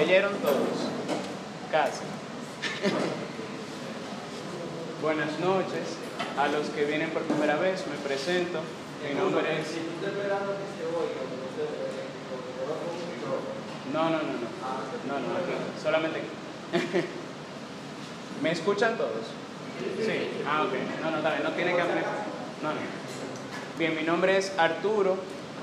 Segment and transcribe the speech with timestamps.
[0.00, 0.88] ¿Leyeron todos?
[1.70, 2.00] Casi.
[5.02, 5.98] Buenas noches
[6.38, 8.60] a los que vienen por primera vez, me presento.
[9.06, 9.66] Mi nombre es...
[13.92, 14.30] No, no, no, no.
[15.06, 15.52] No, no, aquí.
[15.82, 16.28] Solamente aquí.
[18.42, 19.26] ¿Me escuchan todos?
[19.98, 20.30] Sí.
[20.46, 21.02] Ah, ok.
[21.02, 21.42] No, no, está bien.
[21.42, 22.04] No tiene que abrir.
[22.62, 22.80] No, no.
[23.78, 25.18] Bien, mi nombre es Arturo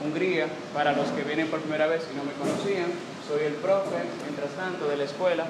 [0.05, 3.16] Hungría, para los que vienen por primera vez y no me conocían.
[3.27, 5.45] Soy el profe, mientras tanto, de la escuela.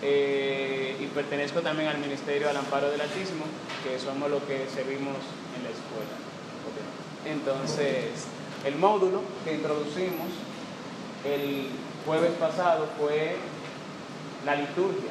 [0.00, 3.44] eh, y pertenezco también al Ministerio al Amparo del Altísimo,
[3.82, 5.16] que somos los que servimos
[5.56, 6.14] en la escuela.
[7.26, 8.26] Entonces,
[8.64, 10.28] el módulo que introducimos
[11.24, 11.68] el
[12.06, 13.36] jueves pasado fue
[14.46, 15.10] la liturgia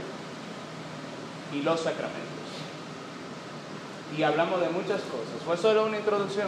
[1.54, 2.23] y los sacramentos.
[4.17, 5.44] Y hablamos de muchas cosas.
[5.45, 6.48] Fue solo una introducción,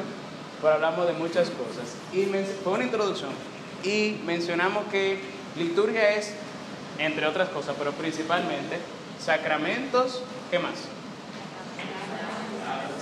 [0.61, 1.95] pero hablamos de muchas cosas.
[2.13, 2.25] Y
[2.63, 3.31] fue una introducción.
[3.83, 5.19] Y mencionamos que
[5.57, 6.33] liturgia es,
[6.97, 8.77] entre otras cosas, pero principalmente,
[9.23, 10.21] sacramentos,
[10.52, 10.73] ¿qué más?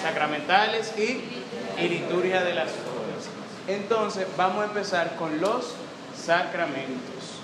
[0.01, 1.21] Sacramentales y,
[1.81, 3.27] y liturgia de las horas.
[3.67, 5.73] Entonces, vamos a empezar con los
[6.15, 7.41] sacramentos,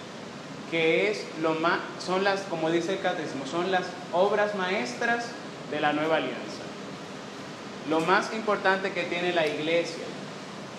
[0.72, 5.26] que es lo más, son las, como dice el catecismo, son las obras maestras
[5.72, 6.64] de la nueva alianza.
[7.90, 10.04] Lo más importante que tiene la iglesia.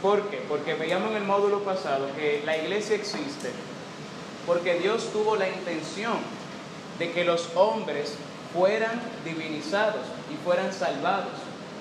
[0.05, 0.37] ¿Por qué?
[0.47, 3.51] Porque veíamos en el módulo pasado que la iglesia existe
[4.47, 6.19] porque Dios tuvo la intención
[6.99, 8.17] de que los hombres
[8.53, 11.33] fueran divinizados y fueran salvados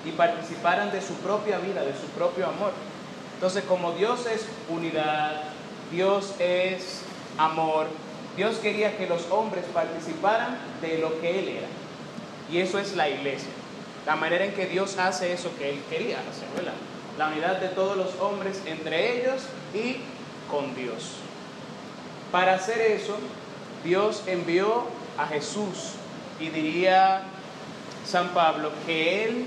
[0.06, 2.72] y participaran de su propia vida, de su propio amor.
[3.34, 5.42] Entonces, como Dios es unidad,
[5.92, 7.02] Dios es
[7.36, 7.88] amor,
[8.38, 11.68] Dios quería que los hombres participaran de lo que Él era.
[12.50, 13.50] Y eso es la iglesia.
[14.06, 16.72] La manera en que Dios hace eso que Él quería hacer, ¿verdad?
[17.18, 19.98] La unidad de todos los hombres entre ellos y
[20.50, 21.16] con Dios.
[22.32, 23.16] Para hacer eso,
[23.84, 24.84] Dios envió
[25.16, 25.92] a Jesús
[26.40, 27.22] y diría
[28.04, 29.46] San Pablo que Él,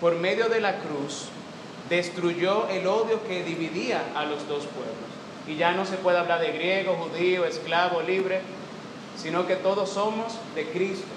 [0.00, 1.28] por medio de la cruz,
[1.88, 5.10] destruyó el odio que dividía a los dos pueblos.
[5.46, 8.42] Y ya no se puede hablar de griego, judío, esclavo, libre,
[9.16, 11.08] sino que todos somos de Cristo.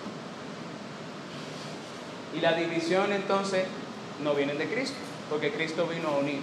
[2.35, 3.65] Y la división entonces
[4.23, 4.95] no viene de Cristo,
[5.29, 6.39] porque Cristo vino a unir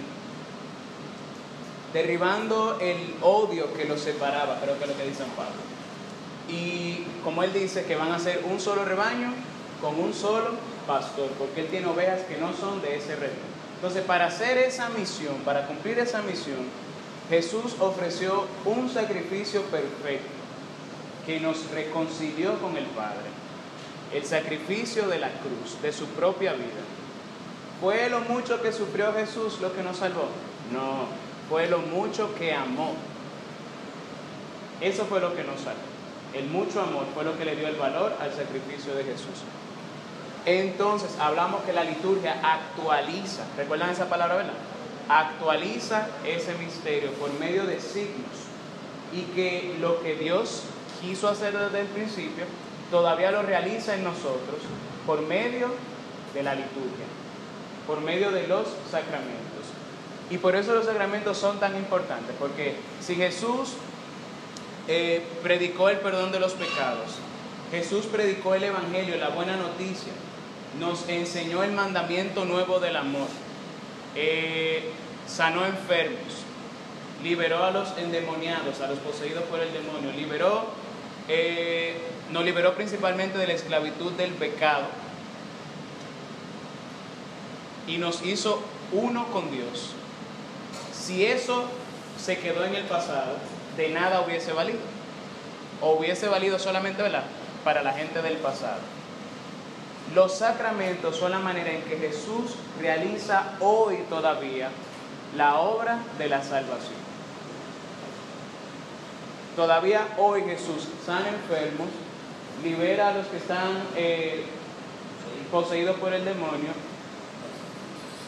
[1.93, 5.59] derribando el odio que los separaba, creo que es lo que dice San Pablo.
[6.47, 9.33] Y como él dice que van a ser un solo rebaño
[9.81, 10.51] con un solo
[10.87, 13.51] pastor, porque él tiene ovejas que no son de ese rebaño.
[13.75, 16.59] Entonces, para hacer esa misión, para cumplir esa misión,
[17.29, 20.29] Jesús ofreció un sacrificio perfecto
[21.25, 23.29] que nos reconcilió con el Padre.
[24.13, 26.83] El sacrificio de la cruz, de su propia vida.
[27.81, 30.25] ¿Fue lo mucho que sufrió Jesús lo que nos salvó?
[30.71, 31.07] No,
[31.49, 32.93] fue lo mucho que amó.
[34.79, 35.81] Eso fue lo que nos salvó.
[36.33, 39.43] El mucho amor fue lo que le dio el valor al sacrificio de Jesús.
[40.45, 44.53] Entonces, hablamos que la liturgia actualiza, ¿recuerdan esa palabra, verdad?
[45.09, 48.49] Actualiza ese misterio por medio de signos
[49.13, 50.63] y que lo que Dios
[51.01, 52.45] quiso hacer desde el principio
[52.89, 54.61] todavía lo realiza en nosotros
[55.05, 55.67] por medio
[56.33, 57.05] de la liturgia,
[57.87, 59.51] por medio de los sacramentos.
[60.29, 63.73] Y por eso los sacramentos son tan importantes, porque si Jesús
[64.87, 67.17] eh, predicó el perdón de los pecados,
[67.69, 70.13] Jesús predicó el Evangelio, la buena noticia,
[70.79, 73.27] nos enseñó el mandamiento nuevo del amor,
[74.15, 74.91] eh,
[75.27, 76.45] sanó enfermos,
[77.23, 80.65] liberó a los endemoniados, a los poseídos por el demonio, liberó,
[81.27, 81.97] eh,
[82.31, 84.85] nos liberó principalmente de la esclavitud del pecado
[87.87, 88.61] y nos hizo
[88.91, 89.93] uno con Dios.
[90.93, 91.65] Si eso
[92.23, 93.35] se quedó en el pasado,
[93.77, 94.79] de nada hubiese valido.
[95.81, 97.03] O hubiese valido solamente
[97.63, 98.79] para la gente del pasado.
[100.13, 104.69] Los sacramentos son la manera en que Jesús realiza hoy todavía
[105.35, 107.01] la obra de la salvación.
[109.55, 111.87] Todavía hoy Jesús sana enfermos,
[112.63, 114.43] libera a los que están eh,
[115.51, 116.71] poseídos por el demonio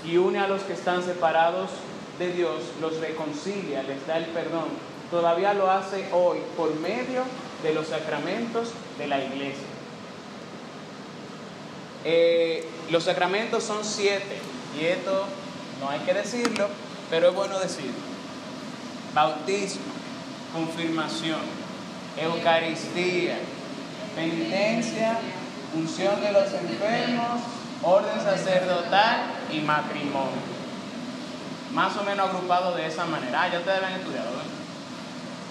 [0.05, 1.69] y une a los que están separados
[2.19, 4.67] de Dios, los reconcilia, les da el perdón.
[5.09, 7.23] Todavía lo hace hoy por medio
[7.61, 9.67] de los sacramentos de la iglesia.
[12.05, 14.37] Eh, los sacramentos son siete,
[14.79, 15.25] y esto
[15.79, 16.67] no hay que decirlo,
[17.09, 17.93] pero es bueno decirlo.
[19.13, 19.83] Bautismo,
[20.53, 21.39] confirmación,
[22.17, 23.37] Eucaristía,
[24.15, 25.17] penitencia,
[25.75, 27.41] unción de los enfermos,
[27.81, 30.41] orden sacerdotal y matrimonio.
[31.73, 33.43] Más o menos agrupado de esa manera.
[33.43, 34.29] Ah, ya ustedes han estudiado.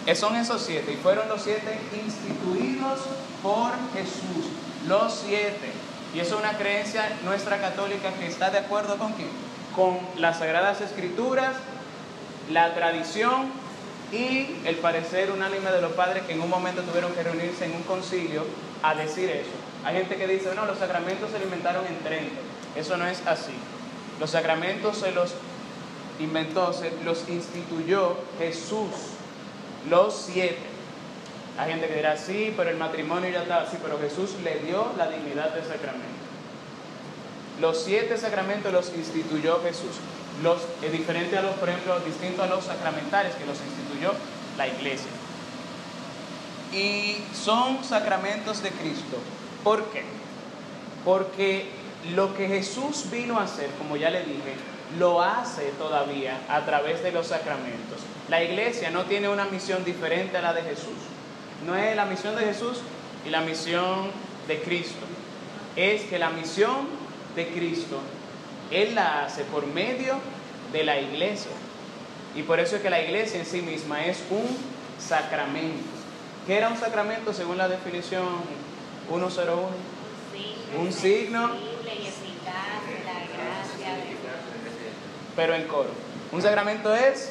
[0.04, 3.00] Eh, son esos siete y fueron los siete instituidos
[3.42, 4.50] por Jesús.
[4.88, 5.72] Los siete.
[6.14, 9.28] Y eso es una creencia nuestra católica que está de acuerdo con quién?
[9.74, 11.54] Con las Sagradas Escrituras,
[12.50, 13.46] la tradición
[14.12, 17.74] y el parecer unánime de los padres que en un momento tuvieron que reunirse en
[17.76, 18.44] un concilio
[18.82, 19.50] a decir eso.
[19.84, 22.40] Hay gente que dice, no, los sacramentos se inventaron en Trento.
[22.76, 23.54] Eso no es así.
[24.20, 25.32] Los sacramentos se los
[26.20, 28.90] inventó, se los instituyó Jesús,
[29.88, 30.72] los siete.
[31.58, 34.86] Hay gente que dirá, sí, pero el matrimonio ya está así, pero Jesús le dio
[34.96, 36.22] la dignidad de sacramento.
[37.60, 39.96] Los siete sacramentos los instituyó Jesús.
[40.42, 44.12] Los, es diferente a los, por ejemplo, distinto a los sacramentales que los instituyó
[44.56, 45.10] la iglesia.
[46.72, 49.18] Y son sacramentos de Cristo.
[49.62, 50.04] ¿Por qué?
[51.04, 51.68] Porque
[52.10, 54.54] lo que Jesús vino a hacer, como ya le dije,
[54.98, 58.00] lo hace todavía a través de los sacramentos.
[58.28, 60.98] La iglesia no tiene una misión diferente a la de Jesús.
[61.66, 62.78] No es la misión de Jesús
[63.24, 64.10] y la misión
[64.48, 65.06] de Cristo.
[65.76, 66.88] Es que la misión
[67.36, 68.00] de Cristo,
[68.70, 70.16] Él la hace por medio
[70.72, 71.52] de la iglesia.
[72.34, 74.56] Y por eso es que la iglesia en sí misma es un
[74.98, 75.84] sacramento.
[76.46, 78.26] ¿Qué era un sacramento según la definición
[79.08, 79.68] 101?
[80.80, 81.50] Un signo
[85.36, 85.90] pero en coro.
[86.32, 87.30] Un sacramento es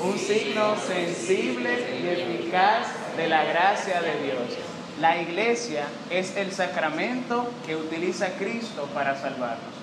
[0.00, 2.86] un signo sensible y eficaz
[3.16, 4.58] de la gracia de Dios.
[5.00, 9.74] La iglesia es el sacramento que utiliza Cristo para salvarnos.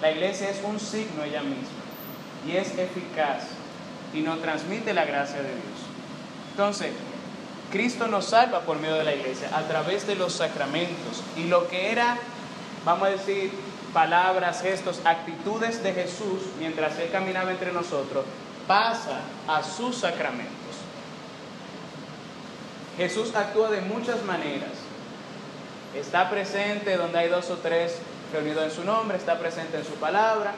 [0.00, 1.86] La iglesia es un signo ella misma
[2.46, 3.44] y es eficaz
[4.12, 5.86] y nos transmite la gracia de Dios.
[6.50, 6.92] Entonces,
[7.70, 11.22] Cristo nos salva por medio de la iglesia, a través de los sacramentos.
[11.36, 12.16] Y lo que era,
[12.84, 13.50] vamos a decir,
[13.96, 18.26] palabras, gestos, actitudes de Jesús mientras Él caminaba entre nosotros,
[18.68, 20.52] pasa a sus sacramentos.
[22.98, 24.72] Jesús actúa de muchas maneras.
[25.94, 27.96] Está presente donde hay dos o tres
[28.34, 30.52] reunidos en su nombre, está presente en su palabra,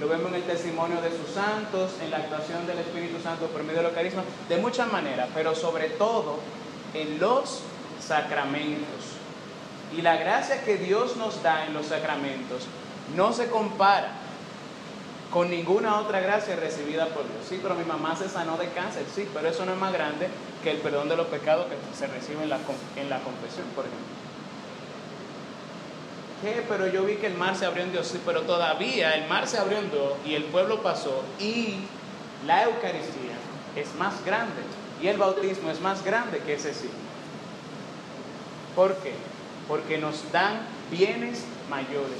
[0.00, 3.64] lo vemos en el testimonio de sus santos, en la actuación del Espíritu Santo por
[3.64, 6.38] medio de los de muchas maneras, pero sobre todo
[6.94, 7.62] en los
[8.00, 9.05] sacramentos.
[9.94, 12.66] Y la gracia que Dios nos da en los sacramentos
[13.14, 14.10] no se compara
[15.30, 17.44] con ninguna otra gracia recibida por Dios.
[17.48, 20.28] Sí, pero mi mamá se sanó de cáncer, sí, pero eso no es más grande
[20.62, 22.58] que el perdón de los pecados que se recibe en la,
[22.96, 24.06] en la confesión, por ejemplo.
[26.42, 26.64] ¿Qué?
[26.68, 29.46] Pero yo vi que el mar se abrió en Dios, sí, pero todavía el mar
[29.46, 31.76] se abrió en Dios y el pueblo pasó y
[32.46, 33.36] la Eucaristía
[33.74, 34.62] es más grande
[35.02, 36.90] y el bautismo es más grande que ese sí.
[38.74, 39.14] ¿Por qué?
[39.68, 40.60] Porque nos dan
[40.90, 42.18] bienes mayores.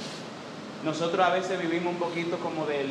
[0.83, 2.89] Nosotros a veces vivimos un poquito como del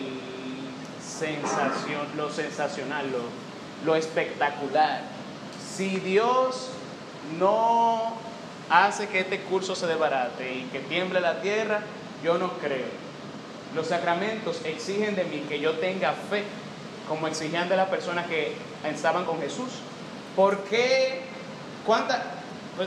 [1.00, 3.20] sensación, lo sensacional, lo,
[3.84, 5.02] lo espectacular.
[5.74, 6.70] Si Dios
[7.38, 8.14] no
[8.70, 11.80] hace que este curso se desbarate y que tiemble la tierra,
[12.22, 13.06] yo no creo.
[13.74, 16.44] Los sacramentos exigen de mí que yo tenga fe,
[17.08, 18.54] como exigían de las personas que
[18.84, 19.68] estaban con Jesús.
[20.34, 21.20] ¿Por qué?
[21.84, 22.35] ¿Cuánta,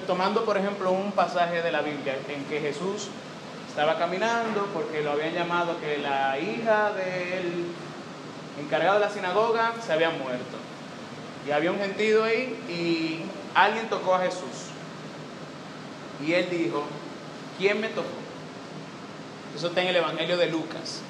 [0.05, 3.07] tomando por ejemplo un pasaje de la Biblia en que Jesús
[3.67, 7.65] estaba caminando porque lo habían llamado que la hija del
[8.59, 10.57] encargado de la sinagoga se había muerto.
[11.47, 13.21] Y había un gentío ahí y
[13.55, 14.69] alguien tocó a Jesús.
[16.23, 16.83] Y él dijo,
[17.57, 18.07] ¿quién me tocó?
[19.55, 21.01] Eso está en el Evangelio de Lucas.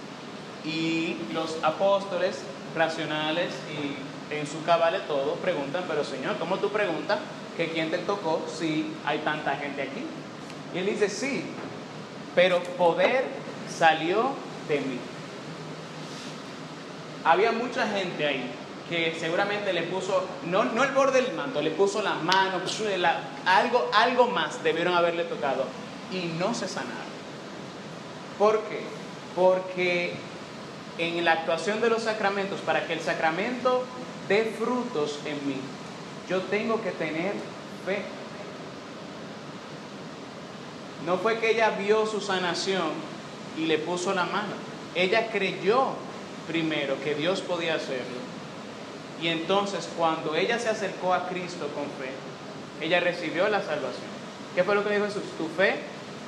[0.64, 2.40] Y los apóstoles
[2.76, 7.18] racionales y en su cabal todo preguntan, pero Señor, ¿cómo tú preguntas
[7.60, 10.06] que quién te tocó si hay tanta gente aquí.
[10.74, 11.44] Y él dice, sí,
[12.34, 13.26] pero poder
[13.70, 14.30] salió
[14.70, 14.98] de mí.
[17.26, 18.50] Había mucha gente ahí
[18.90, 22.62] que seguramente le puso, no, no el borde del manto, le puso la mano,
[23.46, 25.66] algo, algo más debieron haberle tocado
[26.14, 27.10] y no se sanaron.
[28.38, 28.80] ¿Por qué?
[29.36, 30.14] Porque
[30.98, 33.84] en la actuación de los sacramentos, para que el sacramento
[34.30, 35.60] dé frutos en mí,
[36.30, 37.34] yo tengo que tener
[37.86, 38.04] fe.
[41.06, 42.92] No fue que ella vio su sanación
[43.58, 44.54] y le puso la mano.
[44.94, 45.94] Ella creyó
[46.48, 48.20] primero que Dios podía hacerlo.
[49.22, 52.12] Y entonces cuando ella se acercó a Cristo con fe,
[52.82, 54.20] ella recibió la salvación.
[54.56, 55.24] ¿Qué fue lo que dijo Jesús?
[55.38, 55.80] Tu fe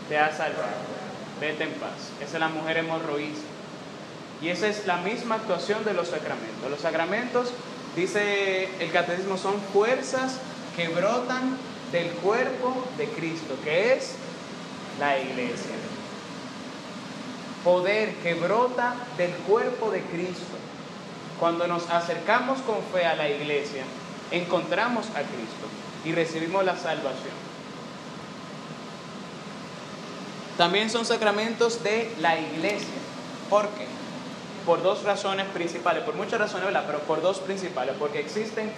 [0.09, 1.01] te ha salvado.
[1.39, 2.11] Vete en paz.
[2.21, 3.45] Esa es la mujer hemorroísta.
[4.41, 6.69] Y esa es la misma actuación de los sacramentos.
[6.69, 7.53] Los sacramentos
[7.95, 10.37] Dice el catecismo, son fuerzas
[10.75, 11.57] que brotan
[11.91, 14.13] del cuerpo de Cristo, que es
[14.99, 15.75] la iglesia.
[17.63, 20.57] Poder que brota del cuerpo de Cristo.
[21.39, 23.83] Cuando nos acercamos con fe a la iglesia,
[24.31, 25.67] encontramos a Cristo
[26.05, 27.51] y recibimos la salvación.
[30.57, 32.87] También son sacramentos de la iglesia.
[33.49, 33.90] ¿Por qué?
[34.65, 36.83] Por dos razones principales, por muchas razones, ¿verdad?
[36.85, 38.71] Pero por dos principales, porque existen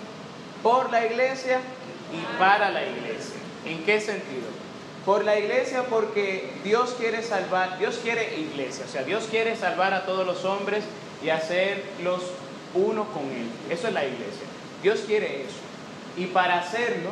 [0.62, 1.60] por la iglesia
[2.14, 3.36] y para la iglesia.
[3.66, 4.48] ¿En qué sentido?
[5.06, 9.94] Por la iglesia porque Dios quiere salvar, Dios quiere iglesia, o sea, Dios quiere salvar
[9.94, 10.86] a todos los hombres
[11.22, 12.22] y hacerlos
[12.74, 13.50] uno con Él.
[13.70, 14.48] Eso es la iglesia.
[14.82, 15.60] Dios quiere eso.
[16.18, 17.10] Y para hacerlo,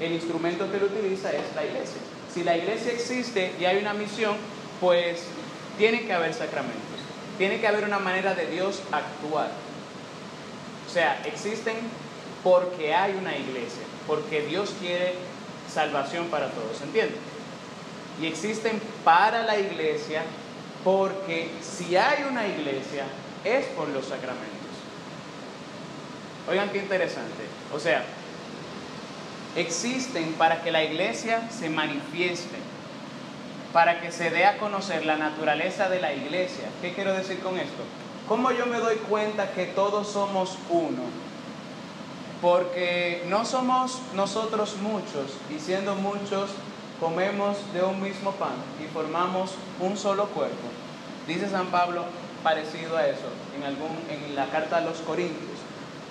[0.00, 2.00] el instrumento que Él utiliza es la iglesia.
[2.32, 4.36] Si la iglesia existe y hay una misión,
[4.80, 5.22] pues
[5.76, 6.87] tiene que haber sacramentos.
[7.38, 9.50] Tiene que haber una manera de Dios actuar.
[10.86, 11.76] O sea, existen
[12.42, 15.14] porque hay una iglesia, porque Dios quiere
[15.72, 17.16] salvación para todos, ¿entienden?
[18.20, 20.22] Y existen para la iglesia
[20.82, 23.04] porque si hay una iglesia
[23.44, 24.48] es por los sacramentos.
[26.48, 27.44] Oigan qué interesante.
[27.74, 28.04] O sea,
[29.54, 32.56] existen para que la iglesia se manifieste,
[33.72, 36.64] para que se dé a conocer la naturaleza de la iglesia.
[36.80, 37.82] ¿Qué quiero decir con esto?
[38.26, 41.02] ¿Cómo yo me doy cuenta que todos somos uno?
[42.40, 46.50] Porque no somos nosotros muchos y siendo muchos
[47.00, 50.68] comemos de un mismo pan y formamos un solo cuerpo.
[51.26, 52.04] Dice San Pablo
[52.42, 55.58] parecido a eso en, algún, en la carta a los Corintios.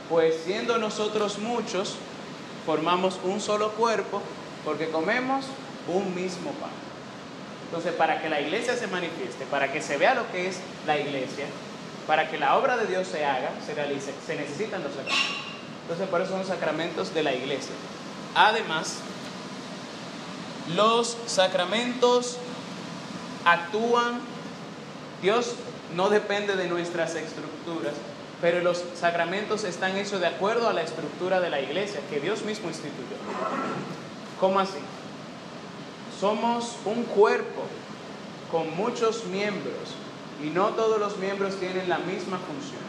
[0.10, 1.96] Pues siendo nosotros muchos,
[2.66, 4.22] formamos un solo cuerpo
[4.64, 5.46] porque comemos
[5.88, 6.87] un mismo pan.
[7.67, 10.97] Entonces, para que la iglesia se manifieste, para que se vea lo que es la
[10.97, 11.45] iglesia,
[12.07, 15.36] para que la obra de Dios se haga, se realice, se necesitan los sacramentos.
[15.83, 17.74] Entonces, por eso son sacramentos de la iglesia.
[18.36, 18.97] Además,
[20.75, 22.38] los sacramentos
[23.45, 24.19] actúan,
[25.21, 25.55] Dios
[25.95, 27.93] no depende de nuestras estructuras,
[28.41, 32.43] pero los sacramentos están hechos de acuerdo a la estructura de la iglesia que Dios
[32.43, 33.15] mismo instituyó.
[34.39, 34.77] ¿Cómo así?
[36.19, 37.63] Somos un cuerpo
[38.51, 39.95] con muchos miembros
[40.43, 42.81] y no todos los miembros tienen la misma función.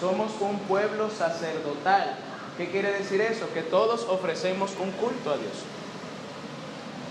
[0.00, 2.16] Somos un pueblo sacerdotal.
[2.56, 3.52] ¿Qué quiere decir eso?
[3.54, 5.52] Que todos ofrecemos un culto a Dios,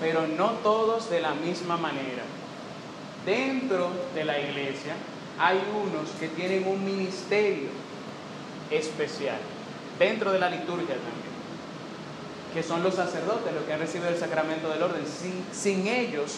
[0.02, 2.24] pero no todos de la misma manera.
[3.26, 4.96] Dentro de la iglesia
[5.40, 7.70] hay unos que tienen un ministerio
[8.72, 9.38] especial
[10.00, 11.27] dentro de la liturgia también,
[12.58, 15.04] que son los sacerdotes, los que han recibido el sacramento del orden.
[15.54, 16.38] Sin, ellos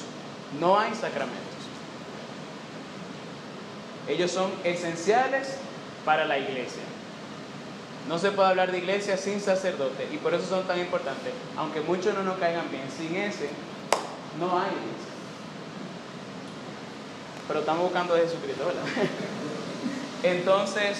[0.59, 1.39] no hay sacramentos.
[4.05, 5.55] Ellos son esenciales
[6.03, 6.83] para la iglesia.
[8.09, 11.31] No se puede hablar de iglesia sin sacerdote y por eso son tan importantes.
[11.55, 13.47] Aunque muchos no nos caigan bien, sin ese
[14.41, 15.09] no hay iglesia
[17.47, 18.83] pero estamos buscando a Jesucristo, ¿verdad?
[20.23, 20.97] Entonces,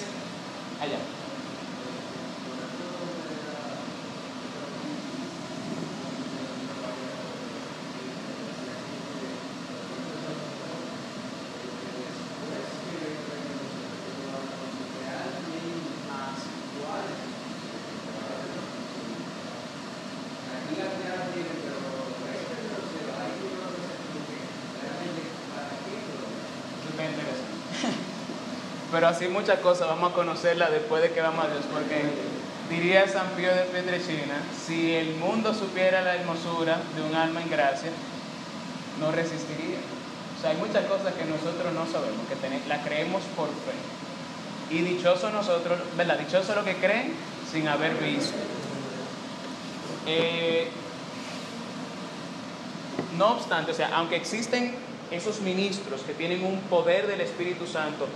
[0.80, 1.19] allá.
[29.00, 32.02] Pero así muchas cosas vamos a conocerlas después de que vamos a Dios, porque
[32.68, 37.48] diría San Pío de Pietrechina, si el mundo supiera la hermosura de un alma en
[37.48, 37.88] gracia,
[39.00, 39.78] no resistiría.
[40.36, 43.72] O sea, hay muchas cosas que nosotros no sabemos, que tenemos, la creemos por fe.
[44.68, 46.18] Y dichoso nosotros, ¿verdad?
[46.18, 47.14] Dichoso lo que creen
[47.50, 48.36] sin haber visto.
[50.04, 50.68] Eh,
[53.16, 54.74] no obstante, o sea, aunque existen
[55.10, 58.06] esos ministros que tienen un poder del Espíritu Santo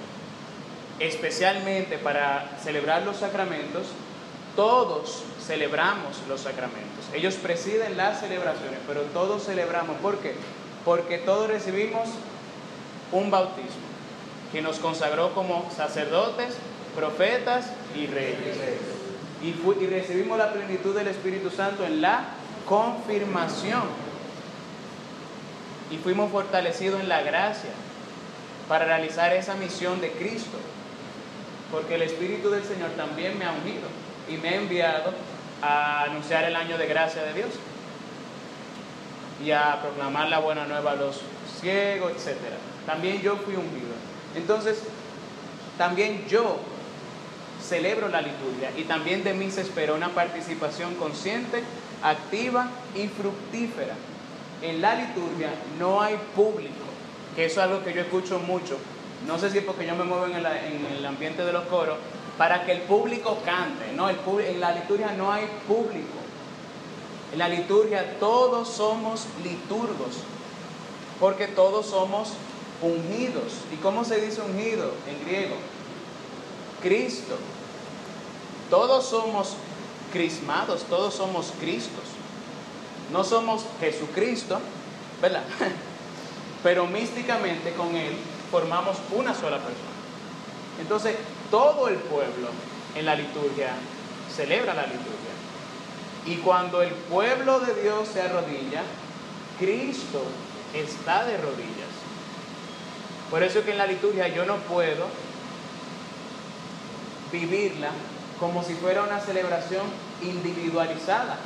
[1.00, 3.86] especialmente para celebrar los sacramentos,
[4.56, 7.06] todos celebramos los sacramentos.
[7.12, 9.96] Ellos presiden las celebraciones, pero todos celebramos.
[9.98, 10.34] ¿Por qué?
[10.84, 12.08] Porque todos recibimos
[13.12, 13.84] un bautismo
[14.52, 16.54] que nos consagró como sacerdotes,
[16.94, 18.56] profetas y reyes.
[19.42, 22.24] Y, y recibimos la plenitud del Espíritu Santo en la
[22.66, 23.82] confirmación.
[25.90, 27.70] Y fuimos fortalecidos en la gracia
[28.68, 30.56] para realizar esa misión de Cristo
[31.74, 33.88] porque el Espíritu del Señor también me ha unido
[34.30, 35.12] y me ha enviado
[35.60, 37.48] a anunciar el año de gracia de Dios
[39.44, 41.20] y a proclamar la buena nueva a los
[41.60, 42.36] ciegos, etc.
[42.86, 43.92] También yo fui ungido.
[44.36, 44.84] Entonces,
[45.76, 46.58] también yo
[47.60, 51.64] celebro la liturgia y también de mí se espera una participación consciente,
[52.04, 53.94] activa y fructífera.
[54.62, 55.50] En la liturgia
[55.80, 56.84] no hay público,
[57.34, 58.78] que eso es algo que yo escucho mucho
[59.26, 61.64] no sé si es porque yo me muevo en el, en el ambiente de los
[61.64, 61.96] coros,
[62.36, 63.92] para que el público cante.
[63.94, 66.18] No, el, en la liturgia no hay público.
[67.32, 70.18] En la liturgia todos somos liturgos,
[71.20, 72.34] porque todos somos
[72.82, 73.52] ungidos.
[73.72, 75.56] ¿Y cómo se dice ungido en griego?
[76.82, 77.36] Cristo.
[78.70, 79.56] Todos somos
[80.12, 82.04] crismados, todos somos Cristos.
[83.12, 84.58] No somos Jesucristo,
[85.20, 85.44] ¿verdad?
[86.62, 88.16] Pero místicamente con Él
[88.54, 89.90] formamos una sola persona.
[90.80, 91.16] Entonces,
[91.50, 92.50] todo el pueblo
[92.94, 93.70] en la liturgia
[94.32, 95.34] celebra la liturgia.
[96.24, 98.82] Y cuando el pueblo de Dios se arrodilla,
[99.58, 100.22] Cristo
[100.72, 101.94] está de rodillas.
[103.28, 105.06] Por eso es que en la liturgia yo no puedo
[107.32, 107.88] vivirla
[108.38, 109.82] como si fuera una celebración
[110.22, 111.38] individualizada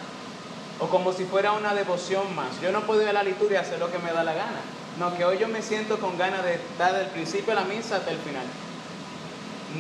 [0.78, 2.60] o como si fuera una devoción más.
[2.60, 4.60] Yo no puedo ir a la liturgia y hacer lo que me da la gana.
[4.98, 7.96] No, que hoy yo me siento con ganas de estar del principio de la misa
[7.96, 8.44] hasta el final.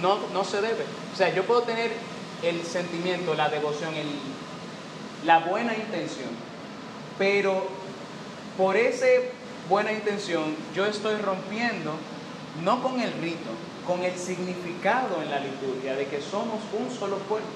[0.00, 0.84] No, no se debe.
[1.12, 1.90] O sea, yo puedo tener
[2.42, 3.90] el sentimiento, la devoción,
[5.24, 6.28] la buena intención,
[7.18, 7.66] pero
[8.56, 9.06] por esa
[9.68, 11.94] buena intención yo estoy rompiendo,
[12.62, 13.50] no con el rito,
[13.86, 17.48] con el significado en la liturgia de que somos un solo pueblo.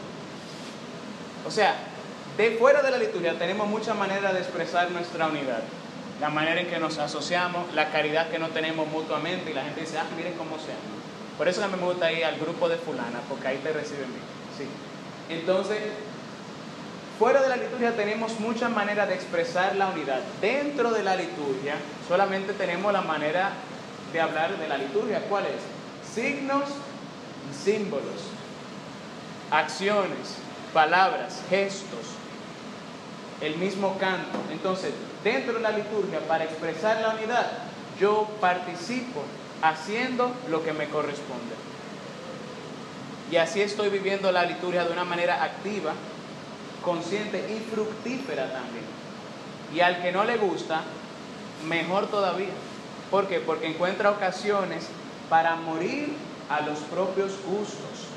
[1.47, 1.76] O sea,
[2.37, 5.62] de fuera de la liturgia tenemos muchas maneras de expresar nuestra unidad.
[6.22, 9.80] La manera en que nos asociamos, la caridad que no tenemos mutuamente y la gente
[9.80, 10.70] dice, ah, miren cómo se
[11.36, 14.06] Por eso a mí me gusta ir al grupo de fulana, porque ahí te reciben
[14.06, 14.22] bien.
[14.56, 15.34] Sí.
[15.34, 15.80] Entonces,
[17.18, 20.20] fuera de la liturgia tenemos muchas maneras de expresar la unidad.
[20.40, 21.74] Dentro de la liturgia
[22.06, 23.50] solamente tenemos la manera
[24.12, 25.22] de hablar de la liturgia.
[25.28, 26.14] ¿Cuál es?
[26.14, 26.68] Signos
[27.50, 28.28] y símbolos,
[29.50, 30.36] acciones,
[30.72, 32.14] palabras, gestos,
[33.40, 34.38] el mismo canto.
[34.52, 37.46] Entonces, dentro de la liturgia, para expresar la unidad,
[37.98, 39.22] yo participo
[39.62, 41.54] haciendo lo que me corresponde.
[43.30, 45.92] Y así estoy viviendo la liturgia de una manera activa,
[46.84, 48.85] consciente y fructífera también.
[49.74, 50.82] Y al que no le gusta,
[51.66, 52.50] mejor todavía.
[53.11, 53.38] ¿Por qué?
[53.38, 54.88] Porque encuentra ocasiones
[55.30, 56.14] para morir
[56.50, 58.08] a los propios gustos.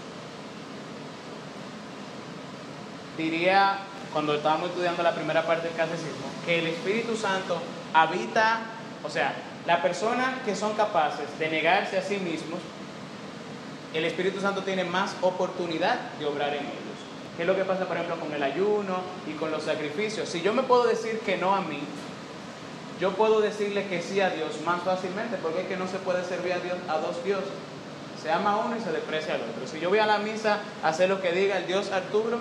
[3.18, 3.78] Diría
[4.16, 7.58] cuando estábamos estudiando la primera parte del catecismo, que el Espíritu Santo
[7.94, 8.62] habita,
[9.04, 9.34] o sea,
[9.68, 12.62] la persona que son capaces de negarse a sí mismos,
[13.94, 16.98] el Espíritu Santo tiene más oportunidad de obrar en ellos.
[17.36, 20.30] ¿Qué es lo que pasa, por ejemplo, con el ayuno y con los sacrificios?
[20.30, 21.82] Si yo me puedo decir que no a mí,
[23.02, 26.24] yo puedo decirle que sí a Dios más fácilmente, porque es que no se puede
[26.24, 27.52] servir a, Dios, a dos dioses.
[28.24, 29.68] Se ama a uno y se desprecia al otro.
[29.70, 32.40] Si yo voy a la misa a hacer lo que diga el Dios Arturo,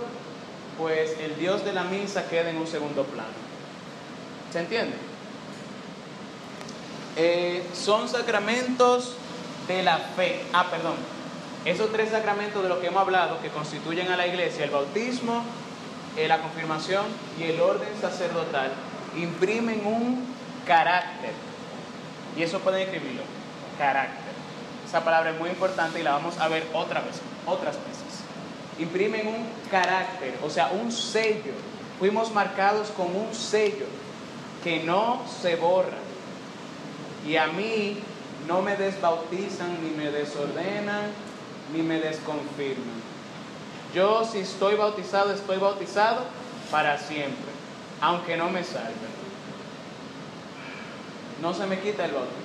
[0.79, 3.29] pues el Dios de la misa queda en un segundo plano.
[4.53, 4.97] ¿Se entiende?
[7.17, 9.15] Eh, son sacramentos
[9.69, 10.43] de la fe.
[10.53, 10.95] Ah, perdón.
[11.65, 15.43] Esos tres sacramentos de los que hemos hablado que constituyen a la iglesia, el bautismo,
[16.17, 17.07] eh, la confirmación
[17.39, 18.71] y el orden sacerdotal,
[19.17, 20.27] imprimen un
[20.67, 21.33] carácter.
[22.37, 23.23] Y eso pueden escribirlo,
[23.79, 24.35] carácter.
[24.87, 28.04] Esa palabra es muy importante y la vamos a ver otra vez, otras veces
[28.79, 31.53] imprimen un carácter, o sea, un sello.
[31.99, 33.87] Fuimos marcados con un sello
[34.63, 35.99] que no se borra.
[37.27, 37.99] Y a mí
[38.49, 41.11] no me desbautizan, ni me desordenan,
[41.73, 43.03] ni me desconfirman.
[43.95, 46.23] Yo si estoy bautizado, estoy bautizado
[46.71, 47.53] para siempre,
[48.01, 49.15] aunque no me salven.
[51.41, 52.45] No se me quita el bautismo.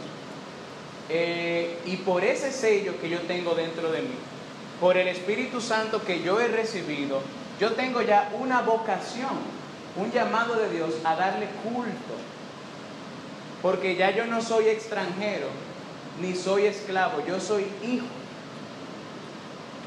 [1.10, 4.16] Eh, y por ese sello que yo tengo dentro de mí,
[4.80, 7.22] por el Espíritu Santo que yo he recibido,
[7.60, 9.38] yo tengo ya una vocación,
[9.98, 12.16] un llamado de Dios a darle culto.
[13.62, 15.48] Porque ya yo no soy extranjero,
[16.22, 18.06] ni soy esclavo, yo soy hijo.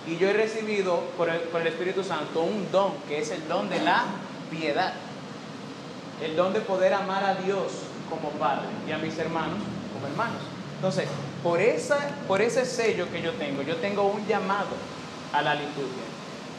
[0.06, 3.46] Y yo he recibido por el, por el, Espíritu Santo un don, que es el
[3.48, 4.04] don de la
[4.50, 4.92] piedad.
[6.22, 7.72] El don de poder amar a Dios
[8.10, 9.58] como Padre y a mis hermanos
[9.94, 10.51] como hermanos.
[10.82, 11.06] Entonces,
[11.44, 14.74] por, esa, por ese sello que yo tengo, yo tengo un llamado
[15.32, 16.02] a la liturgia,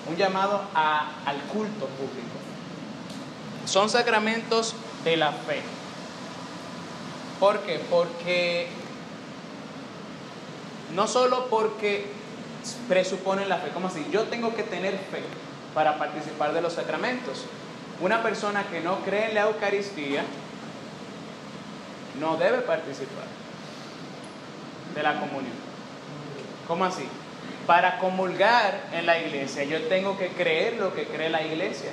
[0.07, 2.37] un llamado al culto público.
[3.65, 5.61] Son sacramentos de la fe.
[7.37, 7.81] ¿Por qué?
[7.89, 8.69] Porque
[10.95, 12.05] no solo porque
[12.87, 14.07] presuponen la fe, como así?
[14.09, 15.21] Yo tengo que tener fe
[15.73, 17.43] para participar de los sacramentos.
[17.99, 20.23] Una persona que no cree en la Eucaristía
[22.21, 23.42] no debe participar
[24.95, 25.55] de la comunión.
[26.67, 27.03] ¿Cómo así?
[27.67, 31.91] Para comulgar en la iglesia yo tengo que creer lo que cree la iglesia.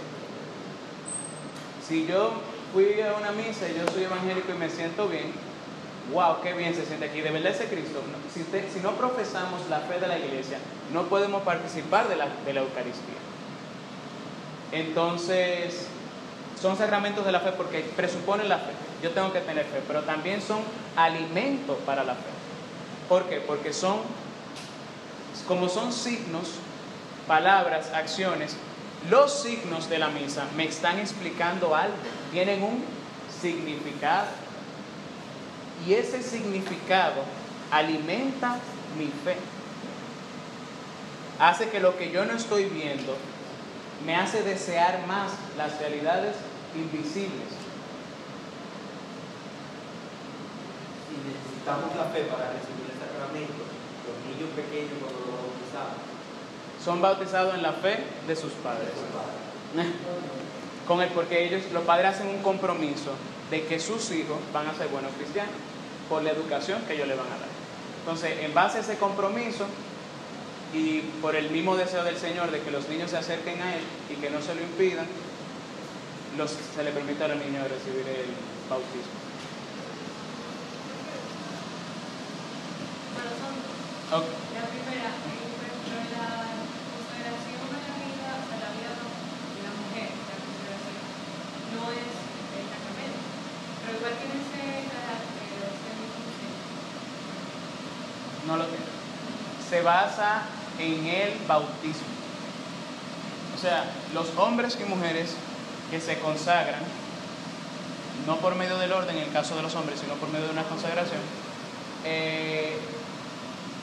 [1.86, 2.32] Si yo
[2.72, 5.32] fui a una misa y yo soy evangélico y me siento bien,
[6.12, 8.00] wow, qué bien se siente aquí, de verdad ese Cristo.
[8.32, 10.58] Si, si no profesamos la fe de la iglesia,
[10.92, 13.18] no podemos participar de la, de la Eucaristía.
[14.72, 15.88] Entonces,
[16.60, 18.72] son sacramentos de la fe porque presuponen la fe.
[19.02, 20.60] Yo tengo que tener fe, pero también son
[20.94, 22.39] alimento para la fe.
[23.10, 23.40] ¿Por qué?
[23.40, 23.98] Porque son,
[25.48, 26.52] como son signos,
[27.26, 28.54] palabras, acciones,
[29.10, 31.96] los signos de la misa me están explicando algo,
[32.30, 32.84] tienen un
[33.42, 34.28] significado.
[35.84, 37.24] Y ese significado
[37.72, 38.58] alimenta
[38.96, 39.36] mi fe.
[41.40, 43.16] Hace que lo que yo no estoy viendo
[44.06, 46.36] me hace desear más las realidades
[46.76, 47.48] invisibles.
[51.08, 52.89] Si necesitamos la fe para recibir
[53.30, 53.62] sacramento,
[54.06, 55.98] los niños pequeños cuando los bautizamos.
[56.84, 58.90] Son bautizados en la fe de sus padres.
[60.88, 63.12] Con el, porque ellos, los padres hacen un compromiso
[63.50, 65.54] de que sus hijos van a ser buenos cristianos
[66.08, 67.48] por la educación que ellos le van a dar.
[68.00, 69.66] Entonces, en base a ese compromiso
[70.74, 73.82] y por el mismo deseo del Señor de que los niños se acerquen a Él
[74.08, 75.06] y que no se lo impidan,
[76.36, 78.30] los, se le permite a los niños recibir el
[78.68, 79.19] bautismo.
[84.10, 85.46] La primera, eh,
[86.10, 86.26] la
[86.90, 90.98] consagración de la vida, o sea, la vida de la mujer, la consagración,
[91.78, 92.10] no es
[92.58, 93.22] el sacramento,
[93.86, 96.26] pero igual tiene ese carácter, ese mismo
[98.50, 98.90] No lo tiene.
[99.70, 100.42] Se basa
[100.80, 102.10] en el bautismo.
[103.54, 105.36] O sea, los hombres y mujeres
[105.88, 106.82] que se consagran,
[108.26, 110.52] no por medio del orden en el caso de los hombres, sino por medio de
[110.52, 111.20] una consagración,
[112.04, 112.76] eh,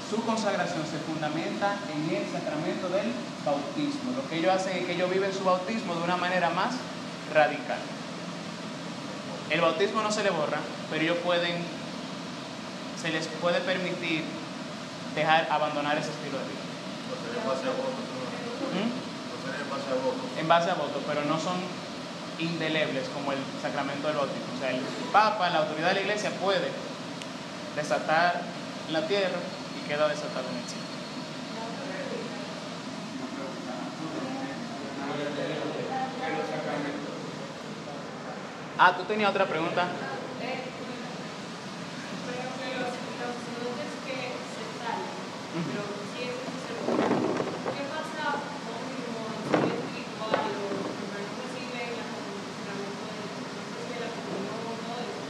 [0.10, 3.12] su consagración se fundamenta en el sacramento del
[3.44, 4.14] bautismo.
[4.16, 6.76] Lo que ellos hacen es que ellos viven su bautismo de una manera más
[7.34, 7.80] radical.
[9.50, 11.62] El bautismo no se le borra, pero ellos pueden,
[13.02, 14.24] se les puede permitir
[15.14, 16.62] dejar, abandonar ese estilo de vida.
[18.76, 20.40] ¿Mm?
[20.40, 21.58] En base a voto, pero no son
[22.40, 24.56] indelebles como el sacramento del bautismo.
[24.56, 26.72] O sea, el Papa, la autoridad de la iglesia puede
[27.76, 28.42] desatar
[28.92, 29.38] la tierra
[29.88, 30.84] queda desatado en el cielo.
[38.80, 39.88] Ah, tú tenías otra pregunta.
[40.38, 40.62] Eh,
[42.22, 45.10] por ejemplo, los, los sacerdotes que se salen,
[45.66, 45.82] pero
[46.14, 47.10] si es sacerdote,
[47.74, 54.02] ¿qué pasa con un nivel espiritual o que no reciben la sacramento de no reciben
[54.06, 55.26] la comunión o todo eso?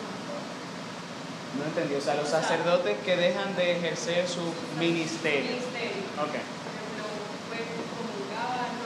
[1.58, 1.96] No entendí.
[1.96, 4.42] O sea, los sacerdotes que dejan de ejercer su
[4.80, 5.52] ministerio.
[5.58, 6.04] Ministerio.
[6.22, 6.36] Ok.
[6.38, 7.04] Por ejemplo,
[7.50, 7.60] fue
[7.98, 8.86] comulgada, ¿no?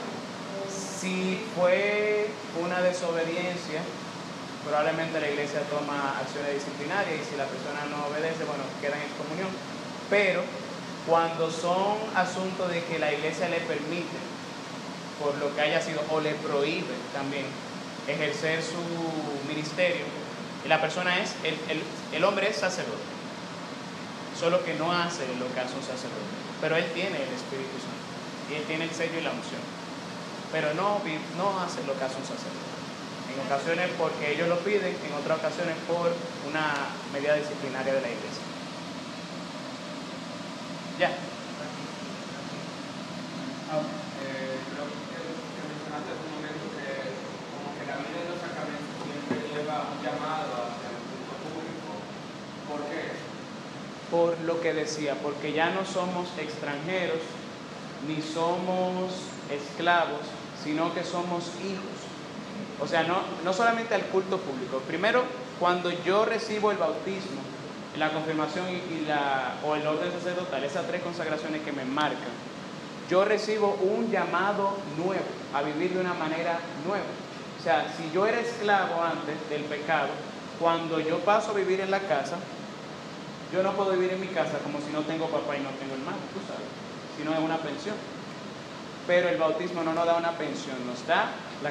[0.64, 2.28] O- Si fue
[2.64, 3.82] una desobediencia,
[4.64, 9.02] probablemente la iglesia toma acciones disciplinarias y si la persona no obedece, bueno, queda en
[9.02, 9.48] excomunión.
[10.08, 10.42] Pero
[11.06, 14.16] cuando son asuntos de que la iglesia le permite,
[15.20, 17.46] por lo que haya sido, o le prohíbe también
[18.06, 18.78] ejercer su
[19.48, 20.04] ministerio,
[20.64, 23.16] y la persona es, el, el- el hombre es sacerdote,
[24.32, 28.08] solo que no hace lo que hace un sacerdote, pero él tiene el Espíritu Santo,
[28.46, 29.62] y él tiene el sello y la unción,
[30.50, 32.80] pero no, no hace lo que hace un sacerdote.
[33.26, 38.10] En ocasiones porque ellos lo piden, en otras ocasiones por una medida disciplinaria de la
[38.10, 38.46] iglesia.
[40.96, 41.28] Ya.
[44.14, 48.40] Eh, creo que, que mencionaste hace un momento que como que la vida de los
[48.40, 52.16] sacramentos siempre lleva un llamado hacia el culto público.
[52.64, 53.32] ¿Por qué?
[54.12, 57.18] Por lo que decía, porque ya no somos extranjeros
[58.06, 59.10] ni somos
[59.50, 60.20] esclavos,
[60.62, 61.96] sino que somos hijos.
[62.78, 64.80] O sea, no, no solamente al culto público.
[64.86, 65.22] Primero,
[65.58, 67.40] cuando yo recibo el bautismo,
[67.96, 72.52] la confirmación y, la, o el orden sacerdotal, esas tres consagraciones que me marcan,
[73.08, 77.04] yo recibo un llamado nuevo, a vivir de una manera nueva.
[77.58, 80.08] O sea, si yo era esclavo antes del pecado,
[80.60, 82.36] cuando yo paso a vivir en la casa,
[83.52, 85.92] yo no puedo vivir en mi casa como si no tengo papá y no tengo
[85.92, 86.64] hermano, tú sabes,
[87.18, 87.96] sino es una pensión.
[89.06, 91.70] Pero el bautismo no nos da una pensión, nos da la,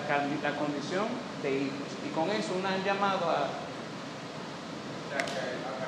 [0.53, 1.07] condición
[1.41, 1.89] de hijos.
[2.05, 3.49] Y con eso un llamado a...
[3.49, 5.81] O sea, que a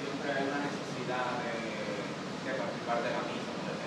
[0.00, 3.78] siempre hay una necesidad de, de participar de la misa, de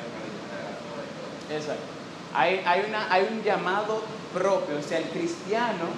[1.49, 1.59] la.
[1.59, 1.91] Exacto.
[2.33, 4.03] Hay, hay, una, hay un llamado
[4.33, 5.89] propio, o sea, el cristiano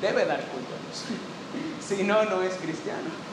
[0.00, 1.04] debe dar culto a Dios.
[1.80, 3.29] si no, no es cristiano.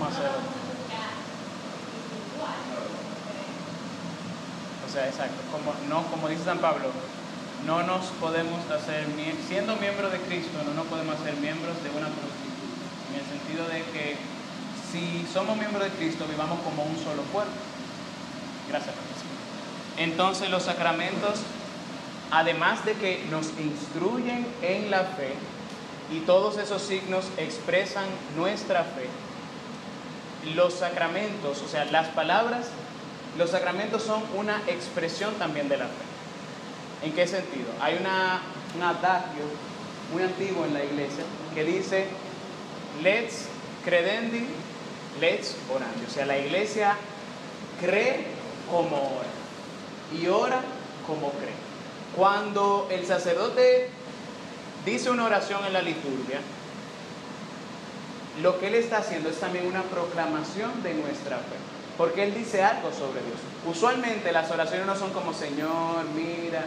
[0.00, 0.18] Vamos.
[4.88, 5.36] O sea, exacto.
[5.52, 6.90] Como, no, como dice San Pablo,
[7.66, 9.06] no nos podemos hacer,
[9.46, 12.50] siendo miembros de Cristo, no nos podemos hacer miembros de una prostituta.
[13.12, 14.16] En el sentido de que
[14.90, 17.52] si somos miembros de Cristo, vivamos como un solo cuerpo.
[18.68, 18.94] Gracias.
[19.96, 21.40] Entonces los sacramentos,
[22.30, 25.34] además de que nos instruyen en la fe,
[26.10, 29.06] y todos esos signos expresan nuestra fe,
[30.54, 32.66] los sacramentos, o sea, las palabras,
[33.38, 37.06] los sacramentos son una expresión también de la fe.
[37.06, 37.68] ¿En qué sentido?
[37.80, 38.42] Hay una,
[38.76, 39.44] un adagio
[40.12, 41.24] muy antiguo en la iglesia
[41.54, 42.06] que dice,
[43.02, 43.46] let's
[43.84, 44.46] credendi,
[45.20, 46.04] let's orandi.
[46.06, 46.96] O sea, la iglesia
[47.80, 48.26] cree
[48.70, 50.60] como ora y ora
[51.06, 51.54] como cree.
[52.16, 53.88] Cuando el sacerdote
[54.84, 56.40] dice una oración en la liturgia,
[58.42, 61.56] lo que él está haciendo es también una proclamación de nuestra fe,
[61.98, 63.40] porque él dice algo sobre Dios.
[63.66, 66.64] Usualmente las oraciones no son como Señor, mira,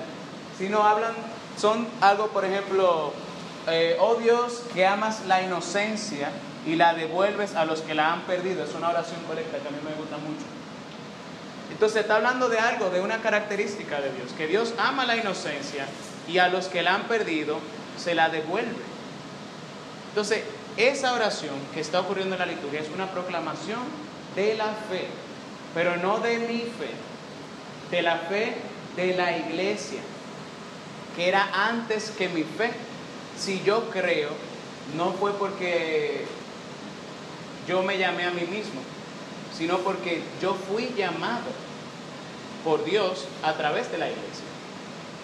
[0.57, 1.13] sino hablan,
[1.57, 3.13] son algo, por ejemplo,
[3.67, 6.29] eh, oh Dios, que amas la inocencia
[6.65, 8.63] y la devuelves a los que la han perdido.
[8.63, 10.45] Es una oración correcta que a mí me gusta mucho.
[11.71, 15.87] Entonces está hablando de algo, de una característica de Dios, que Dios ama la inocencia
[16.27, 17.57] y a los que la han perdido
[17.97, 18.81] se la devuelve.
[20.09, 20.43] Entonces,
[20.77, 23.81] esa oración que está ocurriendo en la liturgia es una proclamación
[24.35, 25.07] de la fe,
[25.73, 26.89] pero no de mi fe,
[27.91, 28.55] de la fe
[28.95, 30.01] de la iglesia,
[31.15, 32.71] que era antes que mi fe.
[33.37, 34.29] Si yo creo,
[34.95, 36.25] no fue porque
[37.67, 38.81] yo me llamé a mí mismo,
[39.57, 41.51] sino porque yo fui llamado
[42.63, 44.45] por Dios a través de la iglesia.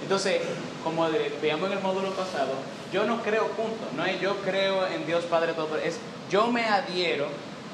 [0.01, 0.41] Entonces,
[0.83, 1.07] como
[1.41, 2.53] veíamos en el módulo pasado,
[2.91, 5.99] yo no creo punto, no es yo creo en Dios Padre todo, es
[6.30, 7.28] yo me adhiero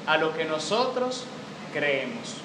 [0.06, 1.24] a lo que nosotros
[1.72, 2.36] creemos.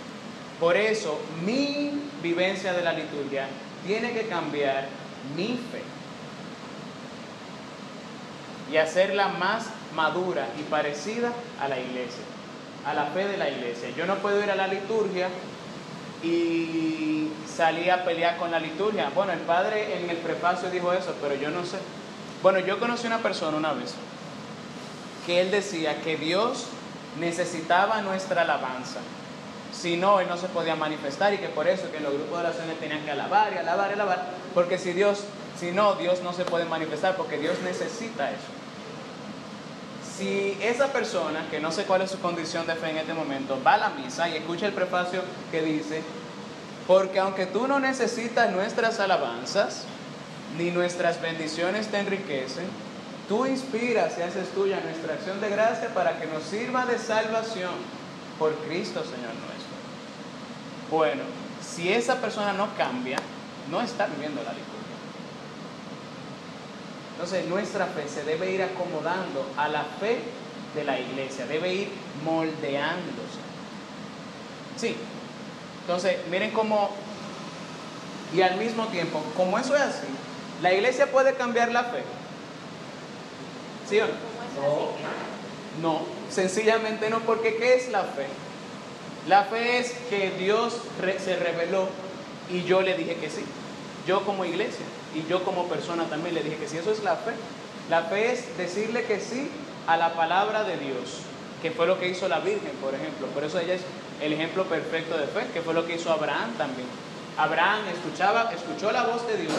[0.59, 3.47] Por eso, mi vivencia de la liturgia
[3.85, 4.87] tiene que cambiar
[5.35, 5.81] mi fe
[8.71, 12.23] y hacerla más madura y parecida a la iglesia,
[12.85, 13.89] a la fe de la iglesia.
[13.97, 15.29] Yo no puedo ir a la liturgia
[16.23, 19.09] y salir a pelear con la liturgia.
[19.13, 21.77] Bueno, el padre en el prefacio dijo eso, pero yo no sé.
[22.41, 23.93] Bueno, yo conocí una persona una vez
[25.25, 26.65] que él decía que Dios
[27.19, 28.99] necesitaba nuestra alabanza.
[29.71, 32.47] Si no, él no se podía manifestar y que por eso que los grupos de
[32.47, 35.23] oraciones tenían que alabar y alabar y alabar, porque si Dios,
[35.59, 38.39] si no, Dios no se puede manifestar porque Dios necesita eso.
[40.17, 43.59] Si esa persona, que no sé cuál es su condición de fe en este momento,
[43.65, 46.03] va a la misa y escucha el prefacio que dice,
[46.87, 49.85] porque aunque tú no necesitas nuestras alabanzas,
[50.57, 52.65] ni nuestras bendiciones te enriquecen,
[53.27, 57.73] tú inspiras y haces tuya nuestra acción de gracia para que nos sirva de salvación
[58.37, 59.71] por Cristo, Señor nuestro.
[60.89, 61.23] Bueno,
[61.61, 63.17] si esa persona no cambia,
[63.69, 64.71] no está viviendo la liturgia.
[67.13, 70.19] Entonces nuestra fe se debe ir acomodando a la fe
[70.75, 71.89] de la iglesia, debe ir
[72.25, 73.39] moldeándose.
[74.77, 74.95] Sí.
[75.81, 76.89] Entonces, miren cómo,
[78.33, 80.07] y al mismo tiempo, como eso es así,
[80.61, 82.03] la iglesia puede cambiar la fe.
[83.89, 84.11] ¿Sí o no?
[85.81, 88.27] No, sencillamente no, porque ¿qué es la fe?
[89.27, 90.77] La fe es que Dios
[91.23, 91.87] se reveló
[92.49, 93.43] y yo le dije que sí.
[94.05, 96.77] Yo como iglesia y yo como persona también le dije que sí.
[96.77, 97.31] Eso es la fe.
[97.89, 99.49] La fe es decirle que sí
[99.87, 101.21] a la palabra de Dios,
[101.61, 103.27] que fue lo que hizo la Virgen, por ejemplo.
[103.27, 103.81] Por eso ella es
[104.21, 106.87] el ejemplo perfecto de fe, que fue lo que hizo Abraham también.
[107.37, 109.53] Abraham escuchaba, escuchó la voz de Dios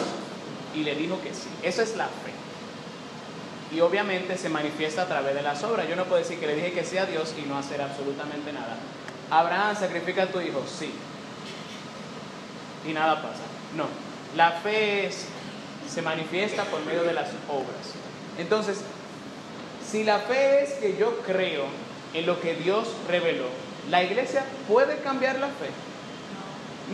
[0.75, 1.47] y le dijo que sí.
[1.63, 2.31] Esa es la fe.
[3.75, 5.87] Y obviamente se manifiesta a través de las obras.
[5.89, 8.53] Yo no puedo decir que le dije que sí a Dios y no hacer absolutamente
[8.53, 8.77] nada.
[9.31, 10.91] Abraham, sacrifica a tu hijo, sí.
[12.87, 13.41] Y nada pasa.
[13.75, 13.85] No.
[14.35, 15.25] La fe es-
[15.91, 17.93] se manifiesta por medio de las obras.
[18.37, 18.79] Entonces,
[19.89, 21.65] si la fe es que yo creo
[22.13, 23.45] en lo que Dios reveló,
[23.89, 25.69] ¿la iglesia puede cambiar la fe?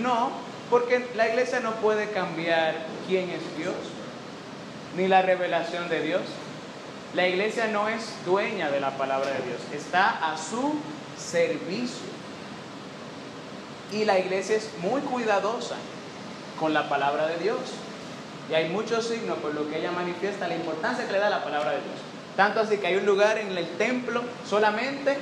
[0.01, 0.31] No,
[0.69, 2.75] porque la iglesia no puede cambiar
[3.07, 3.75] quién es Dios,
[4.95, 6.21] ni la revelación de Dios.
[7.15, 10.75] La iglesia no es dueña de la palabra de Dios, está a su
[11.17, 12.07] servicio.
[13.91, 15.75] Y la iglesia es muy cuidadosa
[16.59, 17.59] con la palabra de Dios.
[18.51, 21.43] Y hay muchos signos por lo que ella manifiesta la importancia que le da la
[21.43, 21.99] palabra de Dios.
[22.35, 25.17] Tanto así que hay un lugar en el templo solamente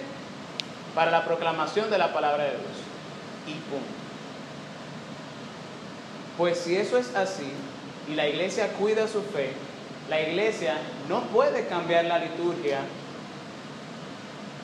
[0.93, 2.77] para la proclamación de la palabra de Dios.
[3.47, 3.96] Y punto.
[6.37, 7.51] Pues si eso es así
[8.07, 9.51] y la iglesia cuida su fe,
[10.09, 10.77] la iglesia
[11.09, 12.79] no puede cambiar la liturgia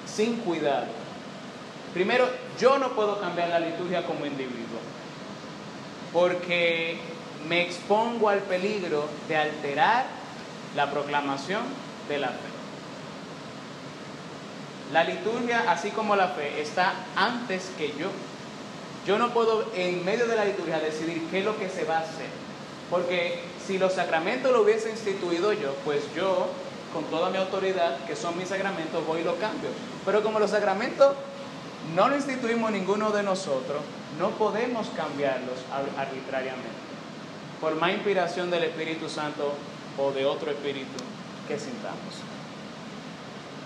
[0.05, 0.85] sin cuidado.
[1.93, 2.27] Primero,
[2.59, 4.79] yo no puedo cambiar la liturgia como individuo,
[6.11, 6.99] porque
[7.47, 10.05] me expongo al peligro de alterar
[10.75, 11.61] la proclamación
[12.07, 12.53] de la fe.
[14.91, 18.09] La liturgia, así como la fe, está antes que yo.
[19.05, 21.97] Yo no puedo en medio de la liturgia decidir qué es lo que se va
[21.97, 22.27] a hacer.
[22.89, 26.47] Porque si los sacramentos lo hubiese instituido yo, pues yo,
[26.93, 29.69] con toda mi autoridad, que son mis sacramentos, voy y lo cambio.
[30.05, 31.15] Pero como los sacramentos
[31.95, 33.81] no lo instituimos ninguno de nosotros,
[34.19, 36.69] no podemos cambiarlos ar- arbitrariamente.
[37.59, 39.53] Por más inspiración del Espíritu Santo
[39.97, 41.03] o de otro espíritu
[41.47, 42.13] que sintamos.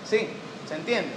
[0.09, 0.29] Sí,
[0.67, 1.11] ¿se entiende?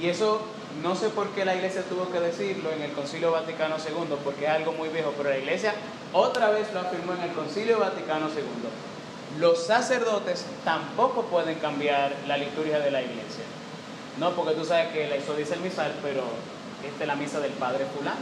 [0.00, 0.42] Y eso
[0.82, 4.44] no sé por qué la iglesia tuvo que decirlo en el Concilio Vaticano II, porque
[4.44, 5.74] es algo muy viejo, pero la iglesia
[6.12, 9.40] otra vez lo afirmó en el Concilio Vaticano II.
[9.40, 13.44] Los sacerdotes tampoco pueden cambiar la liturgia de la iglesia.
[14.18, 16.22] No, porque tú sabes que eso dice el misal, pero
[16.86, 18.20] esta es la misa del Padre fulano.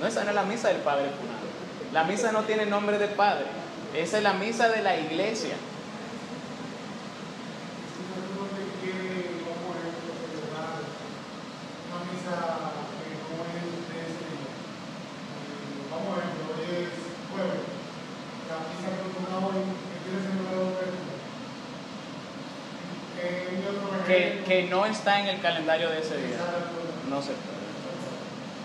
[0.00, 1.46] No, esa no es la misa del Padre fulano.
[1.92, 3.46] La misa no tiene nombre de Padre.
[3.94, 5.56] Esa es la misa de la iglesia.
[7.94, 10.84] Si nosotros te quiere, como ejemplo, celebrar
[11.88, 12.36] una misa
[13.00, 16.92] que no es de ese día, eh, vamos a ejemplo, es
[17.32, 17.64] jueves,
[18.50, 21.16] la misa que toma hoy, que quiere celebrar dos personas.
[23.16, 26.36] Eh, y otro Que, ejemplo, que no está en el calendario de ese día.
[27.08, 27.56] No se puede.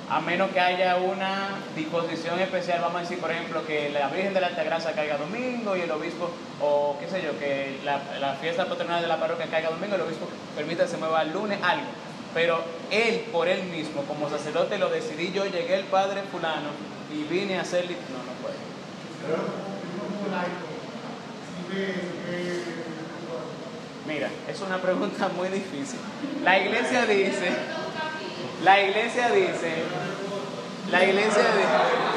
[0.10, 4.34] A menos que haya una disposición especial, vamos a decir, por ejemplo, que la Virgen
[4.34, 8.66] de la Altagracia caiga domingo y el obispo, o qué sé yo, que la, fiesta
[8.68, 11.60] patronal de la parroquia caiga domingo y el obispo permita que se mueva el lunes,
[11.64, 11.86] algo.
[12.34, 16.72] Pero él, por él mismo, como sacerdote, lo decidí yo, llegué el padre fulano
[17.14, 17.86] y vine a hacer...
[17.86, 18.56] lit- No, no puede.
[19.26, 20.68] Pero como laico,
[21.48, 21.94] si ves
[22.26, 22.72] que
[24.08, 26.00] Mira, es una pregunta muy difícil.
[26.44, 27.52] La iglesia dice,
[28.64, 29.84] la iglesia dice,
[30.90, 32.12] la iglesia dice,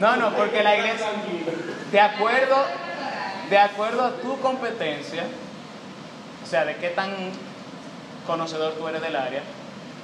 [0.00, 1.06] no, no, porque la iglesia,
[1.92, 2.56] de acuerdo,
[3.50, 5.24] de acuerdo a tu competencia,
[6.42, 7.12] o sea, de qué tan
[8.26, 9.42] conocedor tú eres del área,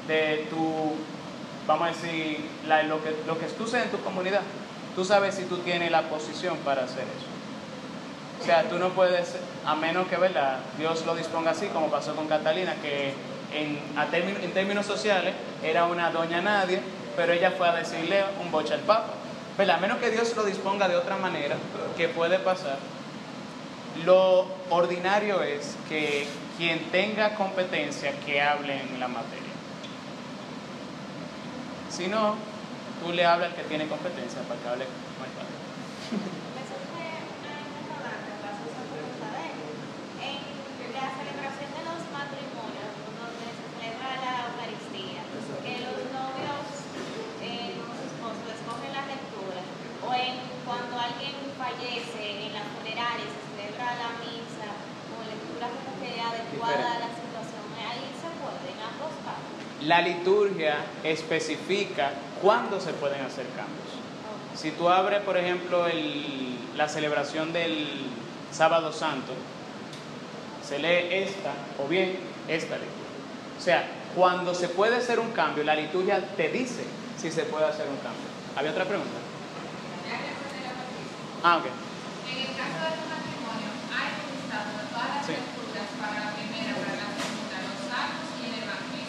[0.07, 0.93] de tu,
[1.67, 2.45] vamos a decir,
[2.89, 4.43] lo, que, lo que en tu comunidad,
[4.95, 7.34] tú sabes si tú tienes la posición para hacer eso.
[8.41, 10.59] O sea, tú no puedes, a menos que ¿verdad?
[10.79, 13.15] Dios lo disponga así, como pasó con Catalina, que
[13.53, 16.81] en, a términos sociales era una doña nadie,
[17.17, 19.15] pero ella fue a decirle un boche al Papa.
[19.57, 19.77] ¿Verdad?
[19.77, 21.57] A menos que Dios lo disponga de otra manera,
[21.97, 22.77] que puede pasar,
[24.05, 26.27] lo ordinario es que
[26.59, 29.55] quien tenga competencia que hable en la materia.
[31.95, 32.35] Si no,
[32.99, 35.55] tú le hablas al que tiene competencia para que hable con el Padre.
[36.59, 37.07] Me surge
[37.39, 39.59] una interrogante en base a esa pregunta de él.
[40.19, 45.23] En la celebración de los matrimonios, donde se celebra la Eucaristía,
[45.63, 46.67] que los novios,
[47.47, 49.63] eh, los esposos, escogen la lectura,
[50.03, 50.35] o en
[50.67, 54.67] cuando alguien fallece en las funerarias, se celebra la misa
[55.15, 59.55] con lectura como que adecuada a la situación, ahí se puede, en ambos casos.
[59.95, 62.11] La liturgia especifica
[62.43, 63.95] cuándo se pueden hacer cambios.
[64.57, 67.87] Si tú abres, por ejemplo, el- la celebración del
[68.51, 69.33] sábado santo,
[70.69, 73.09] se lee esta o bien esta lectura.
[73.57, 76.83] O sea, cuando se puede hacer un cambio, la liturgia te dice
[77.17, 78.27] si se puede hacer un cambio.
[78.57, 79.15] ¿Había otra pregunta?
[81.45, 81.67] Ah, ok.
[81.67, 85.27] En el caso de los matrimonios, hay un de todas las
[86.03, 89.05] para la primera, para la segunda, los salmos y el evangelio.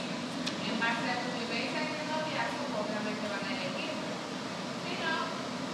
[0.86, 3.89] En base a tu vivencia en el noviazgo, obviamente van a elegir.
[4.86, 5.17] Si no,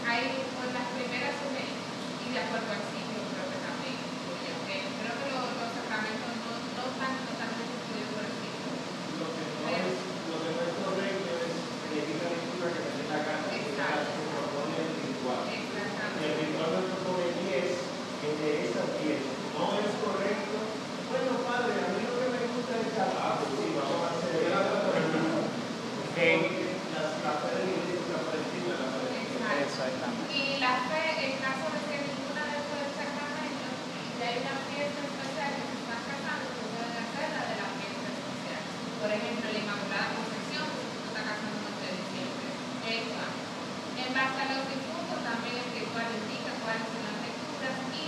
[0.07, 0.23] hay
[0.55, 3.99] pues las primeras sugerencias y de acuerdo al sitio, creo que también.
[4.23, 8.71] Porque eh, creo que los, los sacramentos no, no están totalmente estudiados por el sitio.
[9.19, 9.99] Lo que no es,
[10.31, 13.57] lo que no es correcto es elegir la lectura que me dé la gana, que
[13.67, 15.43] es la que propone el ritual.
[15.43, 16.39] El Exactamente.
[16.39, 17.67] ritual me propone 10,
[18.15, 19.19] que de esas 10
[19.59, 20.55] no es correcto.
[21.11, 24.11] Bueno, padre, a mí lo que me gusta es la ah, pues sí, vamos a
[24.23, 24.71] celebrar
[26.21, 29.47] En- la, la fe de la iglesia palestina, la palestina.
[29.57, 30.29] Exactamente.
[30.29, 35.01] Y la fe, en caso de que ninguna de estos sacramentos, y hay una fiesta
[35.01, 38.61] especial que se están casando, se pueden hacer la de la fiesta especial.
[39.01, 42.47] Por ejemplo, la Inmaculada Concepción, que se está casando en de diciembre.
[42.85, 43.25] Esa.
[43.97, 48.05] En base a los difuntos, también el ritual indica cuáles son las lecturas y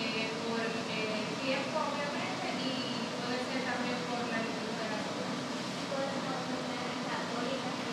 [0.00, 5.04] eh, por eh, el tiempo, obviamente, y puede ser también por la lectura de las
[5.12, 5.44] horas.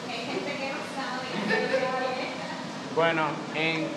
[0.09, 1.28] Hay gente que no sabe.
[3.02, 3.24] Bueno,
[3.56, 3.88] en,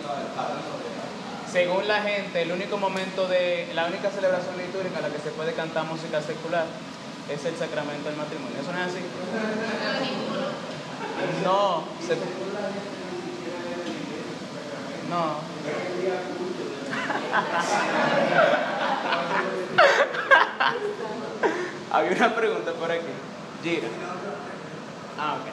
[1.52, 5.28] según la gente, el único momento de, la única celebración litúrgica en la que se
[5.28, 6.64] puede cantar música secular
[7.30, 8.56] es el sacramento del matrimonio.
[8.58, 9.00] ¿Eso no es así?
[11.44, 11.84] No,
[15.10, 15.36] no.
[21.92, 23.04] Había una pregunta por aquí.
[23.62, 23.88] Gira.
[25.18, 25.44] Ah, ok.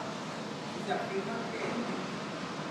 [0.88, 1.72] Se afirma que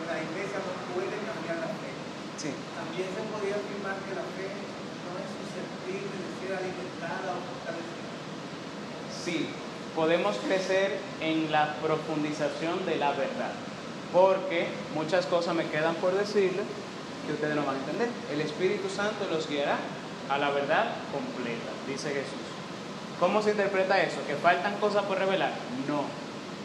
[0.01, 1.91] que la iglesia no puede cambiar la fe.
[2.37, 2.51] Sí.
[2.91, 8.11] También se podría afirmar que la fe no es susceptible de ser alimentada o fortalecida.
[9.15, 9.47] Sí,
[9.95, 13.55] podemos crecer en la profundización de la verdad,
[14.13, 14.67] porque
[14.97, 16.67] muchas cosas me quedan por decirles
[17.29, 18.11] que ustedes no van a entender.
[18.33, 19.79] El Espíritu Santo los guiará
[20.29, 22.43] a la verdad completa, dice Jesús.
[23.21, 24.19] ¿Cómo se interpreta eso?
[24.27, 25.53] ¿Que faltan cosas por revelar?
[25.87, 26.03] No,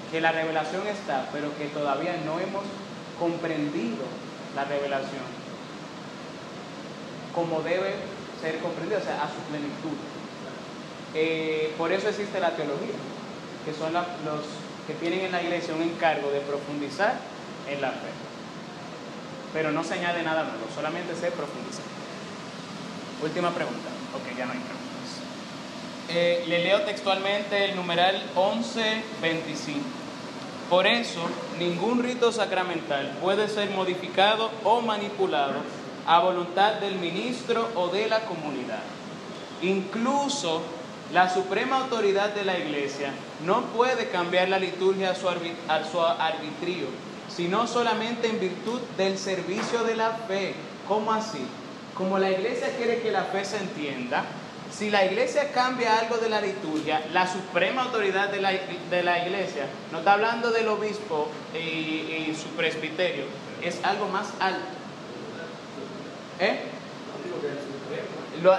[0.09, 2.63] que la revelación está, pero que todavía no hemos
[3.19, 4.09] comprendido
[4.55, 5.44] la revelación
[7.35, 7.93] como debe
[8.41, 9.97] ser comprendida, o sea, a su plenitud.
[11.13, 12.95] Eh, por eso existe la teología,
[13.65, 14.41] que son los
[14.87, 17.15] que tienen en la iglesia un encargo de profundizar
[17.69, 18.09] en la fe.
[19.53, 21.81] Pero no se añade nada nuevo, solamente se profundiza.
[23.21, 23.89] Última pregunta.
[24.13, 24.85] Ok, ya no hay preguntas.
[26.09, 29.79] Eh, le leo textualmente el numeral 1125.
[30.69, 31.21] Por eso,
[31.59, 35.61] ningún rito sacramental puede ser modificado o manipulado
[36.07, 38.81] a voluntad del ministro o de la comunidad.
[39.61, 40.61] Incluso
[41.13, 43.11] la suprema autoridad de la iglesia
[43.45, 46.87] no puede cambiar la liturgia a su, arbitrio,
[47.29, 50.53] sino solamente en virtud del servicio de la fe.
[50.87, 51.45] ¿Cómo así?
[51.95, 54.23] Como la iglesia quiere que la fe se entienda,
[54.71, 59.25] si la iglesia cambia algo de la liturgia, la suprema autoridad de la, de la
[59.25, 63.25] iglesia, no está hablando del obispo y, y su presbiterio,
[63.61, 64.84] es algo más alto.
[66.39, 66.59] ¿Eh?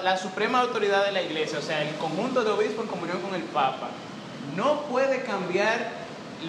[0.02, 3.34] La suprema autoridad de la iglesia, o sea, el conjunto de obispos en comunión con
[3.34, 3.88] el Papa,
[4.56, 5.90] no puede cambiar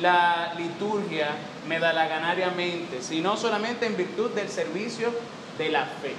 [0.01, 1.29] la liturgia
[1.67, 5.09] medalaganariamente, sino solamente en virtud del servicio
[5.57, 6.13] de la fe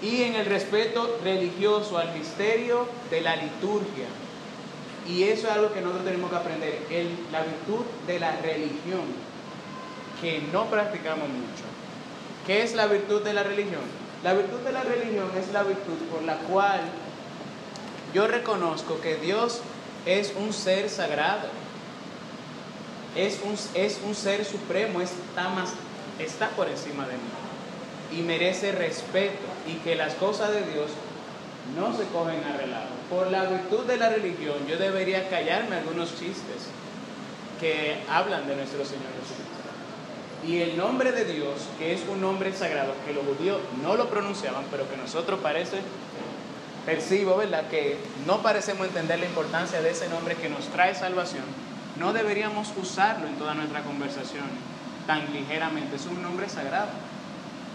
[0.00, 4.06] y en el respeto religioso al misterio de la liturgia.
[5.08, 9.02] Y eso es algo que nosotros tenemos que aprender, el- la virtud de la religión,
[10.20, 11.64] que no practicamos mucho.
[12.46, 13.80] ¿Qué es la virtud de la religión?
[14.24, 16.80] La virtud de la religión es la virtud por la cual
[18.12, 19.60] yo reconozco que Dios
[20.06, 21.48] es un ser sagrado,
[23.14, 25.70] es un, es un ser supremo, está, más,
[26.18, 30.90] está por encima de mí y merece respeto y que las cosas de Dios
[31.76, 32.88] no se cogen a relajo.
[33.10, 36.68] Por la virtud de la religión yo debería callarme algunos chistes
[37.60, 39.47] que hablan de nuestro Señor Jesucristo.
[40.46, 44.08] Y el nombre de Dios, que es un nombre sagrado, que los judíos no lo
[44.08, 45.80] pronunciaban, pero que nosotros parece,
[46.86, 47.68] percibo, ¿verdad?
[47.68, 51.44] Que no parecemos entender la importancia de ese nombre que nos trae salvación.
[51.98, 54.44] No deberíamos usarlo en toda nuestra conversación
[55.06, 55.96] tan ligeramente.
[55.96, 56.88] Es un nombre sagrado.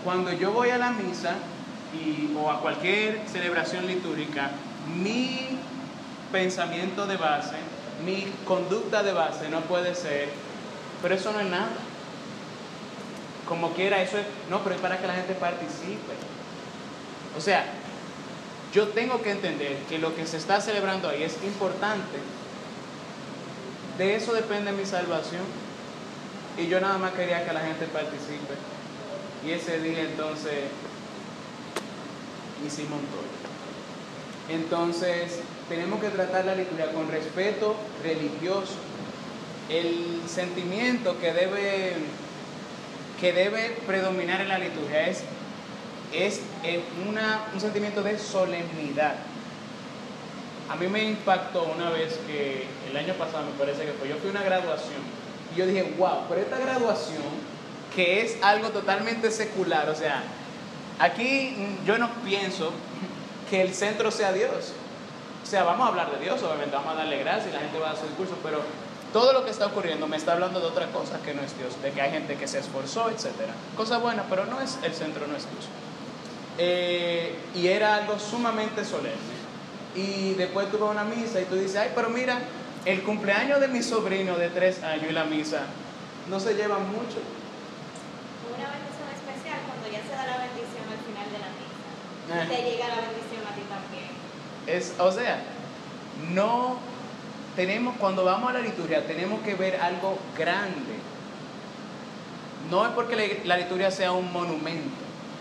[0.03, 1.35] Cuando yo voy a la misa
[1.93, 4.51] y, o a cualquier celebración litúrgica,
[4.95, 5.59] mi
[6.31, 7.55] pensamiento de base,
[8.05, 10.29] mi conducta de base no puede ser,
[11.01, 11.69] pero eso no es nada.
[13.47, 16.13] Como quiera, eso es, no, pero es para que la gente participe.
[17.37, 17.65] O sea,
[18.73, 22.19] yo tengo que entender que lo que se está celebrando ahí es importante.
[23.97, 25.43] De eso depende mi salvación.
[26.57, 28.55] Y yo nada más quería que la gente participe.
[29.45, 30.53] Y ese día entonces
[32.65, 33.43] hicimos todo.
[34.49, 35.39] Entonces,
[35.69, 38.73] tenemos que tratar la liturgia con respeto religioso.
[39.69, 41.93] El sentimiento que debe,
[43.23, 45.23] que debe predominar en la liturgia es,
[46.11, 46.41] es
[47.07, 49.15] un sentimiento de solemnidad.
[50.69, 54.17] A mí me impactó una vez que el año pasado me parece que fue, yo
[54.17, 54.99] fui a una graduación
[55.55, 57.23] y yo dije, wow, pero esta graduación
[57.95, 60.21] que es algo totalmente secular, o sea,
[60.99, 61.55] aquí
[61.85, 62.73] yo no pienso
[63.49, 64.73] que el centro sea Dios.
[65.41, 67.79] O sea, vamos a hablar de Dios, obviamente vamos a darle gracias y la gente
[67.79, 68.63] va a dar su discurso, pero
[69.13, 71.79] todo lo que está ocurriendo me está hablando de otra cosa que no es Dios,
[71.81, 73.27] de que hay gente que se esforzó, etc.
[73.77, 75.69] Cosa buena, pero no es el centro, no es Dios.
[76.57, 79.33] Eh, y era algo sumamente solemne.
[79.95, 82.39] Y después tuve una misa y tú dices, ay, pero mira,
[82.85, 85.61] el cumpleaños de mi sobrino de tres años y la misa
[86.27, 87.21] no se llevan mucho.
[88.49, 91.85] Una bendición especial cuando ya se da la bendición al final de la misa.
[92.33, 92.45] Eh.
[92.45, 94.09] Y te llega la bendición a ti también.
[94.65, 95.43] Es, o sea,
[96.31, 96.92] no
[97.55, 100.95] tenemos, cuando vamos a la liturgia, tenemos que ver algo grande.
[102.69, 104.89] No es porque la, liturgia sea un monumento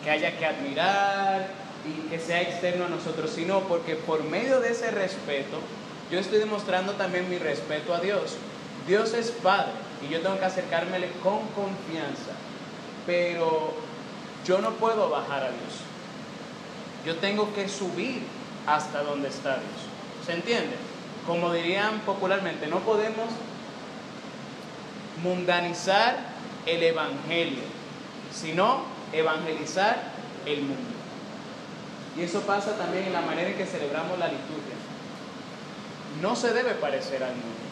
[0.05, 1.49] que haya que admirar
[1.87, 5.59] y que sea externo a nosotros, sino porque por medio de ese respeto
[6.11, 8.37] yo estoy demostrando también mi respeto a Dios.
[8.87, 9.73] Dios es Padre
[10.07, 12.33] y yo tengo que acercármele con confianza,
[13.07, 13.73] pero
[14.45, 15.81] yo no puedo bajar a Dios.
[17.07, 18.23] Yo tengo que subir
[18.67, 20.27] hasta donde está Dios.
[20.27, 20.77] ¿Se entiende?
[21.27, 23.29] Como dirían popularmente, no podemos
[25.23, 26.17] mundanizar
[26.67, 27.63] el Evangelio,
[28.33, 30.13] sino evangelizar
[30.47, 30.91] el mundo.
[32.17, 34.77] Y eso pasa también en la manera en que celebramos la liturgia.
[36.21, 37.63] No se debe parecer al mundo,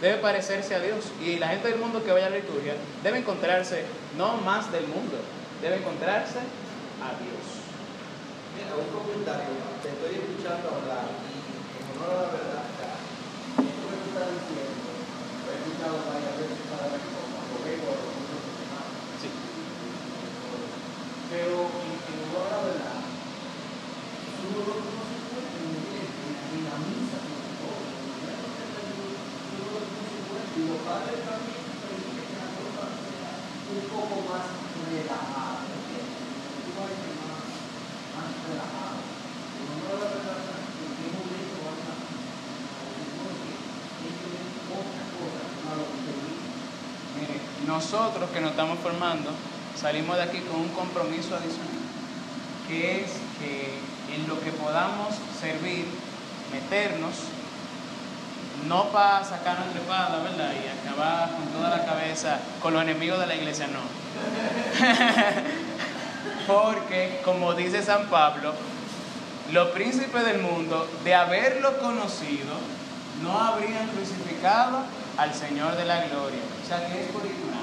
[0.00, 1.12] debe parecerse a Dios.
[1.22, 3.84] Y la gente del mundo que vaya a la liturgia debe encontrarse
[4.16, 5.16] no más del mundo,
[5.60, 6.38] debe encontrarse
[7.04, 7.44] a Dios.
[8.56, 11.44] Mira, un comentario, te estoy escuchando hablar y
[11.76, 12.94] en honor a la verdad, o sea,
[13.58, 14.94] esto que tú estás diciendo,
[15.92, 17.04] varias veces para de.
[19.20, 19.28] Sí.
[21.28, 23.04] Pero en, en honor a la
[24.24, 27.84] eso no, se puede en, la misa sobre todo.
[27.84, 28.48] Eso
[29.60, 30.48] no, se puede.
[30.56, 34.44] Y los padres también permiten que la cosa sea un poco más
[34.88, 35.68] relajada.
[35.68, 37.44] a ir más,
[38.16, 39.04] más relajado.
[39.04, 42.04] En honor a la verdad, en qué momento vas a
[44.04, 46.44] hay que ver otras cosas a lo que te digo.
[47.16, 47.40] Mire,
[47.74, 49.30] nosotros que nos estamos formando
[49.74, 51.74] salimos de aquí con un compromiso adicional,
[52.68, 53.10] que es
[53.40, 53.80] que
[54.14, 55.86] en lo que podamos servir,
[56.52, 57.14] meternos,
[58.68, 60.52] no para sacarnos entre patas, ¿verdad?
[60.54, 63.76] Y acabar con toda la cabeza con los enemigos de la iglesia, no.
[66.46, 68.54] Porque, como dice San Pablo,
[69.50, 72.54] los príncipes del mundo, de haberlo conocido,
[73.20, 74.84] no habrían crucificado
[75.16, 76.38] al Señor de la gloria.
[76.62, 77.53] O sea, que es por ignorancia.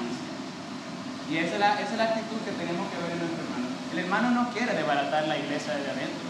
[1.32, 3.66] Y esa es, la, esa es la actitud que tenemos que ver en nuestro hermano.
[3.92, 6.28] El hermano no quiere desbaratar la iglesia desde adentro.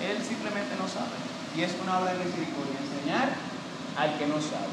[0.00, 1.12] Él simplemente no sabe.
[1.52, 3.28] Y es una obra de misericordia, enseñar
[4.00, 4.72] al que no sabe.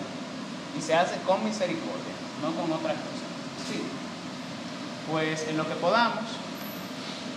[0.78, 3.28] Y se hace con misericordia, no con otras cosas.
[3.68, 3.84] Sí.
[5.12, 6.24] Pues en lo que podamos.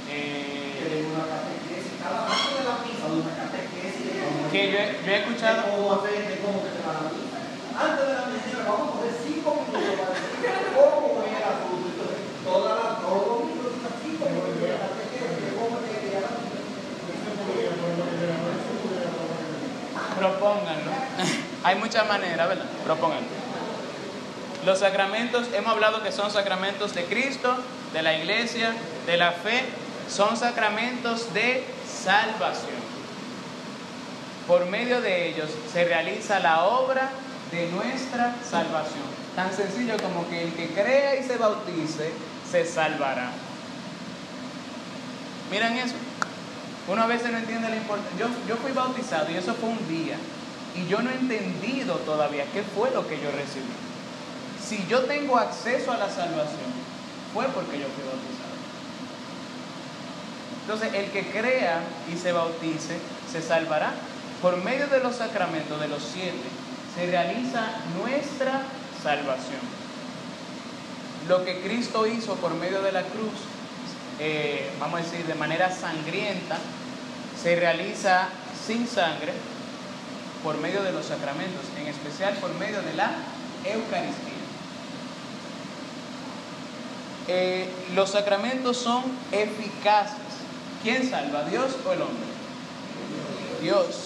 [0.07, 4.79] eh, Tenemos una catequesis, cada antes de la misa, una catequesis de cómo que yo,
[4.79, 5.59] he- yo he escuchado.
[5.59, 7.39] de cómo hacer, de cómo que se va a la misa.
[7.73, 11.89] Antes de la misa, vamos a poner cinco minutos para decir cómo es el asunto.
[11.89, 14.21] Entonces, toda la, todos los minutos, cinco minutos de la catequesis, de cómo es que
[14.21, 14.22] ya la misa.
[20.19, 20.91] Propónganlo.
[21.65, 22.67] Hay muchas maneras, ¿verdad?
[22.85, 23.27] Propónganlo.
[24.65, 27.57] Los sacramentos, hemos hablado que son sacramentos de Cristo,
[27.93, 28.73] de la iglesia,
[29.07, 29.65] de la fe,
[30.09, 32.81] son sacramentos de salvación.
[34.47, 37.11] Por medio de ellos se realiza la obra
[37.51, 39.03] de nuestra salvación.
[39.35, 42.13] Tan sencillo como que el que crea y se bautice
[42.51, 43.31] se salvará.
[45.53, 45.95] Miren eso.
[46.89, 48.19] Uno a veces no entiende la importancia.
[48.19, 50.17] Yo, yo fui bautizado y eso fue un día.
[50.75, 53.69] Y yo no he entendido todavía qué fue lo que yo recibí.
[54.67, 56.73] Si yo tengo acceso a la salvación,
[57.35, 58.57] fue porque yo fui bautizado.
[60.63, 61.81] Entonces, el que crea
[62.11, 62.97] y se bautice,
[63.31, 63.93] se salvará.
[64.41, 66.49] Por medio de los sacramentos, de los siete,
[66.95, 68.63] se realiza nuestra
[69.03, 69.61] salvación.
[71.29, 73.52] Lo que Cristo hizo por medio de la cruz,
[74.25, 76.57] eh, vamos a decir, de manera sangrienta,
[77.43, 78.29] se realiza
[78.65, 79.33] sin sangre
[80.45, 83.11] por medio de los sacramentos, en especial por medio de la
[83.65, 84.33] Eucaristía.
[87.27, 89.03] Eh, los sacramentos son
[89.33, 90.19] eficaces.
[90.85, 92.27] ¿Quién salva, Dios o el hombre?
[93.61, 93.97] Dios.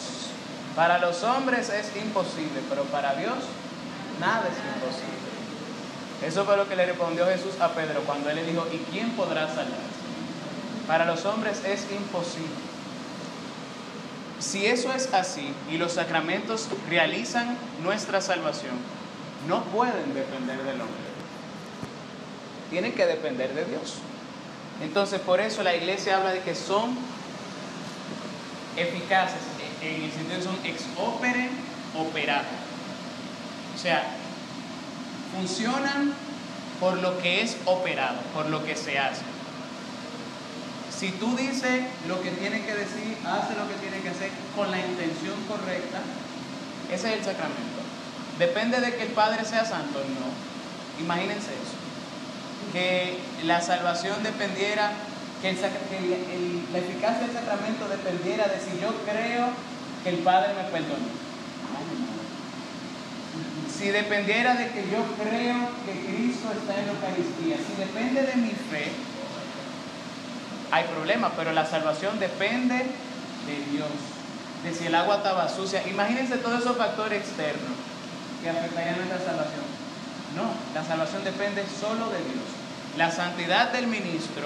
[0.74, 3.36] Para los hombres es imposible, pero para Dios
[4.18, 5.16] nada es imposible.
[6.26, 9.10] Eso fue lo que le respondió Jesús a Pedro cuando él le dijo, ¿y quién
[9.10, 9.95] podrá salvarse?
[10.86, 12.54] Para los hombres es imposible.
[14.38, 18.74] Si eso es así y los sacramentos realizan nuestra salvación,
[19.48, 21.06] no pueden depender del hombre.
[22.70, 23.94] Tienen que depender de Dios.
[24.82, 26.96] Entonces, por eso la iglesia habla de que son
[28.76, 29.40] eficaces,
[29.82, 31.50] en el sentido de son ex opere.
[33.74, 34.04] O sea,
[35.34, 36.12] funcionan
[36.78, 39.22] por lo que es operado, por lo que se hace.
[40.98, 44.70] Si tú dices lo que tiene que decir, hace lo que tiene que hacer con
[44.70, 46.00] la intención correcta,
[46.90, 47.84] ese es el sacramento.
[48.38, 51.04] Depende de que el Padre sea santo, no.
[51.04, 51.76] Imagínense eso.
[52.72, 54.92] Que la salvación dependiera,
[55.42, 59.48] que, la eficacia del sacramento dependiera de si yo creo
[60.02, 61.26] que el Padre me perdonó.
[63.68, 68.36] Si dependiera de que yo creo que Cristo está en la Eucaristía, si depende de
[68.36, 68.92] mi fe,
[70.70, 73.88] hay problema, pero la salvación depende de Dios,
[74.64, 75.86] de si el agua estaba sucia.
[75.88, 77.76] Imagínense todos esos factores externos
[78.42, 79.64] que afectarían nuestra salvación.
[80.34, 82.46] No, la salvación depende solo de Dios.
[82.96, 84.44] La santidad del ministro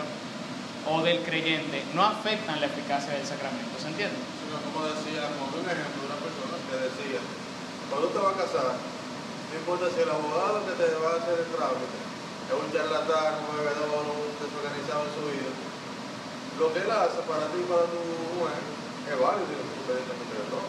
[0.86, 4.16] o del creyente no afectan la eficacia del sacramento, ¿se entiende?
[4.50, 7.20] Como decía, como un ejemplo una persona que decía,
[7.90, 11.36] cuando te vas a casar, no importa si el abogado que te va a hacer
[11.42, 11.98] el trámite
[12.50, 15.50] es un charlatán, un bebedor, un desorganizado en su vida,
[16.61, 17.96] lo que él hace para ti y para tu
[18.36, 18.61] mujer
[19.08, 20.68] es válido, independientemente de todo.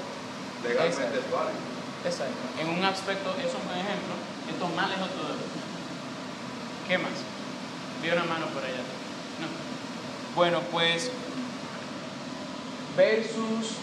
[0.64, 1.20] Legalmente Exacto.
[1.20, 1.62] es válido.
[2.08, 2.44] Exacto.
[2.64, 4.16] En un aspecto, eso es un ejemplo,
[4.48, 5.52] esto es más lejos todavía.
[6.88, 7.20] ¿Qué más?
[8.02, 8.82] Vi una mano por allá.
[9.44, 9.48] No.
[10.34, 11.12] Bueno, pues
[12.96, 13.76] versus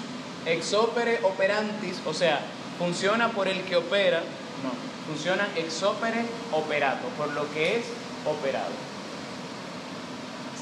[0.47, 2.41] ex opere operantis, o sea,
[2.79, 4.25] funciona por el que opera,
[4.65, 4.73] no,
[5.07, 7.85] funciona ex opere operato, por lo que es
[8.25, 8.73] operado.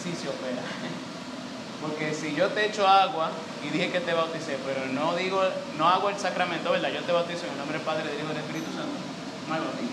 [0.02, 0.62] Sí se opera.
[1.86, 3.30] Porque si yo te echo agua
[3.64, 5.40] y dije que te bauticé, pero no digo,
[5.78, 6.90] no hago el sacramento, ¿verdad?
[6.90, 8.98] Yo te bautizo en el nombre del Padre, del Hijo y del Espíritu Santo.
[9.48, 9.92] Mal bautizo.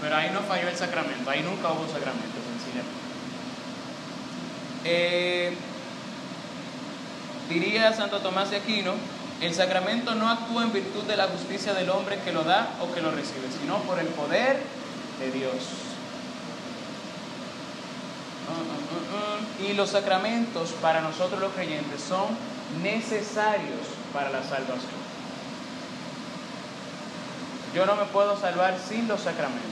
[0.00, 2.96] Pero ahí no falló el sacramento, ahí nunca hubo sacramento, sencillamente.
[4.84, 5.54] Eh,
[7.48, 8.94] diría Santo Tomás de Aquino,
[9.42, 12.94] el sacramento no actúa en virtud de la justicia del hombre que lo da o
[12.94, 14.62] que lo recibe, sino por el poder
[15.20, 15.95] de Dios.
[19.66, 22.26] Y los sacramentos para nosotros los creyentes son
[22.82, 25.06] necesarios para la salvación.
[27.74, 29.62] Yo no me puedo salvar sin los sacramentos.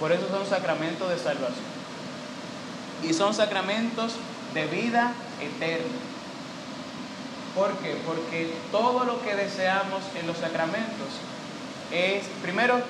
[0.00, 1.78] Por eso son sacramentos de salvación.
[3.02, 4.14] Y son sacramentos
[4.54, 5.98] de vida eterna.
[7.54, 7.96] ¿Por qué?
[8.06, 11.08] Porque todo lo que deseamos en los sacramentos
[11.90, 12.80] es, primero,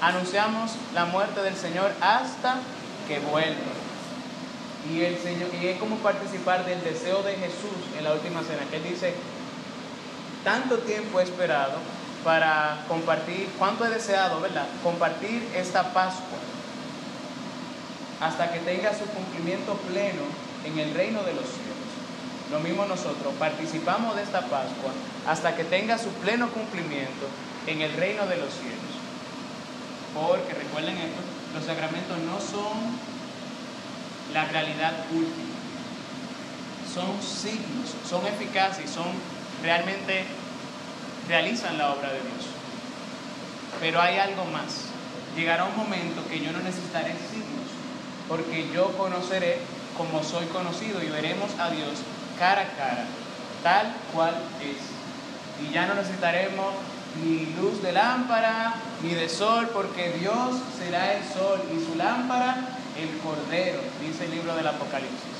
[0.00, 2.56] anunciamos la muerte del Señor hasta
[3.06, 3.72] que vuelva.
[4.90, 8.62] Y, el Señor, y es como participar del deseo de Jesús en la última cena,
[8.70, 9.14] que Él dice,
[10.44, 11.78] tanto tiempo he esperado
[12.22, 14.66] para compartir, cuánto he deseado, ¿verdad?
[14.82, 16.38] Compartir esta Pascua
[18.20, 20.22] hasta que tenga su cumplimiento pleno
[20.64, 21.76] en el reino de los cielos.
[22.50, 24.92] Lo mismo nosotros, participamos de esta Pascua
[25.26, 27.26] hasta que tenga su pleno cumplimiento
[27.66, 28.96] en el reino de los cielos.
[30.14, 31.20] Porque recuerden esto,
[31.56, 32.76] los sacramentos no son
[34.34, 35.56] la realidad última.
[36.92, 39.06] Son signos, son eficaces, son
[39.62, 40.24] realmente
[41.28, 42.46] realizan la obra de Dios.
[43.80, 44.86] Pero hay algo más.
[45.34, 47.68] Llegará un momento que yo no necesitaré signos,
[48.28, 49.58] porque yo conoceré
[49.96, 52.00] como soy conocido y veremos a Dios
[52.38, 53.04] cara a cara,
[53.62, 55.66] tal cual es.
[55.66, 56.74] Y ya no necesitaremos
[57.24, 58.74] ni luz de lámpara,
[59.06, 64.32] ni de sol, porque Dios será el sol y su lámpara el cordero, dice el
[64.32, 65.36] libro del Apocalipsis.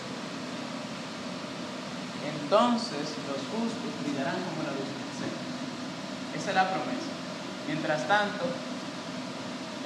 [2.42, 5.38] Entonces los justos brillarán como la luz del cielo.
[6.36, 7.10] Esa es la promesa.
[7.66, 8.44] Mientras tanto,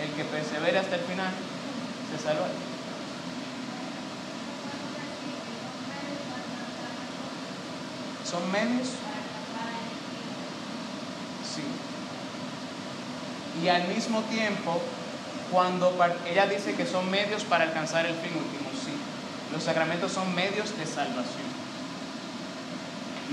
[0.03, 1.33] el que persevere hasta el final
[2.11, 2.53] se salvará.
[8.28, 8.89] ¿Son medios?
[11.55, 11.89] Sí.
[13.63, 14.81] Y al mismo tiempo,
[15.51, 15.93] cuando
[16.31, 18.93] ella dice que son medios para alcanzar el fin último, sí.
[19.53, 21.51] Los sacramentos son medios de salvación,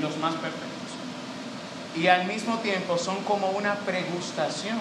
[0.02, 0.68] los más perfectos.
[1.96, 4.78] Y al mismo tiempo son como una pregustación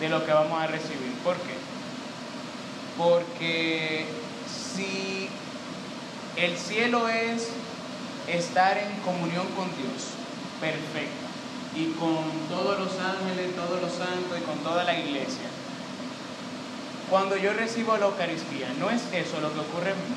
[0.00, 1.12] de lo que vamos a recibir.
[1.24, 1.54] ¿Por qué?
[2.96, 4.06] Porque
[4.46, 5.28] si
[6.36, 7.48] el cielo es
[8.28, 10.14] estar en comunión con Dios,
[10.60, 11.27] perfecta,
[11.78, 15.46] y con todos los ángeles, todos los santos y con toda la iglesia,
[17.08, 20.16] cuando yo recibo la Eucaristía, no es eso lo que ocurre en mí.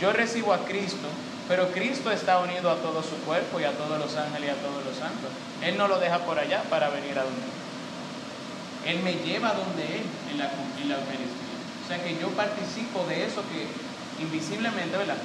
[0.00, 1.06] Yo recibo a Cristo,
[1.46, 4.60] pero Cristo está unido a todo su cuerpo y a todos los ángeles y a
[4.60, 5.30] todos los santos.
[5.62, 8.96] Él no lo deja por allá para venir a donde Él.
[8.96, 10.02] Él me lleva donde Él
[10.32, 10.50] en la,
[10.82, 11.56] en la Eucaristía.
[11.84, 13.68] O sea que yo participo de eso que
[14.22, 15.16] invisiblemente, ¿verdad?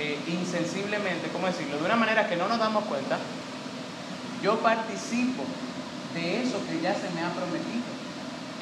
[0.00, 1.76] Eh, insensiblemente, ¿cómo decirlo?
[1.76, 3.18] De una manera que no nos damos cuenta,
[4.44, 5.42] yo participo
[6.14, 7.82] de eso que ya se me ha prometido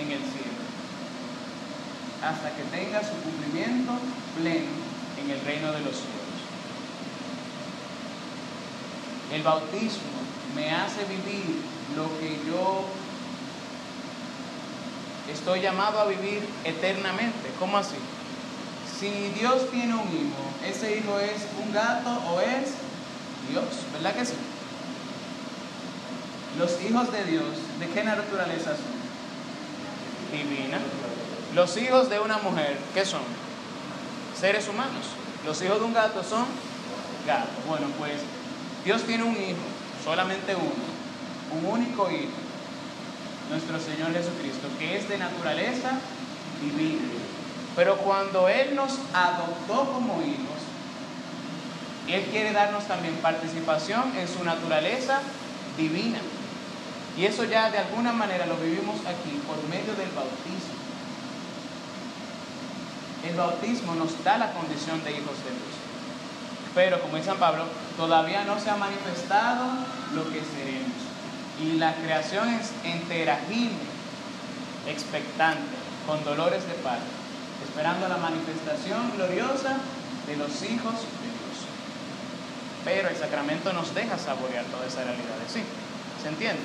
[0.01, 0.65] en el cielo,
[2.25, 3.93] hasta que tenga su cumplimiento
[4.35, 4.73] pleno
[5.23, 6.17] en el reino de los cielos.
[9.35, 10.17] El bautismo
[10.55, 11.61] me hace vivir
[11.95, 12.87] lo que yo
[15.31, 17.51] estoy llamado a vivir eternamente.
[17.59, 17.97] ¿Cómo así?
[18.99, 22.73] Si Dios tiene un hijo, ese hijo es un gato o es
[23.51, 24.35] Dios, ¿verdad que sí?
[26.59, 27.45] Los hijos de Dios,
[27.79, 28.97] ¿de qué naturaleza son?
[30.33, 30.79] Divina.
[31.55, 33.21] Los hijos de una mujer, ¿qué son?
[34.41, 35.05] Seres humanos.
[35.45, 36.47] Los hijos de un gato son
[37.27, 37.49] gato.
[37.69, 38.15] Bueno, pues
[38.85, 39.67] Dios tiene un hijo,
[40.03, 42.39] solamente uno, un único hijo,
[43.51, 45.99] nuestro Señor Jesucristo, que es de naturaleza
[46.63, 47.03] divina.
[47.77, 50.59] Pero cuando Él nos adoptó como hijos,
[52.09, 55.21] Él quiere darnos también participación en su naturaleza
[55.77, 56.19] divina.
[57.19, 60.77] Y eso ya de alguna manera lo vivimos aquí por medio del bautismo.
[63.29, 65.77] El bautismo nos da la condición de hijos de Dios.
[66.75, 67.65] Pero como dice San Pablo,
[67.97, 69.65] todavía no se ha manifestado
[70.15, 70.93] lo que seremos.
[71.61, 73.39] Y la creación es entera,
[74.87, 77.05] expectante, con dolores de parto,
[77.69, 79.77] esperando la manifestación gloriosa
[80.27, 81.57] de los hijos de Dios.
[82.85, 85.61] Pero el sacramento nos deja saborear toda esa realidad, ¿sí?
[86.23, 86.63] ¿Se entiende?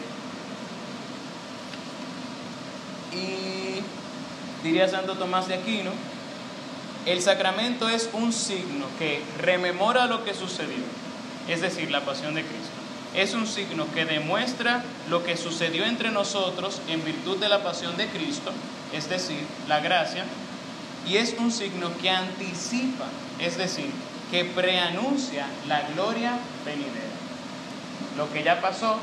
[3.14, 3.82] Y
[4.64, 5.92] diría Santo Tomás de Aquino,
[7.06, 10.84] el sacramento es un signo que rememora lo que sucedió,
[11.48, 12.70] es decir, la pasión de Cristo.
[13.16, 17.98] Es un signo que demuestra lo que sucedió entre nosotros en virtud de la pasión
[17.98, 18.52] de Cristo,
[18.94, 20.24] es decir, la gracia,
[21.08, 23.06] y es un signo que anticipa,
[23.40, 23.92] es decir,
[24.30, 27.12] que preanuncia la gloria venidera.
[28.18, 28.98] Lo que ya pasó,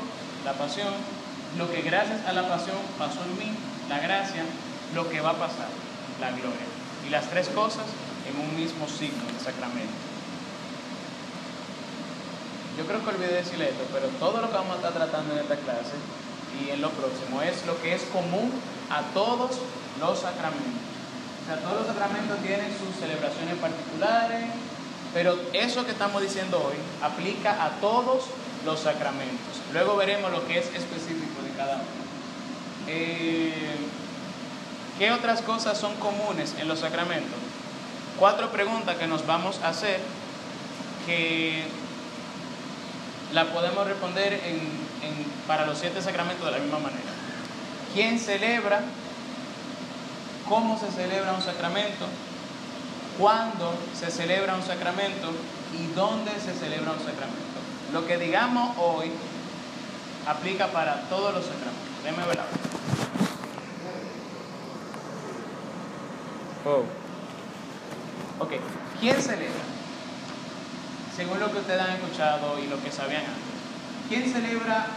[0.45, 0.93] la pasión,
[1.57, 3.51] lo que gracias a la pasión pasó en mí,
[3.89, 4.43] la gracia,
[4.95, 5.67] lo que va a pasar,
[6.19, 6.67] la gloria.
[7.05, 7.85] Y las tres cosas
[8.27, 9.93] en un mismo signo, el sacramento.
[12.77, 15.39] Yo creo que olvidé decirle esto, pero todo lo que vamos a estar tratando en
[15.39, 15.99] esta clase
[16.63, 18.51] y en lo próximo es lo que es común
[18.89, 19.59] a todos
[19.99, 20.88] los sacramentos.
[21.57, 24.45] Todos los sacramentos tienen sus celebraciones particulares,
[25.13, 28.25] pero eso que estamos diciendo hoy aplica a todos
[28.65, 29.61] los sacramentos.
[29.73, 31.83] Luego veremos lo que es específico de cada uno.
[32.87, 33.77] Eh,
[34.99, 37.39] ¿Qué otras cosas son comunes en los sacramentos?
[38.19, 39.99] Cuatro preguntas que nos vamos a hacer
[41.05, 41.63] que
[43.33, 44.39] la podemos responder
[45.47, 47.09] para los siete sacramentos de la misma manera.
[47.93, 48.81] ¿Quién celebra?
[50.49, 52.07] ¿Cómo se celebra un sacramento?
[53.19, 55.29] ¿Cuándo se celebra un sacramento?
[55.79, 57.59] ¿Y dónde se celebra un sacramento?
[57.93, 59.11] Lo que digamos hoy
[60.25, 62.03] aplica para todos los sacramentos.
[62.03, 62.39] Déjeme ver.
[66.65, 66.83] Oh.
[68.43, 68.53] Ok,
[68.99, 69.61] ¿quién celebra?
[71.15, 74.07] Según lo que ustedes han escuchado y lo que sabían antes.
[74.07, 74.87] ¿Quién celebra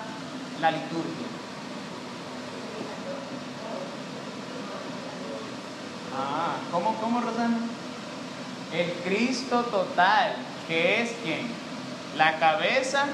[0.62, 1.31] la liturgia?
[6.16, 7.58] Ah, ¿cómo, cómo, Rosana?
[8.72, 10.34] El Cristo total,
[10.68, 11.46] que es quién?
[12.16, 13.06] La cabeza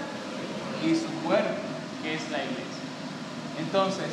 [0.85, 1.61] y su cuerpo,
[2.03, 2.65] que es la iglesia.
[3.61, 4.07] Entonces,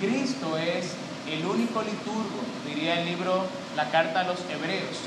[0.00, 0.94] Cristo es
[1.28, 4.98] el único liturgo, diría el libro La Carta a los Hebreos.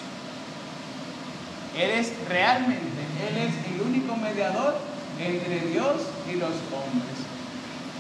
[1.78, 4.78] Él es realmente, Él es el único mediador
[5.20, 7.18] entre Dios y los hombres.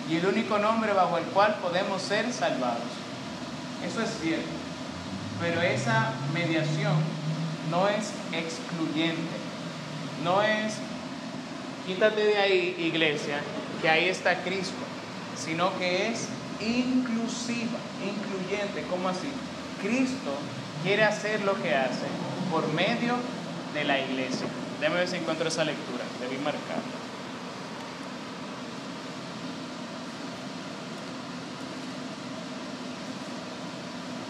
[0.09, 2.84] Y el único nombre bajo el cual podemos ser salvados.
[3.86, 4.62] Eso es cierto.
[5.41, 6.95] Pero esa mediación
[7.69, 9.38] no es excluyente.
[10.23, 10.75] No es,
[11.86, 13.41] quítate de ahí, iglesia,
[13.81, 14.84] que ahí está Cristo.
[15.38, 16.27] Sino que es
[16.61, 18.84] inclusiva, incluyente.
[18.89, 19.27] ¿Cómo así?
[19.81, 20.31] Cristo
[20.84, 22.07] quiere hacer lo que hace
[22.51, 23.15] por medio
[23.73, 24.47] de la iglesia.
[24.79, 26.03] Déjame ver si encuentro esa lectura.
[26.21, 27.02] Debí marcar.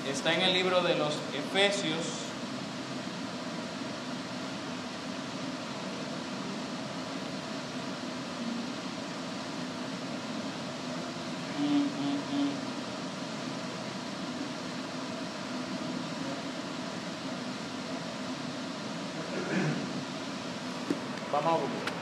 [0.10, 1.98] Está en el libro de los Efesios.
[11.60, 12.50] Mm, mm, mm.
[21.32, 21.94] Vamos a buscar.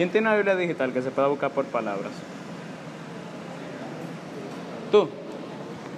[0.00, 2.12] ¿Quién tiene una Biblia digital que se pueda buscar por palabras?
[4.90, 5.10] Tú.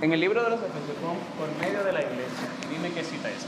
[0.00, 0.96] En el libro de los Efesios,
[1.38, 2.48] por medio de la iglesia.
[2.68, 3.46] Dime qué cita es.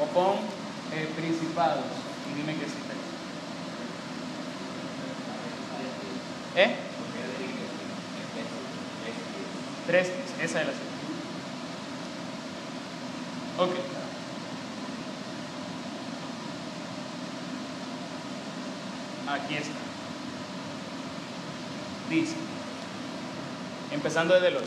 [0.00, 0.38] O pon
[0.92, 1.84] eh, principados
[2.32, 2.92] y dime qué cita
[6.56, 6.68] es.
[6.68, 6.76] ¿Eh?
[9.90, 10.08] Tres,
[10.40, 10.84] esa es la cita.
[13.58, 13.70] Ok.
[19.28, 19.70] Aquí está.
[22.08, 22.36] Dice,
[24.20, 24.66] empezando desde el 8,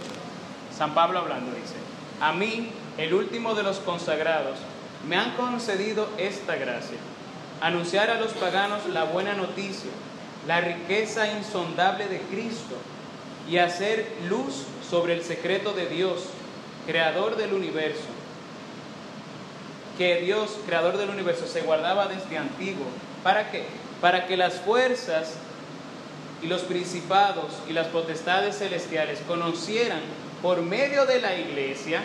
[0.76, 1.76] San Pablo hablando dice,
[2.20, 4.58] a mí, el último de los consagrados,
[5.08, 6.98] me han concedido esta gracia,
[7.62, 9.92] anunciar a los paganos la buena noticia,
[10.48, 12.76] la riqueza insondable de Cristo
[13.50, 16.26] y hacer luz sobre el secreto de Dios,
[16.88, 18.08] creador del universo,
[19.98, 22.86] que Dios, creador del universo, se guardaba desde antiguo.
[23.24, 23.66] ¿Para qué?
[24.02, 25.36] Para que las fuerzas
[26.44, 30.02] y los principados y las potestades celestiales conocieran
[30.42, 32.02] por medio de la iglesia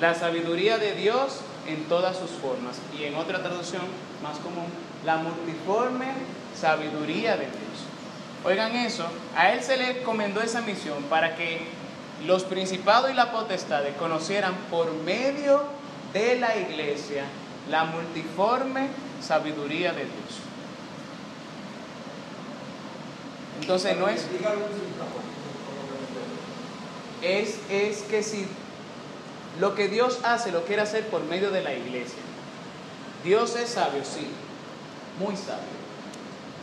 [0.00, 2.78] la sabiduría de Dios en todas sus formas.
[2.98, 3.82] Y en otra traducción
[4.22, 4.66] más común,
[5.04, 6.06] la multiforme
[6.58, 7.60] sabiduría de Dios.
[8.44, 9.04] Oigan eso,
[9.36, 11.60] a él se le encomendó esa misión para que
[12.26, 15.62] los principados y la potestades conocieran por medio
[16.12, 17.24] de la iglesia
[17.70, 18.88] la multiforme
[19.20, 20.51] sabiduría de Dios.
[23.62, 24.26] Entonces no es,
[27.22, 28.44] es, es que si
[29.60, 32.18] lo que Dios hace lo quiere hacer por medio de la iglesia.
[33.22, 34.26] Dios es sabio, sí,
[35.20, 35.62] muy sabio.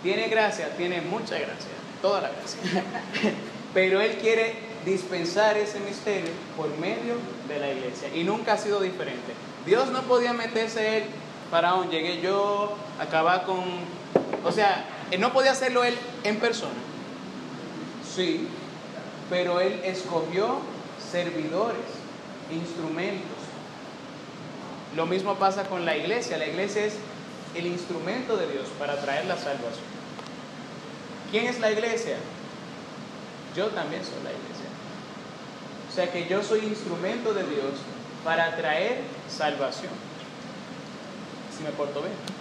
[0.04, 1.72] Tiene gracia, tiene mucha gracia,
[2.02, 2.84] toda la gracia.
[3.74, 7.16] Pero Él quiere dispensar ese misterio por medio
[7.48, 8.10] de la iglesia.
[8.14, 9.34] Y nunca ha sido diferente.
[9.66, 11.04] Dios no podía meterse Él,
[11.50, 13.64] faraón, llegué yo, acabar con...
[14.44, 14.86] O sea,
[15.18, 16.74] no podía hacerlo Él en persona.
[18.16, 18.48] Sí,
[19.30, 20.60] pero Él escogió
[21.12, 21.82] servidores,
[22.52, 23.38] instrumentos.
[24.96, 26.38] Lo mismo pasa con la iglesia.
[26.38, 26.96] La iglesia es
[27.56, 29.90] el instrumento de Dios para traer la salvación.
[31.32, 32.18] ¿Quién es la iglesia?
[33.56, 34.66] Yo también soy la iglesia.
[35.90, 37.74] O sea que yo soy instrumento de Dios
[38.24, 39.92] para traer salvación.
[41.56, 42.39] Si me porto bien.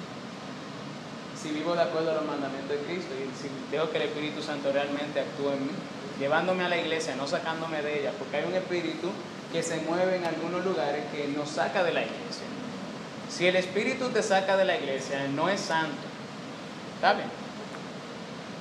[1.41, 4.43] Si vivo de acuerdo a los mandamientos de Cristo y si dejo que el Espíritu
[4.43, 5.73] Santo realmente actúe en mí,
[6.19, 9.11] llevándome a la iglesia, no sacándome de ella, porque hay un espíritu
[9.53, 12.45] que se mueve en algunos lugares que nos saca de la iglesia.
[13.31, 15.97] Si el espíritu te saca de la iglesia, no es santo.
[16.97, 17.29] ¿Está bien?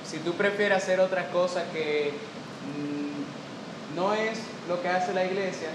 [0.08, 5.68] Si tú prefieres hacer otra cosa que mm, no es lo que hace la iglesia,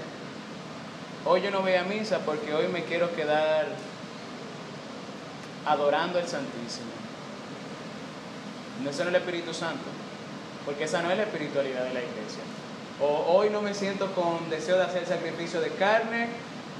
[1.24, 3.66] hoy yo no voy a misa porque hoy me quiero quedar
[5.66, 6.92] adorando al Santísimo.
[8.78, 9.84] No, no es el Espíritu Santo,
[10.64, 12.42] porque esa no es la espiritualidad de la iglesia.
[13.00, 16.28] O hoy no me siento con deseo de hacer sacrificio de carne,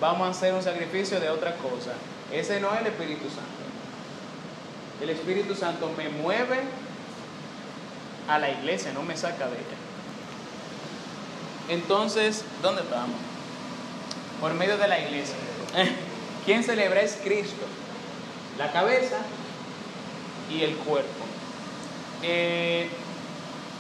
[0.01, 1.93] vamos a hacer un sacrificio de otra cosa.
[2.33, 3.65] Ese no es el Espíritu Santo.
[5.01, 6.61] El Espíritu Santo me mueve
[8.29, 9.85] a la iglesia, no me saca de ella.
[11.69, 13.17] Entonces, ¿dónde estamos?
[14.41, 15.35] Por medio de la iglesia.
[16.45, 17.65] ¿Quién celebra es Cristo?
[18.59, 19.19] La cabeza
[20.51, 21.25] y el cuerpo.
[22.23, 22.89] Eh,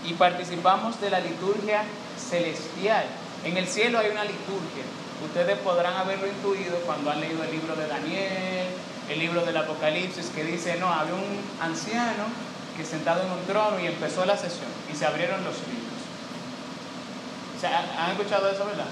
[0.04, 1.84] y participamos de la liturgia
[2.18, 3.04] celestial.
[3.44, 4.84] En el cielo hay una liturgia.
[5.24, 8.66] Ustedes podrán haberlo intuido cuando han leído el libro de Daniel,
[9.08, 12.24] el libro del Apocalipsis, que dice, no, había un anciano
[12.76, 16.00] que sentado en un trono y empezó la sesión y se abrieron los libros.
[17.56, 18.88] O sea, ¿Han escuchado eso, verdad?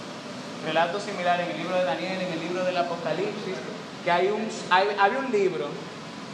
[0.65, 3.57] Relatos similares en el libro de Daniel, en el libro del Apocalipsis,
[4.05, 5.67] que hay un, hay, había un libro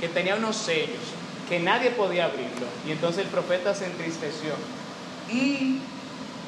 [0.00, 1.02] que tenía unos sellos,
[1.48, 2.66] que nadie podía abrirlo.
[2.86, 4.54] Y entonces el profeta se entristeció.
[5.30, 5.80] Y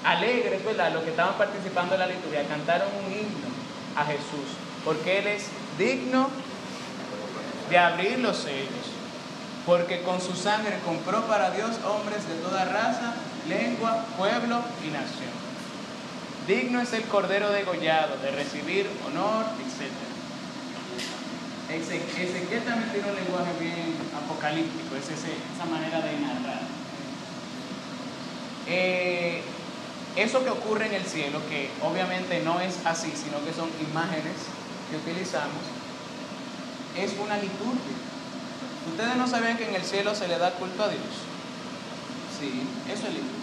[0.05, 0.93] alegres, ¿verdad?
[0.93, 3.49] Los que estaban participando en la liturgia cantaron un himno
[3.97, 5.47] a Jesús, porque Él es
[5.79, 6.29] digno
[7.69, 8.87] de abrir los sellos,
[9.67, 13.15] porque con su sangre compró para Dios hombres de toda raza,
[13.49, 15.41] lengua, pueblo y nación.
[16.47, 20.10] Digno es el Cordero degollado de recibir honor, etc.
[21.77, 26.63] Ezequiel también tiene un lenguaje bien apocalíptico, es ese, esa manera de narrar.
[28.67, 29.43] Eh,
[30.17, 34.35] eso que ocurre en el cielo, que obviamente no es así, sino que son imágenes
[34.91, 35.63] que utilizamos,
[36.99, 37.99] es una liturgia.
[38.91, 41.03] ¿Ustedes no sabían que en el cielo se le da culto a Dios?
[42.39, 43.41] Sí, eso es liturgia.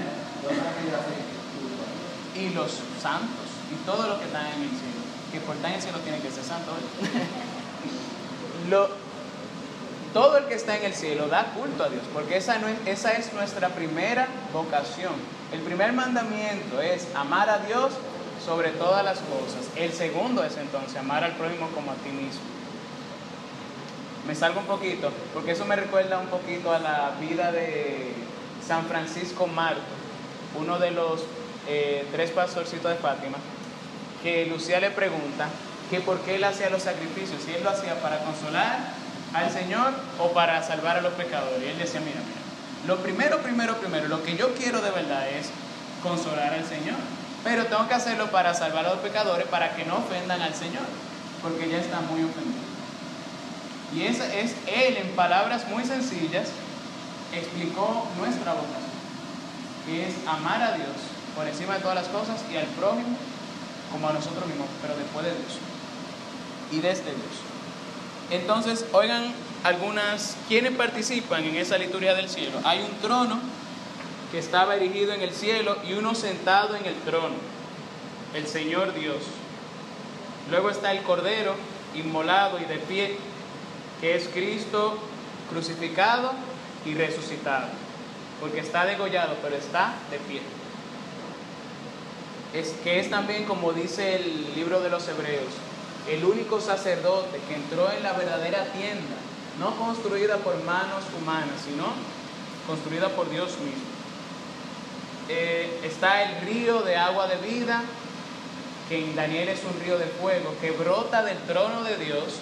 [2.40, 6.18] y los santos, y todo lo que están en el cielo, que el cielo tiene
[6.18, 6.72] que ser santo.
[8.70, 8.88] lo,
[10.12, 12.76] todo el que está en el cielo da culto a Dios, porque esa, no es,
[12.86, 15.12] esa es nuestra primera vocación.
[15.52, 17.92] El primer mandamiento es amar a Dios
[18.44, 19.68] sobre todas las cosas.
[19.76, 22.40] El segundo es entonces amar al prójimo como a ti mismo.
[24.26, 28.12] Me salgo un poquito, porque eso me recuerda un poquito a la vida de
[28.66, 29.80] San Francisco Marco,
[30.58, 31.22] uno de los
[31.68, 33.38] eh, tres pastorcitos de Fátima,
[34.22, 35.48] que Lucía le pregunta
[35.90, 38.78] que por qué él hacía los sacrificios, si él lo hacía para consolar
[39.34, 41.62] al Señor o para salvar a los pecadores.
[41.62, 42.40] Y él decía, mira, mira,
[42.86, 45.50] lo primero, primero, primero, lo que yo quiero de verdad es
[46.02, 46.96] consolar al Señor.
[47.42, 50.84] Pero tengo que hacerlo para salvar a los pecadores para que no ofendan al Señor.
[51.42, 52.68] porque ya está muy ofendido.
[53.94, 56.48] Y esa es él, en palabras muy sencillas,
[57.34, 58.90] explicó nuestra vocación,
[59.86, 60.94] que es amar a Dios
[61.34, 63.16] por encima de todas las cosas y al prójimo
[63.90, 65.58] como a nosotros mismos, pero después de Dios
[66.72, 67.50] y desde Dios.
[68.30, 69.32] Entonces, oigan
[69.64, 72.58] algunas, ¿quiénes participan en esa liturgia del cielo?
[72.64, 73.40] Hay un trono
[74.30, 77.34] que estaba erigido en el cielo y uno sentado en el trono,
[78.34, 79.16] el Señor Dios.
[80.50, 81.54] Luego está el Cordero
[81.94, 83.16] inmolado y de pie,
[84.00, 84.96] que es Cristo
[85.50, 86.32] crucificado
[86.86, 87.66] y resucitado,
[88.40, 90.40] porque está degollado, pero está de pie.
[92.52, 95.52] Es que es también, como dice el libro de los Hebreos,
[96.08, 99.16] el único sacerdote que entró en la verdadera tienda,
[99.58, 101.84] no construida por manos humanas, sino
[102.66, 103.90] construida por Dios mismo.
[105.28, 107.82] Eh, está el río de agua de vida,
[108.88, 112.40] que en Daniel es un río de fuego, que brota del trono de Dios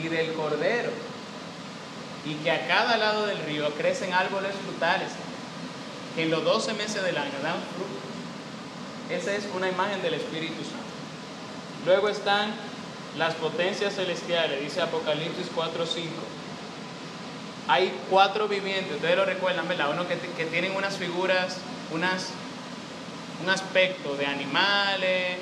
[0.00, 0.90] y del Cordero,
[2.24, 5.08] y que a cada lado del río crecen árboles frutales,
[6.14, 7.99] que en los 12 meses del año dan fruto.
[9.10, 10.78] Esa es una imagen del Espíritu Santo.
[11.84, 12.52] Luego están
[13.18, 16.04] las potencias celestiales, dice Apocalipsis 4:5.
[17.66, 19.90] Hay cuatro vivientes, ustedes lo recuerdan, ¿verdad?
[19.90, 21.56] Uno que, que tienen unas figuras,
[21.90, 22.28] unas,
[23.42, 25.38] un aspecto de animales,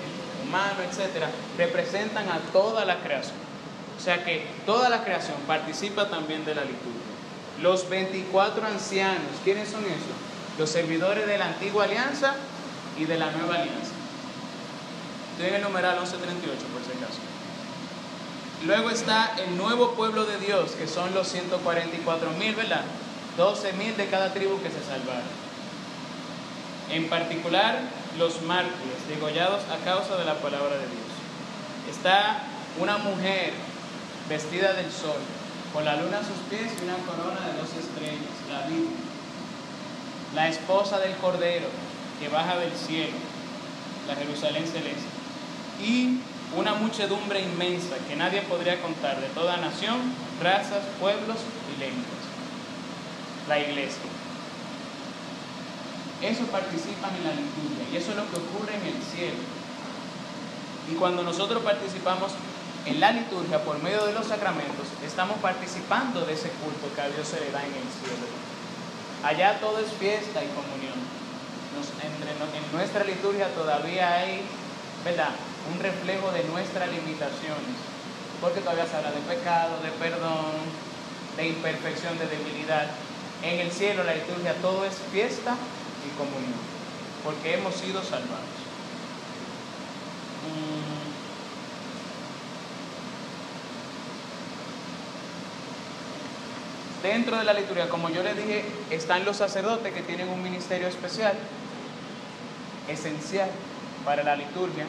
[0.47, 3.37] humanos, etcétera, representan a toda la creación.
[3.99, 7.09] O sea que toda la creación participa también de la liturgia.
[7.61, 10.17] Los 24 ancianos, ¿quiénes son esos?
[10.59, 12.35] Los servidores de la antigua alianza
[12.99, 13.93] y de la nueva alianza.
[15.33, 17.21] Estoy en el numeral 1138 por si acaso.
[18.67, 22.83] Luego está el nuevo pueblo de Dios, que son los 144 mil, ¿verdad?
[23.37, 25.31] 12 mil de cada tribu que se salvaron.
[26.91, 27.79] En particular,
[28.19, 31.09] los mártires, degollados a causa de la palabra de Dios.
[31.89, 32.43] Está
[32.81, 33.53] una mujer
[34.29, 35.21] vestida del sol,
[35.73, 39.09] con la luna a sus pies y una corona de dos estrellas, la Virgen.
[40.35, 41.69] La esposa del Cordero,
[42.19, 43.17] que baja del cielo,
[44.07, 45.09] la Jerusalén celeste.
[45.81, 46.19] Y
[46.57, 49.99] una muchedumbre inmensa que nadie podría contar de toda nación,
[50.43, 51.39] razas, pueblos
[51.75, 52.23] y lenguas.
[53.49, 54.03] La iglesia.
[56.23, 59.39] Eso participan en la liturgia y eso es lo que ocurre en el cielo.
[60.91, 62.33] Y cuando nosotros participamos
[62.87, 67.09] en la liturgia por medio de los sacramentos, estamos participando de ese culto que a
[67.09, 68.27] Dios se le da en el cielo.
[69.23, 71.08] Allá todo es fiesta y comunión.
[71.79, 74.43] Entre en nuestra liturgia todavía hay,
[75.05, 75.31] ¿verdad?
[75.73, 77.79] Un reflejo de nuestras limitaciones.
[78.41, 80.59] Porque todavía se habla de pecado, de perdón,
[81.37, 82.87] de imperfección, de debilidad.
[83.43, 85.55] En el cielo, la liturgia, todo es fiesta
[86.07, 86.59] y comunión.
[87.23, 88.59] Porque hemos sido salvados.
[90.47, 91.09] Mm.
[97.03, 100.89] Dentro de la liturgia, como yo les dije, están los sacerdotes que tienen un ministerio
[100.89, 101.35] especial,
[102.89, 103.51] esencial
[104.05, 104.87] para la liturgia,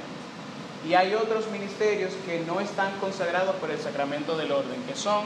[0.88, 5.26] y hay otros ministerios que no están consagrados por el sacramento del orden, que son,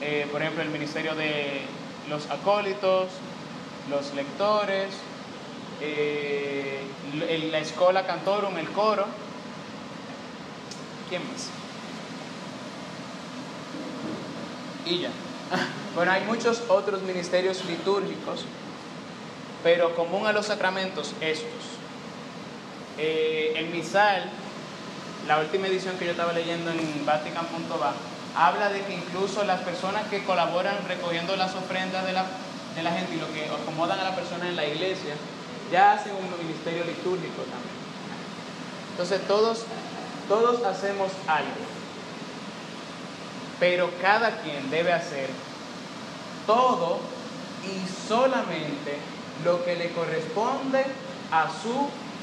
[0.00, 1.62] eh, por ejemplo, el ministerio de
[2.10, 3.08] los acólitos,
[3.90, 4.88] los lectores,
[5.80, 6.80] eh,
[7.50, 9.06] la escola cantorum, el coro.
[11.08, 11.48] ¿Quién más?
[14.84, 15.10] Y ya.
[15.96, 18.44] Bueno, hay muchos otros ministerios litúrgicos,
[19.62, 21.76] pero común a los sacramentos estos.
[22.98, 24.30] Eh, el misal,
[25.26, 27.94] la última edición que yo estaba leyendo en Vatican.va,
[28.36, 32.24] habla de que incluso las personas que colaboran recogiendo las ofrendas de la,
[32.74, 35.14] de la gente y lo que acomodan a la persona en la iglesia,
[35.72, 37.76] ya hacen un ministerio litúrgico también.
[38.92, 39.64] Entonces todos,
[40.28, 41.50] todos hacemos algo,
[43.60, 45.28] pero cada quien debe hacer
[46.46, 47.00] todo
[47.64, 48.96] y solamente
[49.44, 50.84] lo que le corresponde
[51.30, 51.72] a su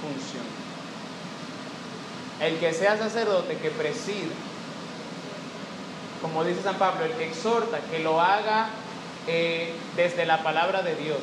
[0.02, 0.44] función.
[2.40, 4.34] El que sea sacerdote, que presida,
[6.22, 8.70] como dice San Pablo, el que exhorta, que lo haga
[9.28, 11.20] eh, desde la palabra de Dios.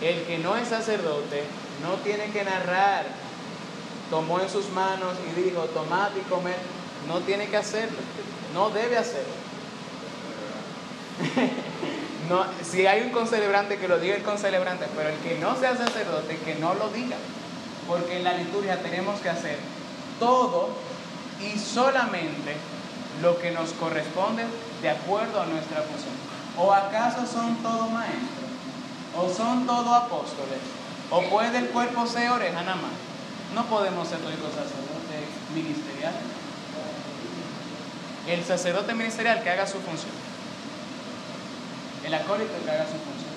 [0.00, 1.44] El que no es sacerdote
[1.82, 3.06] no tiene que narrar,
[4.10, 6.54] tomó en sus manos y dijo, tomad y comed,
[7.06, 7.98] no tiene que hacerlo,
[8.54, 9.34] no debe hacerlo.
[12.62, 16.38] Si hay un concelebrante que lo diga el concelebrante, pero el que no sea sacerdote,
[16.38, 17.16] que no lo diga.
[17.86, 19.58] Porque en la liturgia tenemos que hacer
[20.18, 20.68] todo
[21.40, 22.56] y solamente
[23.22, 24.44] lo que nos corresponde
[24.82, 26.14] de acuerdo a nuestra función.
[26.58, 28.48] ¿O acaso son todos maestros?
[29.16, 30.58] ¿O son todos apóstoles?
[31.10, 32.92] ¿O puede el cuerpo ser oreja nada más?
[33.54, 35.24] No podemos ser todos sacerdotes,
[35.54, 36.12] ministerial.
[38.26, 40.12] El sacerdote ministerial que haga su función.
[42.08, 43.28] El acólito que haga su función.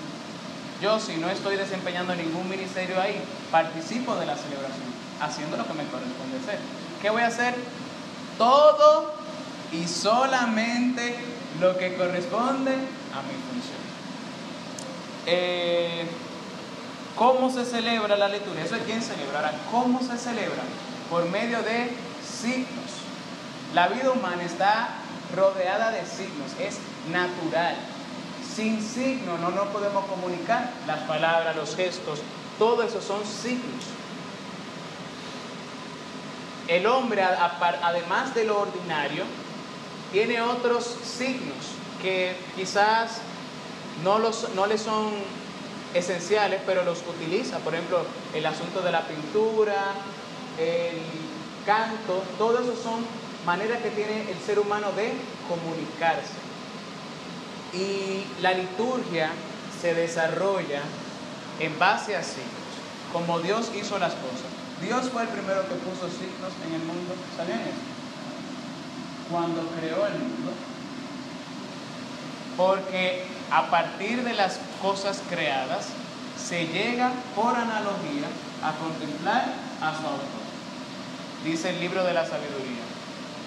[0.81, 4.87] Yo, si no estoy desempeñando ningún ministerio ahí, participo de la celebración,
[5.19, 6.57] haciendo lo que me corresponde hacer.
[7.01, 7.53] ¿Qué voy a hacer?
[8.37, 9.13] Todo
[9.73, 11.17] y solamente
[11.59, 13.81] lo que corresponde a mi función.
[15.25, 16.05] Eh,
[17.17, 18.63] ¿Cómo se celebra la liturgia?
[18.63, 19.51] Eso es quién celebrará.
[19.69, 20.63] ¿Cómo se celebra?
[21.09, 21.91] Por medio de
[22.25, 23.01] signos.
[23.73, 24.91] La vida humana está
[25.35, 26.77] rodeada de signos, es
[27.11, 27.75] natural.
[28.55, 30.71] Sin signos no nos podemos comunicar.
[30.87, 32.19] Las palabras, los gestos,
[32.59, 33.85] todo eso son signos.
[36.67, 39.23] El hombre, además de lo ordinario,
[40.11, 41.55] tiene otros signos
[42.01, 43.19] que quizás
[44.03, 45.11] no, los, no le son
[45.93, 47.59] esenciales, pero los utiliza.
[47.59, 49.93] Por ejemplo, el asunto de la pintura,
[50.57, 51.01] el
[51.65, 53.05] canto, todo eso son
[53.45, 55.13] maneras que tiene el ser humano de
[55.47, 56.50] comunicarse.
[57.73, 59.31] Y la liturgia
[59.81, 60.81] se desarrolla
[61.59, 62.51] en base a signos,
[63.13, 64.51] como Dios hizo las cosas.
[64.81, 67.13] Dios fue el primero que puso signos en el mundo.
[67.37, 67.91] ¿Sabían eso?
[69.29, 70.51] Cuando creó el mundo.
[72.57, 75.87] Porque a partir de las cosas creadas
[76.37, 78.27] se llega por analogía
[78.63, 80.41] a contemplar a su autor.
[81.45, 82.70] Dice el libro de la sabiduría.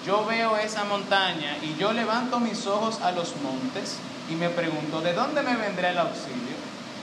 [0.05, 3.97] Yo veo esa montaña y yo levanto mis ojos a los montes
[4.29, 6.55] y me pregunto, ¿de dónde me vendrá el auxilio?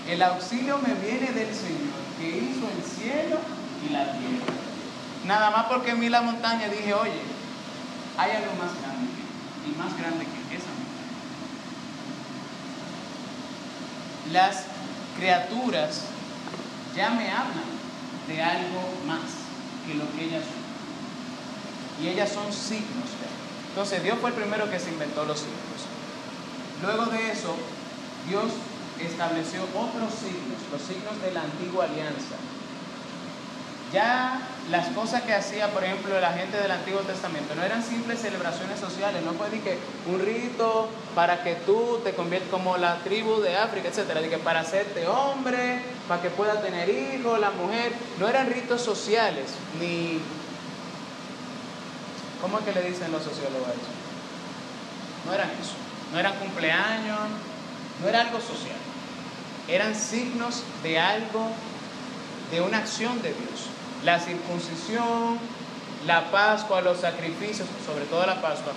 [0.08, 3.38] El auxilio me viene del Señor que hizo el cielo
[3.84, 4.54] y la tierra.
[5.24, 7.22] Nada más porque vi la montaña dije, oye,
[8.16, 9.10] hay algo más grande
[9.66, 10.92] y más grande que esa montaña.
[14.32, 14.64] Las
[15.18, 16.02] criaturas
[16.94, 17.72] ya me hablan
[18.28, 19.22] de algo más
[19.86, 20.61] que lo que ellas son.
[22.02, 23.08] Y ellas son signos.
[23.68, 25.62] Entonces Dios fue el primero que se inventó los signos.
[26.82, 27.54] Luego de eso,
[28.28, 28.44] Dios
[29.00, 32.36] estableció otros signos, los signos de la antigua alianza.
[33.92, 34.40] Ya
[34.70, 38.78] las cosas que hacía, por ejemplo, la gente del Antiguo Testamento no eran simples celebraciones
[38.80, 43.40] sociales, no fue de que un rito para que tú te conviertas como la tribu
[43.40, 47.92] de África, etcétera, de que para hacerte hombre, para que puedas tener hijos, la mujer,
[48.18, 49.46] no eran ritos sociales,
[49.78, 50.20] ni
[52.42, 53.92] ¿cómo es que le dicen los sociólogos a eso?
[55.24, 55.76] No eran eso,
[56.12, 57.30] no eran cumpleaños,
[58.02, 58.76] no era algo social,
[59.68, 61.46] eran signos de algo,
[62.50, 63.72] de una acción de Dios
[64.04, 65.38] la circuncisión,
[66.06, 68.72] la Pascua, los sacrificios, sobre todo la Pascua,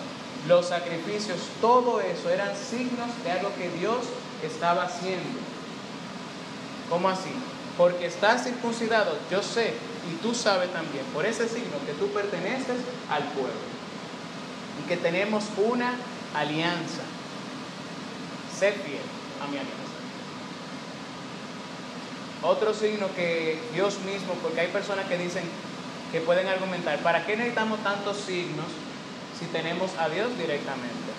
[0.48, 4.06] los sacrificios, todo eso eran signos de algo que Dios
[4.44, 5.40] estaba haciendo.
[6.90, 7.32] ¿Cómo así?
[7.78, 9.74] Porque estás circuncidado, yo sé,
[10.12, 12.78] y tú sabes también, por ese signo que tú perteneces
[13.10, 13.76] al pueblo
[14.84, 15.96] y que tenemos una
[16.36, 17.02] alianza.
[18.58, 19.02] Sé fiel
[19.42, 19.76] a mi alianza.
[22.44, 25.44] Otro signo que Dios mismo, porque hay personas que dicen
[26.12, 28.68] que pueden argumentar, ¿para qué necesitamos tantos signos
[29.40, 31.12] si tenemos a Dios directamente?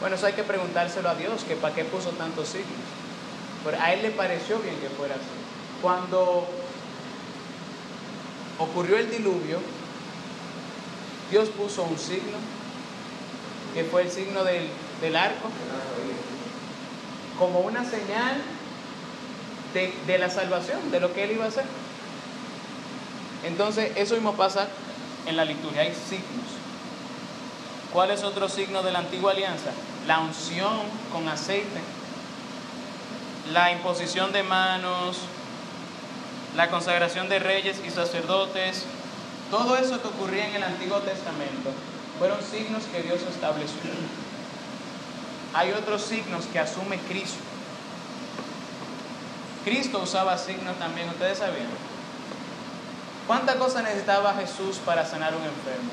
[0.00, 2.88] Bueno, eso hay que preguntárselo a Dios, que para qué puso tantos signos.
[3.64, 5.24] Pero a Él le pareció bien que fuera así.
[5.82, 6.48] Cuando
[8.60, 9.58] ocurrió el diluvio,
[11.30, 12.38] Dios puso un signo,
[13.74, 14.68] que fue el signo del,
[15.00, 15.48] del arco,
[17.38, 18.36] como una señal
[19.72, 21.64] de, la salvación, de lo que Él iba a hacer.
[23.44, 24.68] Entonces, eso mismo pasa
[25.26, 26.50] en la liturgia, hay signos.
[27.92, 29.70] ¿Cuál es otro signo de la antigua alianza?
[30.06, 30.80] La unción
[31.12, 31.80] con aceite,
[33.52, 35.18] la imposición de manos,
[36.56, 38.84] la consagración de reyes y sacerdotes,
[39.50, 41.70] todo eso que ocurría en el Antiguo Testamento
[42.18, 43.90] fueron signos que Dios estableció.
[45.54, 47.38] Hay otros signos que asume Cristo.
[49.64, 51.68] Cristo usaba signos también, ustedes sabían.
[53.26, 55.90] ¿Cuántas cosas necesitaba Jesús para sanar un enfermo?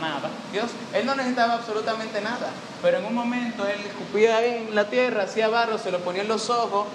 [0.00, 0.30] Nada.
[0.52, 2.50] Dios, Él no necesitaba absolutamente nada.
[2.82, 6.28] Pero en un momento Él escupía en la tierra, hacía barro, se lo ponía en
[6.28, 6.86] los ojos.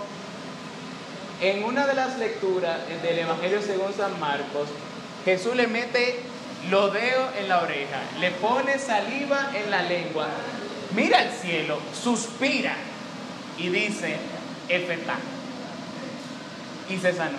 [1.41, 4.67] En una de las lecturas del Evangelio según San Marcos,
[5.23, 6.19] Jesús le mete
[6.69, 10.27] los dedos en la oreja, le pone saliva en la lengua,
[10.93, 12.73] mira al cielo, suspira
[13.57, 14.17] y dice,
[14.67, 15.15] Efetá.
[16.89, 17.37] Y se sanó.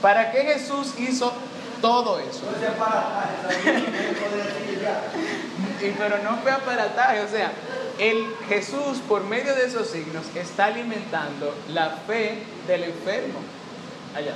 [0.00, 1.34] ¿Para qué Jesús hizo
[1.80, 2.42] todo eso?
[5.82, 7.52] y, pero no fue aparataje, o sea,
[7.98, 13.40] el Jesús por medio de esos signos está alimentando la fe del enfermo.
[14.14, 14.34] Allá.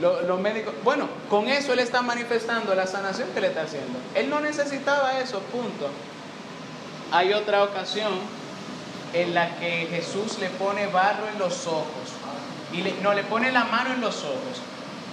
[0.00, 3.98] Lo- Los médicos, bueno, con eso él está manifestando la sanación que le está haciendo.
[4.14, 5.88] Él no necesitaba eso, punto.
[7.12, 8.12] Hay otra ocasión
[9.12, 11.86] en la que Jesús le pone barro en los ojos
[12.72, 14.60] y le- no le pone la mano en los ojos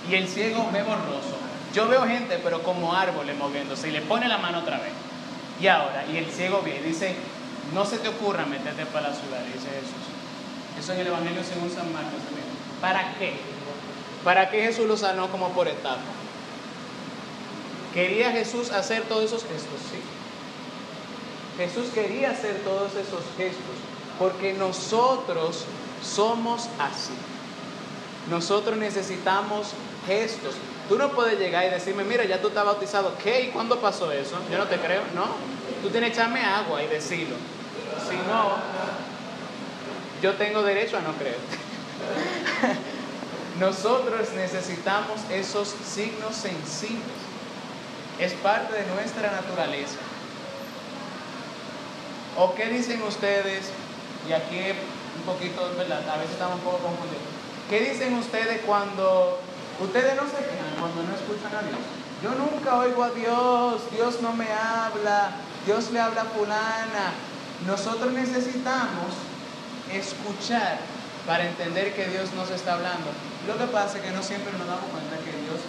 [0.10, 1.38] y el ciego ve borroso.
[1.74, 4.92] Yo veo gente, pero como árboles moviéndose y le pone la mano otra vez.
[5.60, 7.16] Y ahora, y el ciego ve y dice,
[7.74, 10.06] no se te ocurra meterte para la ciudad, dice Jesús.
[10.80, 12.22] Eso en el Evangelio según San Marcos.
[12.80, 13.34] ¿Para qué?
[14.24, 15.98] ¿Para qué Jesús lo sanó como por etapa?
[17.94, 19.80] ¿Quería Jesús hacer todos esos gestos?
[19.92, 19.98] Sí.
[21.58, 23.76] Jesús quería hacer todos esos gestos
[24.20, 25.66] porque nosotros
[26.04, 27.14] somos así.
[28.30, 29.72] Nosotros necesitamos
[30.06, 30.56] gestos.
[30.90, 33.14] Tú no puedes llegar y decirme, mira, ya tú estás bautizado.
[33.24, 33.42] ¿Qué?
[33.42, 34.38] ¿Y cuándo pasó eso?
[34.52, 35.02] Yo no te creo.
[35.16, 35.26] No.
[35.82, 37.36] Tú tienes que echarme agua y decirlo.
[38.08, 38.58] Si no,
[40.22, 41.38] yo tengo derecho a no creer.
[43.60, 47.02] Nosotros necesitamos esos signos sensibles.
[48.20, 49.98] Es parte de nuestra naturaleza.
[52.38, 53.72] ¿O qué dicen ustedes?
[54.30, 54.60] Y aquí
[55.18, 55.66] un poquito.
[55.66, 57.26] A veces estamos un poco confundidos.
[57.70, 59.40] ¿Qué dicen ustedes cuando
[59.82, 61.82] ustedes no se quejan cuando no escuchan a Dios?
[62.22, 65.32] Yo nunca oigo a Dios, Dios no me habla,
[65.66, 67.14] Dios le habla a fulana.
[67.66, 69.18] Nosotros necesitamos
[69.92, 70.78] escuchar
[71.26, 73.10] para entender que Dios nos está hablando.
[73.48, 75.60] Lo que pasa es que no siempre nos damos cuenta que Dios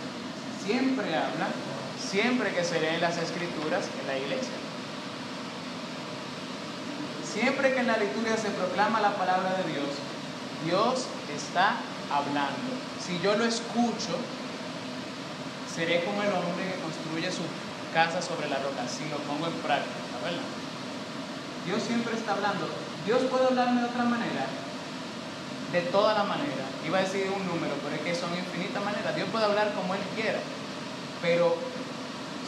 [0.64, 1.48] siempre habla,
[1.98, 4.67] siempre que se leen las escrituras en la iglesia.
[7.32, 9.90] Siempre que en la liturgia se proclama la palabra de Dios,
[10.64, 11.76] Dios está
[12.10, 12.72] hablando.
[13.04, 14.16] Si yo lo escucho,
[15.74, 17.44] seré como el hombre que construye su
[17.92, 20.40] casa sobre la roca, si lo pongo en práctica, ¿verdad?
[21.66, 22.66] Dios siempre está hablando.
[23.04, 24.46] Dios puede hablarme de otra manera,
[25.72, 26.64] de toda la manera.
[26.86, 29.14] Iba a decir un número, pero es que son infinitas maneras.
[29.14, 30.40] Dios puede hablar como Él quiera.
[31.20, 31.56] Pero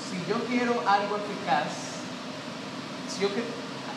[0.09, 2.01] si yo quiero algo eficaz,
[3.12, 3.28] si yo,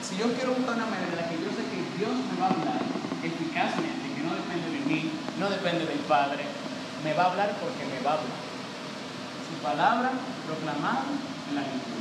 [0.03, 2.47] si yo quiero buscar una manera en la que yo sé que Dios me va
[2.47, 2.81] a hablar
[3.23, 6.43] eficazmente, que no depende de mí, no depende del Padre,
[7.03, 8.43] me va a hablar porque me va a hablar.
[9.47, 10.11] Su palabra
[10.45, 11.05] proclamada
[11.49, 11.93] en la Escritura.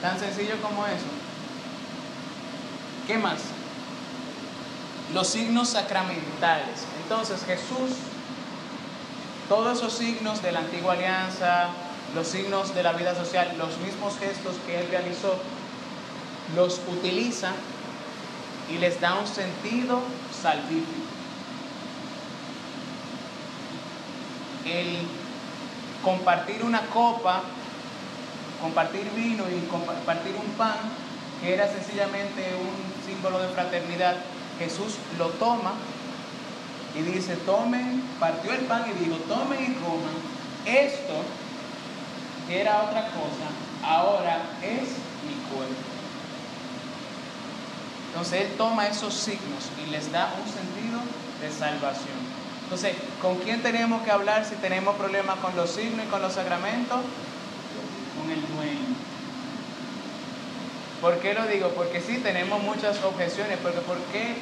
[0.00, 1.10] Tan sencillo como eso.
[3.06, 3.38] ¿Qué más?
[5.12, 6.86] Los signos sacramentales.
[7.02, 7.98] Entonces Jesús,
[9.48, 11.70] todos esos signos de la antigua alianza,
[12.14, 15.36] los signos de la vida social, los mismos gestos que él realizó,
[16.54, 17.52] los utiliza
[18.70, 20.00] y les da un sentido
[20.42, 21.04] salvífico.
[24.64, 24.98] El
[26.02, 27.42] compartir una copa,
[28.60, 30.76] compartir vino y compartir un pan,
[31.40, 34.16] que era sencillamente un símbolo de fraternidad,
[34.58, 35.74] Jesús lo toma
[36.94, 40.14] y dice, tomen, partió el pan y dijo, tomen y coman,
[40.64, 41.22] esto,
[42.46, 43.48] que era otra cosa,
[43.82, 44.88] ahora es
[45.26, 45.74] mi cuerpo.
[48.08, 51.00] Entonces Él toma esos signos y les da un sentido
[51.40, 52.34] de salvación.
[52.64, 56.32] Entonces, ¿con quién tenemos que hablar si tenemos problemas con los signos y con los
[56.32, 57.00] sacramentos?
[58.18, 58.94] Con el dueño.
[61.00, 61.68] ¿Por qué lo digo?
[61.70, 64.36] Porque sí tenemos muchas objeciones, porque ¿por qué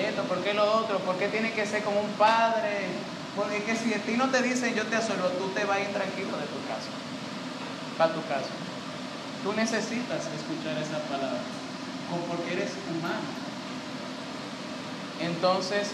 [0.00, 0.22] esto?
[0.22, 0.98] ¿Por qué lo otro?
[1.00, 2.86] ¿Por qué tiene que ser como un padre?
[3.38, 5.80] Porque que si a ti no te dicen yo te absorbo, tú te vas a
[5.80, 6.90] ir tranquilo de tu casa,
[7.96, 8.50] para tu casa.
[9.44, 11.38] Tú necesitas escuchar esa palabra,
[12.26, 13.22] porque eres humano.
[15.20, 15.90] Entonces,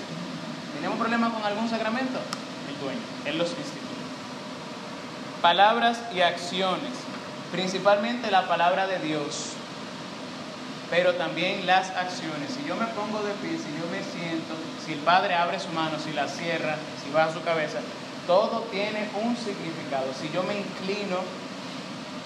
[0.75, 2.19] ¿tenemos problemas con algún sacramento?
[2.67, 3.85] El dueño, Él los instituye.
[5.43, 6.93] Palabras y acciones,
[7.53, 9.53] principalmente la palabra de Dios
[10.95, 12.55] pero también las acciones.
[12.57, 14.55] Si yo me pongo de pie, si yo me siento,
[14.87, 17.81] si el Padre abre su mano, si la cierra, si baja su cabeza,
[18.29, 20.15] todo tiene un significado.
[20.15, 21.19] Si yo me inclino,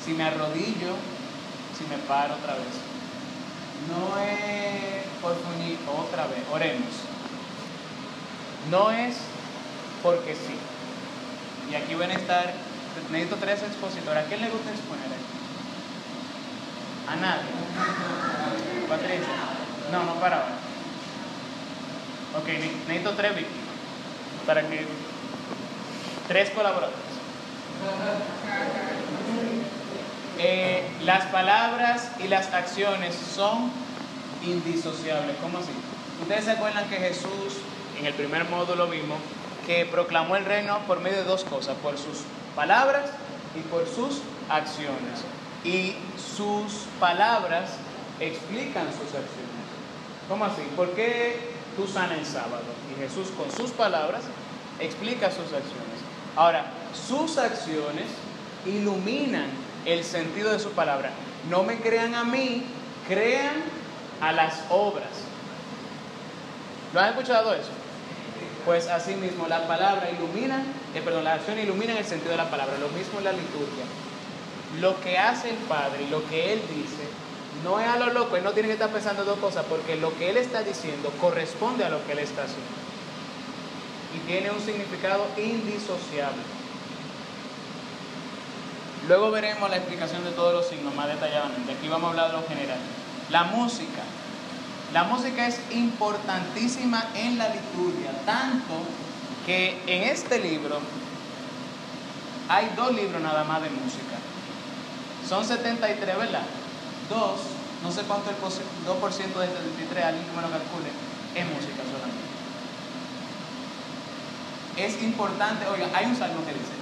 [0.05, 0.93] si me arrodillo,
[1.79, 2.77] si me paro otra vez.
[3.89, 6.93] No es por fuñir otra vez, oremos.
[8.71, 9.17] No es
[10.03, 10.59] porque sí.
[11.73, 12.53] Y aquí van a estar,
[13.11, 14.27] necesito tres expositores.
[14.27, 15.09] ¿A quién le gusta exponer?
[17.09, 18.38] A nadie.
[18.89, 19.27] Patricia.
[19.93, 20.57] No, no para ahora.
[22.39, 23.67] Ok, ne- necesito tres víctimas.
[24.47, 24.87] Para que.
[26.29, 26.99] Tres colaboradores.
[30.39, 33.71] Eh, las palabras y las acciones son
[34.45, 35.37] indisociables.
[35.43, 35.71] ¿Cómo así?
[36.23, 37.59] Ustedes se acuerdan que Jesús,
[37.99, 39.19] en el primer módulo vimos,
[39.67, 42.19] que proclamó el reino por medio de dos cosas, por sus
[42.55, 43.11] palabras
[43.57, 45.25] y por sus acciones.
[45.65, 45.97] Y
[46.37, 47.71] sus palabras
[48.21, 49.69] explican sus acciones.
[50.29, 50.63] ¿Cómo así?
[50.77, 52.65] ¿Por qué tú sana el sábado.
[52.93, 54.23] Y Jesús con sus palabras
[54.81, 55.99] explica sus acciones.
[56.35, 58.07] Ahora, sus acciones
[58.67, 59.47] iluminan
[59.85, 61.11] el sentido de su palabra.
[61.49, 62.65] No me crean a mí,
[63.07, 63.63] crean
[64.21, 65.09] a las obras.
[66.93, 67.71] ¿Lo han escuchado eso?
[68.65, 70.63] Pues así mismo, la palabra ilumina,
[70.95, 72.77] eh, perdón, la acción ilumina el sentido de la palabra.
[72.79, 73.85] Lo mismo en la liturgia.
[74.81, 77.09] Lo que hace el Padre lo que Él dice
[77.65, 80.17] no es a lo loco, Él no tiene que estar pensando dos cosas, porque lo
[80.17, 82.67] que Él está diciendo corresponde a lo que Él está haciendo.
[84.15, 86.43] Y tiene un significado indisociable.
[89.07, 91.73] Luego veremos la explicación de todos los signos más detalladamente.
[91.73, 92.79] Aquí vamos a hablar de lo general.
[93.31, 94.03] La música.
[94.93, 98.75] La música es importantísima en la liturgia, tanto
[99.45, 100.79] que en este libro
[102.49, 104.17] hay dos libros nada más de música.
[105.29, 106.43] Son 73, ¿verdad?
[107.09, 107.41] Dos,
[107.83, 110.91] no sé cuánto el 2% de 73, alguien que me lo calcule,
[111.35, 112.29] es música solamente.
[114.77, 116.73] Es importante, oiga, hay un salmo que dice,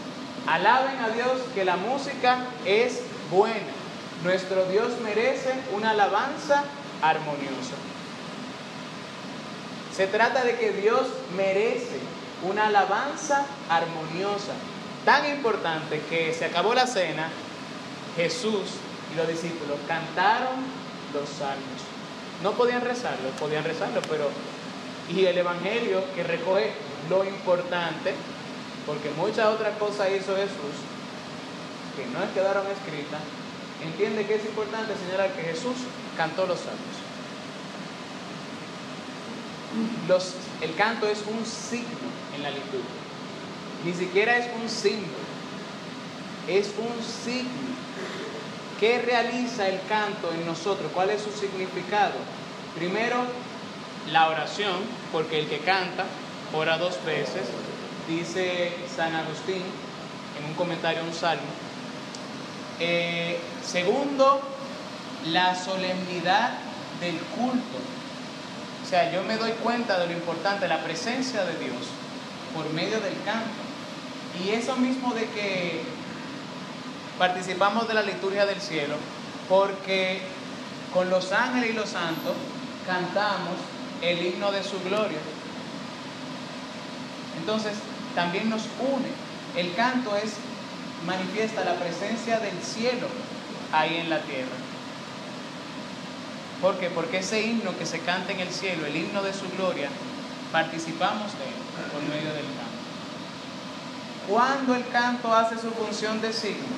[0.47, 3.01] alaben a Dios que la música es
[3.31, 3.73] buena.
[4.25, 6.65] Nuestro Dios merece una alabanza
[7.03, 7.77] armoniosa.
[9.95, 12.01] Se trata de que Dios merece
[12.43, 14.53] una alabanza armoniosa.
[15.05, 17.29] Tan importante que se acabó la cena,
[18.17, 18.73] Jesús
[19.17, 20.57] los discípulos cantaron
[21.13, 21.81] los salmos.
[22.43, 24.29] No podían rezarlo, podían rezarlo, pero...
[25.09, 26.73] Y el Evangelio que recoge
[27.09, 28.15] lo importante,
[28.87, 30.77] porque muchas otras cosas hizo Jesús
[31.97, 33.21] que no quedaron escritas,
[33.85, 35.77] entiende que es importante señalar que Jesús
[36.17, 37.07] cantó los salmos.
[40.63, 42.81] El canto es un signo en la liturgia.
[43.85, 45.27] Ni siquiera es un símbolo.
[46.49, 47.86] Es un signo.
[48.79, 50.91] ¿Qué realiza el canto en nosotros?
[50.93, 52.13] ¿Cuál es su significado?
[52.75, 53.25] Primero,
[54.13, 54.77] la oración,
[55.13, 56.05] porque el que canta
[56.53, 57.43] ora dos veces,
[58.07, 59.63] dice San Agustín
[60.39, 61.43] en un comentario a un salmo.
[62.79, 64.43] Eh, segundo,
[65.33, 66.59] la solemnidad
[67.01, 67.79] del culto.
[68.85, 71.89] O sea, yo me doy cuenta de lo importante, la presencia de Dios
[72.55, 73.65] por medio del canto.
[74.45, 75.83] Y eso mismo de que
[77.19, 78.97] participamos de la liturgia del cielo,
[79.49, 80.21] porque
[80.93, 82.35] con los ángeles y los santos
[82.87, 83.57] cantamos
[84.03, 85.19] el himno de su gloria.
[87.39, 87.75] Entonces,
[88.15, 89.09] también nos une.
[89.57, 90.35] El canto es
[91.07, 93.07] manifiesta la presencia del cielo
[93.73, 94.57] ahí en la tierra.
[96.61, 96.89] ¿Por qué?
[96.89, 99.89] Porque ese himno que se canta en el cielo, el himno de su gloria,
[100.53, 102.77] participamos de él por medio del canto.
[104.29, 106.77] ¿Cuándo el canto hace su función de signo?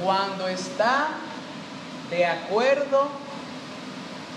[0.00, 1.08] Cuando está
[2.10, 3.08] de acuerdo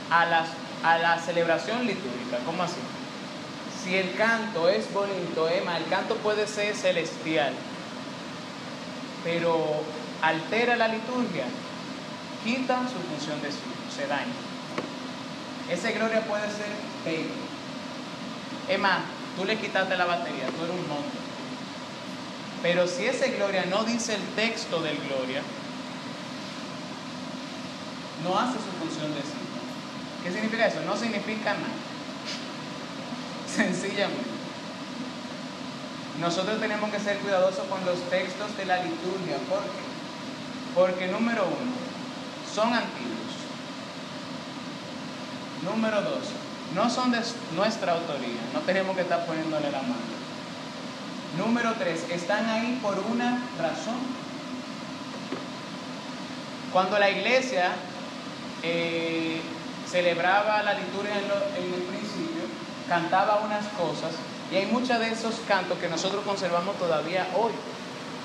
[0.09, 0.47] a, las,
[0.83, 2.37] a la celebración litúrgica.
[2.45, 2.79] ¿Cómo así?
[3.83, 7.53] Si el canto es bonito, Emma, el canto puede ser celestial,
[9.23, 9.83] pero
[10.21, 11.45] altera la liturgia,
[12.43, 14.33] quita su función de signo, se daña.
[15.69, 16.71] Ese gloria puede ser
[17.03, 17.29] bello.
[18.69, 18.99] Emma,
[19.35, 21.24] tú le quitaste la batería, tú eres un monte.
[22.65, 25.43] Pero si ese gloria no dice el texto del gloria,
[28.23, 29.61] no hace su función de signo.
[30.23, 30.81] ¿Qué significa eso?
[30.81, 31.77] No significa nada.
[33.55, 34.31] Sencillamente.
[36.19, 39.37] Nosotros tenemos que ser cuidadosos con los textos de la liturgia.
[39.47, 39.85] ¿Por qué?
[40.73, 41.71] Porque número uno,
[42.51, 43.35] son antiguos.
[45.63, 46.29] Número dos,
[46.73, 47.21] no son de
[47.55, 48.41] nuestra autoría.
[48.55, 50.24] No tenemos que estar poniéndole la mano.
[51.37, 53.99] Número tres, están ahí por una razón.
[56.71, 57.71] Cuando la iglesia
[58.63, 59.41] eh,
[59.89, 62.43] celebraba la liturgia en, el principio,
[62.87, 64.11] cantaba unas cosas
[64.51, 67.51] y hay muchos de esos cantos que nosotros conservamos todavía hoy.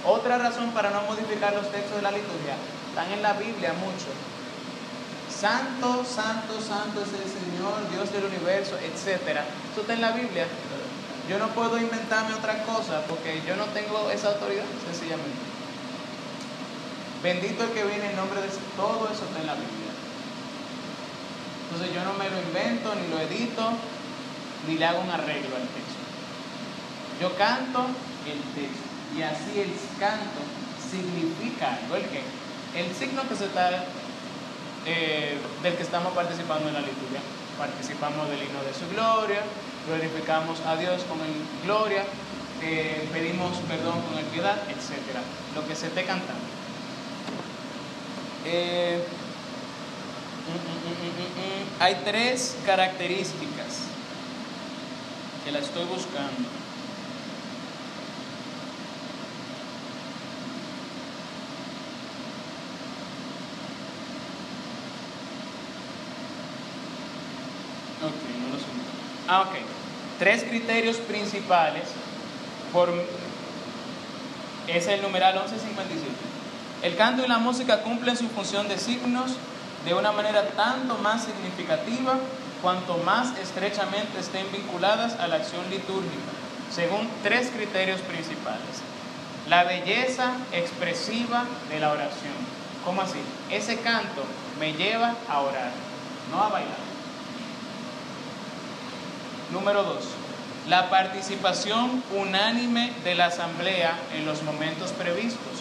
[0.05, 2.55] Otra razón para no modificar los textos de la liturgia,
[2.91, 4.07] están en la Biblia mucho.
[5.29, 9.41] Santo, santo, santo es el Señor, Dios del universo, etc.
[9.73, 10.47] Eso está en la Biblia.
[11.31, 15.39] Yo no puedo inventarme otra cosa porque yo no tengo esa autoridad, sencillamente.
[17.23, 19.95] Bendito el que viene en nombre de todo eso está en la Biblia.
[21.71, 23.63] Entonces yo no me lo invento, ni lo edito,
[24.67, 26.03] ni le hago un arreglo al texto.
[27.23, 27.87] Yo canto
[28.27, 29.71] el texto y así el
[30.01, 30.43] canto
[30.83, 31.95] significa algo.
[31.95, 32.27] ¿El qué?
[32.75, 33.85] El signo que se está,
[34.85, 37.23] eh, del que estamos participando en la liturgia.
[37.57, 39.47] Participamos del himno de su gloria,
[39.87, 41.33] glorificamos a Dios con el
[41.65, 42.05] gloria,
[42.63, 45.19] eh, pedimos perdón con el piedad, etc.
[45.55, 46.45] Lo que se esté cantando.
[48.45, 49.03] Eh,
[50.47, 53.87] mm, mm, Hay tres características
[55.45, 56.49] que la estoy buscando.
[68.03, 68.65] Ok, no lo sé.
[69.29, 69.70] Ah, ok.
[70.21, 71.85] Tres criterios principales.
[74.69, 76.13] Es el numeral 1157.
[76.83, 79.33] El canto y la música cumplen su función de signos
[79.87, 82.19] de una manera tanto más significativa
[82.61, 86.33] cuanto más estrechamente estén vinculadas a la acción litúrgica,
[86.71, 88.85] según tres criterios principales.
[89.49, 92.37] La belleza expresiva de la oración.
[92.85, 93.21] ¿Cómo así?
[93.51, 94.25] Ese canto
[94.59, 95.71] me lleva a orar,
[96.31, 96.90] no a bailar.
[99.53, 100.05] Número dos,
[100.69, 105.59] la participación unánime de la asamblea en los momentos previstos.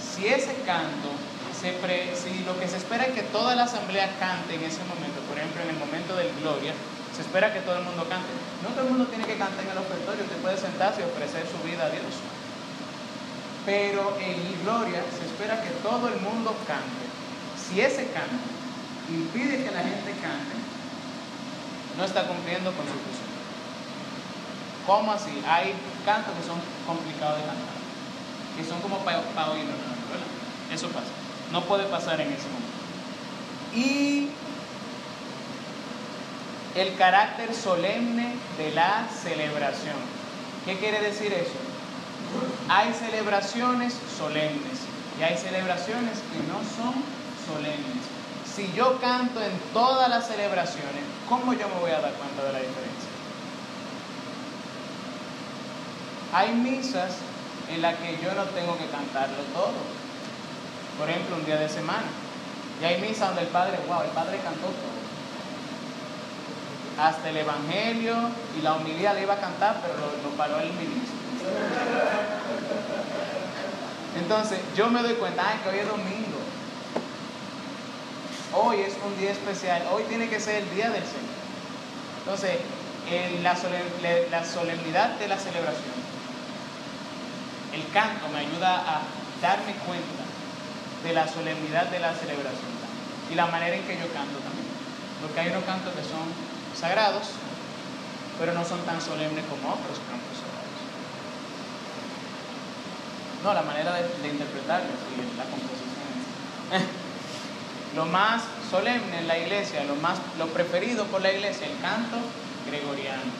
[0.00, 1.12] Si ese canto,
[1.60, 5.36] si lo que se espera es que toda la asamblea cante en ese momento, por
[5.36, 6.72] ejemplo en el momento del gloria,
[7.14, 8.32] se espera que todo el mundo cante.
[8.64, 11.44] No todo el mundo tiene que cantar en el ofertorio, usted puede sentarse y ofrecer
[11.44, 12.16] su vida a Dios.
[13.66, 17.04] Pero en gloria se espera que todo el mundo cante.
[17.60, 18.48] Si ese canto
[19.12, 20.56] impide que la gente cante,
[21.96, 23.30] no está cumpliendo con su función.
[24.86, 25.30] ¿Cómo así?
[25.46, 27.76] Hay cantos que son complicados de cantar,
[28.56, 29.18] que son como para
[29.50, 29.72] oírlo,
[30.10, 30.26] ¿verdad?
[30.72, 31.06] Eso pasa.
[31.52, 32.70] No puede pasar en ese momento.
[33.74, 34.30] Y
[36.74, 39.96] el carácter solemne de la celebración.
[40.64, 41.52] ¿Qué quiere decir eso?
[42.68, 44.78] Hay celebraciones solemnes
[45.18, 46.94] y hay celebraciones que no son
[47.46, 48.02] solemnes.
[48.54, 52.52] Si yo canto en todas las celebraciones, ¿cómo yo me voy a dar cuenta de
[52.52, 53.08] la diferencia?
[56.34, 57.18] Hay misas
[57.72, 59.78] en las que yo no tengo que cantarlo todo.
[60.98, 62.10] Por ejemplo, un día de semana.
[62.82, 65.00] Y hay misas donde el padre, wow, el padre cantó todo.
[66.98, 68.14] Hasta el evangelio
[68.58, 71.16] y la homilía le iba a cantar, pero lo, lo paró el ministro.
[74.18, 76.29] Entonces, yo me doy cuenta, ay, que hoy es domingo.
[78.52, 79.82] Hoy es un día especial.
[79.92, 81.38] Hoy tiene que ser el día del Señor.
[82.18, 82.58] Entonces,
[83.08, 83.54] en la,
[84.30, 85.94] la solemnidad de la celebración,
[87.72, 89.02] el canto me ayuda a
[89.40, 90.24] darme cuenta
[91.04, 92.74] de la solemnidad de la celebración
[93.30, 94.66] y la manera en que yo canto también.
[95.22, 96.26] Porque hay unos cantos que son
[96.74, 97.30] sagrados,
[98.38, 100.80] pero no son tan solemnes como otros cantos sagrados.
[103.44, 106.98] No, la manera de, de interpretarlos y la composición.
[107.94, 112.16] lo más solemne en la iglesia, lo, más, lo preferido por la iglesia, el canto
[112.68, 113.32] gregoriano,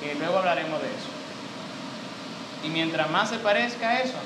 [0.00, 1.08] que luego hablaremos de eso.
[2.64, 4.18] Y mientras más se parezca a eso,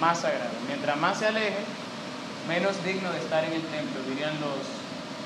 [0.00, 0.50] más sagrado.
[0.68, 1.64] Mientras más se aleje,
[2.46, 4.62] menos digno de estar en el templo, dirían los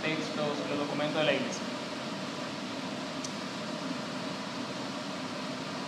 [0.02, 1.62] textos, los documentos de la iglesia.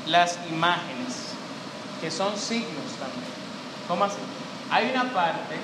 [0.07, 1.33] Las imágenes,
[2.03, 3.33] que son signos también.
[3.89, 4.19] ¿Cómo así?
[4.71, 5.57] Hay una parte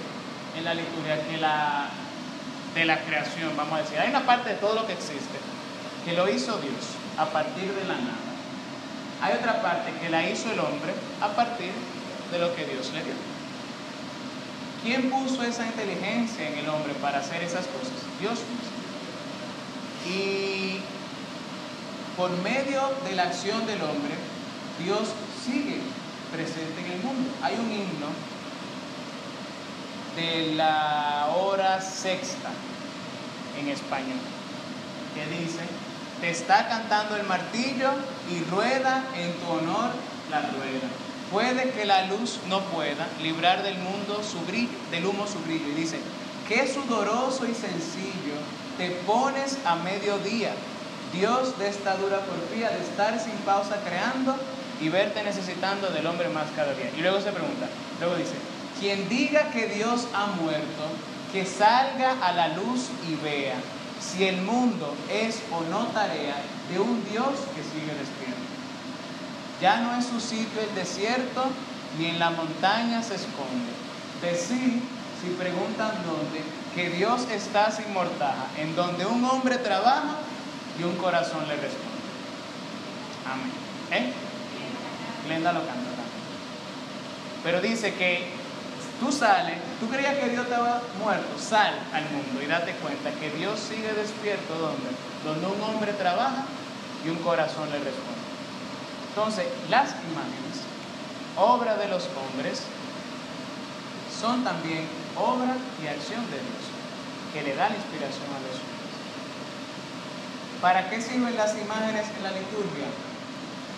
[0.56, 1.89] en la liturgia que la,
[2.74, 5.39] de la creación, vamos a decir, hay una parte de todo lo que existe
[6.05, 8.31] que lo hizo Dios a partir de la nada.
[9.22, 11.72] Hay otra parte que la hizo el hombre a partir
[12.32, 13.12] de lo que Dios le dio.
[14.82, 17.93] ¿Quién puso esa inteligencia en el hombre para hacer esas cosas?
[18.18, 18.81] Dios mismo.
[20.06, 20.81] Y
[22.16, 24.14] por medio de la acción del hombre,
[24.82, 25.10] Dios
[25.44, 25.81] sigue
[26.32, 27.31] presente en el mundo.
[27.43, 28.09] Hay un himno
[30.16, 32.51] de la hora sexta
[33.59, 34.19] en español
[35.15, 35.61] que dice,
[36.20, 37.91] te está cantando el martillo
[38.31, 39.91] y rueda en tu honor
[40.31, 40.89] la rueda.
[41.31, 45.69] Puede que la luz no pueda librar del mundo su brillo, del humo su brillo.
[45.69, 45.99] Y dice,
[46.49, 48.35] qué sudoroso y sencillo
[48.77, 50.53] te pones a mediodía,
[51.12, 54.35] Dios de esta dura porfía de estar sin pausa creando
[54.81, 56.91] y verte necesitando del hombre más cada día.
[56.97, 57.69] Y luego se pregunta,
[58.01, 58.35] luego dice,
[58.81, 60.89] quien diga que Dios ha muerto,
[61.32, 63.57] que salga a la luz y vea
[64.01, 66.36] si el mundo es o no tarea
[66.73, 68.40] de un Dios que sigue despierto.
[69.61, 71.44] Ya no es su sitio el desierto,
[71.98, 73.70] ni en la montaña se esconde.
[74.23, 74.82] Decir,
[75.20, 76.43] si preguntan dónde,
[76.74, 80.16] que Dios está sin mortaja, en donde un hombre trabaja
[80.78, 82.01] y un corazón le responde.
[83.31, 83.51] Amén.
[83.90, 84.12] ¿Eh?
[85.27, 85.90] Glenda lo canta.
[87.43, 88.39] Pero dice que
[89.01, 93.31] tú sales, tú creías que Dios estaba muerto, sal al mundo y date cuenta que
[93.31, 94.90] Dios sigue despierto donde,
[95.24, 96.44] donde un hombre trabaja
[97.05, 98.20] y un corazón le responde.
[99.09, 100.62] Entonces, las imágenes,
[101.36, 102.62] obra de los hombres,
[104.20, 104.86] son también
[105.16, 106.70] obra y acción de Dios.
[107.32, 108.90] que le da la inspiración a los hombres.
[110.60, 112.86] ¿Para qué sirven las imágenes en la liturgia?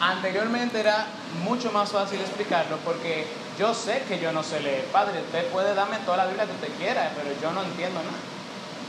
[0.01, 1.07] Anteriormente era
[1.45, 3.27] mucho más fácil explicarlo porque
[3.63, 4.87] yo sé que yo no sé leer.
[4.87, 8.19] Padre, usted puede darme toda la Biblia que usted quiera, pero yo no entiendo nada.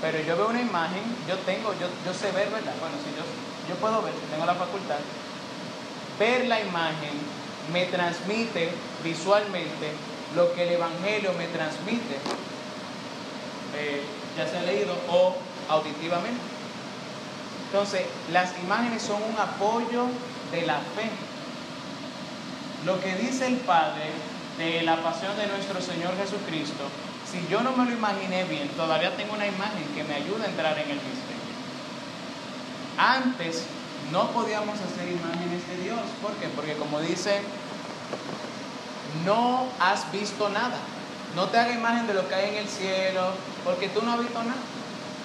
[0.01, 2.73] Pero yo veo una imagen, yo tengo, yo, yo sé ver, ¿verdad?
[2.79, 3.21] Bueno, si yo,
[3.69, 4.97] yo puedo ver, tengo la facultad.
[6.17, 7.13] Ver la imagen
[7.71, 8.71] me transmite
[9.03, 9.91] visualmente
[10.35, 12.15] lo que el Evangelio me transmite,
[13.77, 14.01] eh,
[14.35, 15.35] ya sea leído o
[15.69, 16.41] auditivamente.
[17.67, 20.07] Entonces, las imágenes son un apoyo
[20.51, 21.11] de la fe.
[22.87, 26.83] Lo que dice el Padre de la pasión de nuestro Señor Jesucristo,
[27.29, 30.49] si yo no me lo imaginé bien, todavía tengo una imagen que me ayuda a
[30.49, 31.43] entrar en el misterio.
[32.97, 33.63] Antes
[34.11, 35.99] no podíamos hacer imágenes de Dios.
[36.21, 36.47] ¿Por qué?
[36.49, 37.41] Porque como dice,
[39.25, 40.77] no has visto nada.
[41.35, 43.31] No te haga imagen de lo que hay en el cielo,
[43.63, 44.61] porque tú no has visto nada.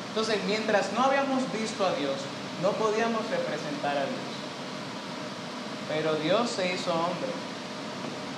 [0.08, 2.16] Entonces, mientras no habíamos visto a Dios,
[2.62, 4.28] no podíamos representar a Dios.
[5.90, 7.47] Pero Dios se hizo hombre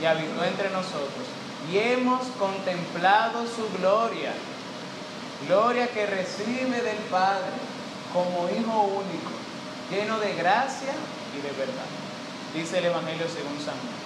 [0.01, 1.27] y habitó entre nosotros.
[1.70, 4.32] Y hemos contemplado su gloria,
[5.47, 7.52] gloria que recibe del Padre
[8.12, 9.31] como Hijo único,
[9.90, 10.93] lleno de gracia
[11.36, 11.86] y de verdad.
[12.55, 14.01] Dice el Evangelio según San Juan.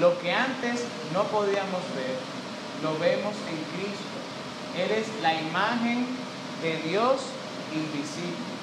[0.00, 2.18] Lo que antes no podíamos ver,
[2.82, 4.14] lo vemos en Cristo.
[4.76, 6.06] Él es la imagen
[6.62, 7.20] de Dios
[7.72, 8.54] invisible.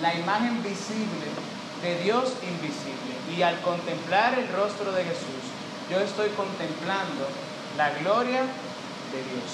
[0.00, 1.26] La imagen visible
[1.82, 3.15] de Dios invisible.
[3.34, 5.42] Y al contemplar el rostro de Jesús,
[5.90, 7.26] yo estoy contemplando
[7.76, 9.50] la gloria de Dios.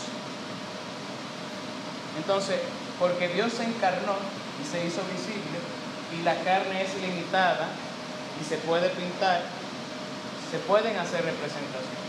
[2.17, 2.61] Entonces,
[2.99, 4.17] porque Dios se encarnó
[4.63, 5.59] y se hizo visible,
[6.13, 7.69] y la carne es limitada
[8.41, 9.43] y se puede pintar,
[10.51, 12.03] se pueden hacer representaciones.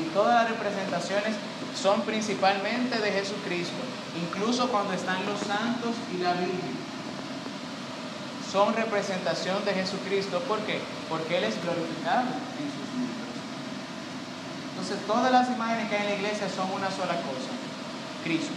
[0.00, 1.36] Y todas las representaciones
[1.80, 3.78] son principalmente de Jesucristo,
[4.20, 6.83] incluso cuando están los santos y la Biblia.
[8.54, 10.78] Son representación de Jesucristo, ¿por qué?
[11.10, 13.34] Porque Él es glorificado en sus libros.
[14.70, 17.50] Entonces todas las imágenes que hay en la iglesia son una sola cosa,
[18.22, 18.54] Cristo.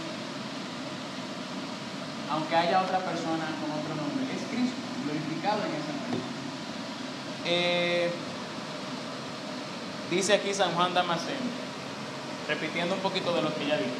[2.30, 6.30] Aunque haya otra persona con otro nombre, es Cristo, glorificado en esa persona.
[7.44, 8.10] Eh,
[10.10, 11.36] Dice aquí San Juan Damasceno,
[12.48, 13.90] repitiendo un poquito de lo que ya dije.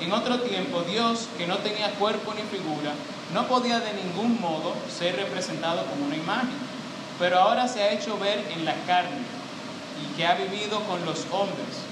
[0.00, 2.92] En otro tiempo, Dios, que no tenía cuerpo ni figura,
[3.34, 6.58] no podía de ningún modo ser representado como una imagen,
[7.18, 9.18] pero ahora se ha hecho ver en la carne
[10.02, 11.84] y que ha vivido con los hombres.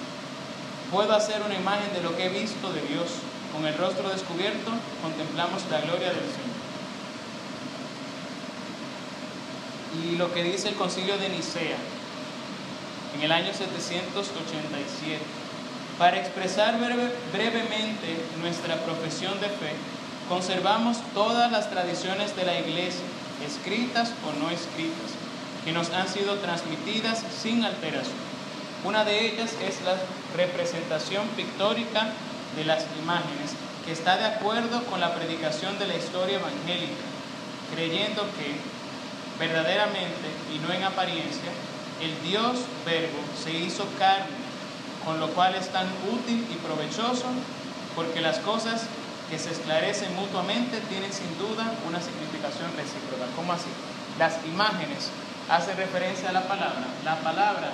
[0.91, 3.09] Puedo hacer una imagen de lo que he visto de Dios.
[3.53, 4.71] Con el rostro descubierto
[5.03, 6.59] contemplamos la gloria del Señor.
[10.03, 11.77] Y lo que dice el concilio de Nicea,
[13.15, 15.19] en el año 787.
[15.99, 19.75] Para expresar brevemente nuestra profesión de fe,
[20.29, 23.05] conservamos todas las tradiciones de la Iglesia,
[23.47, 25.11] escritas o no escritas,
[25.65, 28.17] que nos han sido transmitidas sin alteración.
[28.85, 29.97] Una de ellas es la
[30.37, 32.09] representación pictórica
[32.57, 33.53] de las imágenes,
[33.85, 37.05] que está de acuerdo con la predicación de la historia evangélica,
[37.75, 38.57] creyendo que
[39.39, 41.51] verdaderamente y no en apariencia
[42.03, 44.37] el Dios verbo se hizo carne,
[45.05, 47.27] con lo cual es tan útil y provechoso,
[47.97, 48.83] porque las cosas
[49.31, 53.29] que se esclarecen mutuamente tienen sin duda una significación recíproca.
[53.37, 53.69] ¿Cómo así?
[54.19, 55.13] Las imágenes
[55.49, 56.85] hacen referencia a la palabra.
[57.05, 57.71] La palabra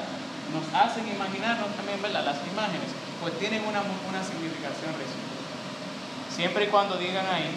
[0.52, 2.24] nos hacen imaginarnos también, ¿verdad?
[2.24, 2.90] Las imágenes,
[3.20, 5.44] pues tienen una, una significación recíproca.
[6.34, 7.50] Siempre y cuando digan ahí,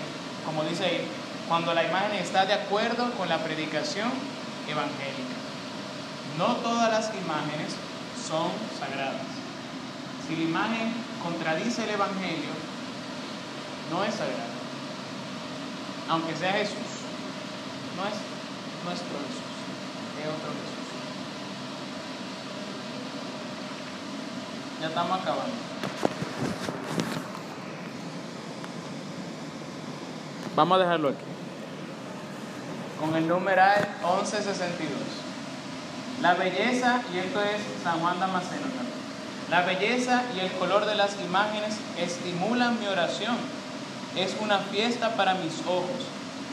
[0.45, 1.07] como dice ahí,
[1.48, 4.11] cuando la imagen está de acuerdo con la predicación
[4.69, 5.38] evangélica.
[6.38, 7.74] No todas las imágenes
[8.15, 9.26] son sagradas.
[10.28, 10.94] Si la imagen
[11.24, 12.52] contradice el Evangelio,
[13.91, 14.57] no es sagrada.
[16.09, 16.76] Aunque sea Jesús,
[17.97, 18.15] no es
[18.85, 19.57] nuestro Jesús,
[20.22, 20.77] es otro Jesús.
[24.81, 25.55] Ya estamos acabando.
[30.55, 31.18] Vamos a dejarlo aquí.
[32.99, 34.91] Con el numeral 1162.
[36.22, 38.88] La belleza, y esto es San Juan Damasceno también,
[39.51, 43.38] la belleza y el color de las imágenes estimulan mi oración.
[44.18, 46.02] Es una fiesta para mis ojos,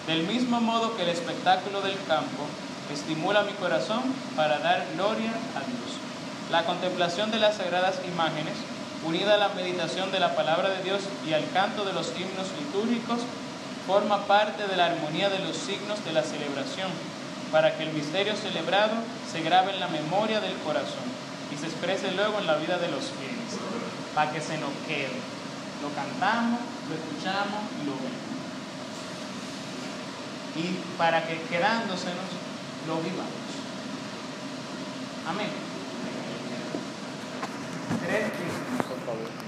[0.06, 2.44] del mismo modo que el espectáculo del campo
[2.92, 4.02] estimula mi corazón
[4.36, 5.96] para dar gloria a Dios.
[6.50, 8.52] La contemplación de las sagradas imágenes,
[9.06, 12.52] unida a la meditación de la palabra de Dios y al canto de los himnos
[12.60, 13.20] litúrgicos,
[13.86, 16.90] forma parte de la armonía de los signos de la celebración
[17.50, 18.92] para que el misterio celebrado
[19.32, 21.08] se grabe en la memoria del corazón
[21.50, 23.56] y se exprese luego en la vida de los fieles,
[24.14, 25.33] para que se nos quede.
[25.84, 28.24] Lo cantamos, lo escuchamos y lo vemos.
[30.56, 32.24] Y para que quedándosenos
[32.86, 33.44] lo vivamos.
[35.28, 35.48] Amén.
[38.00, 38.30] Tres,
[38.88, 39.43] por favor.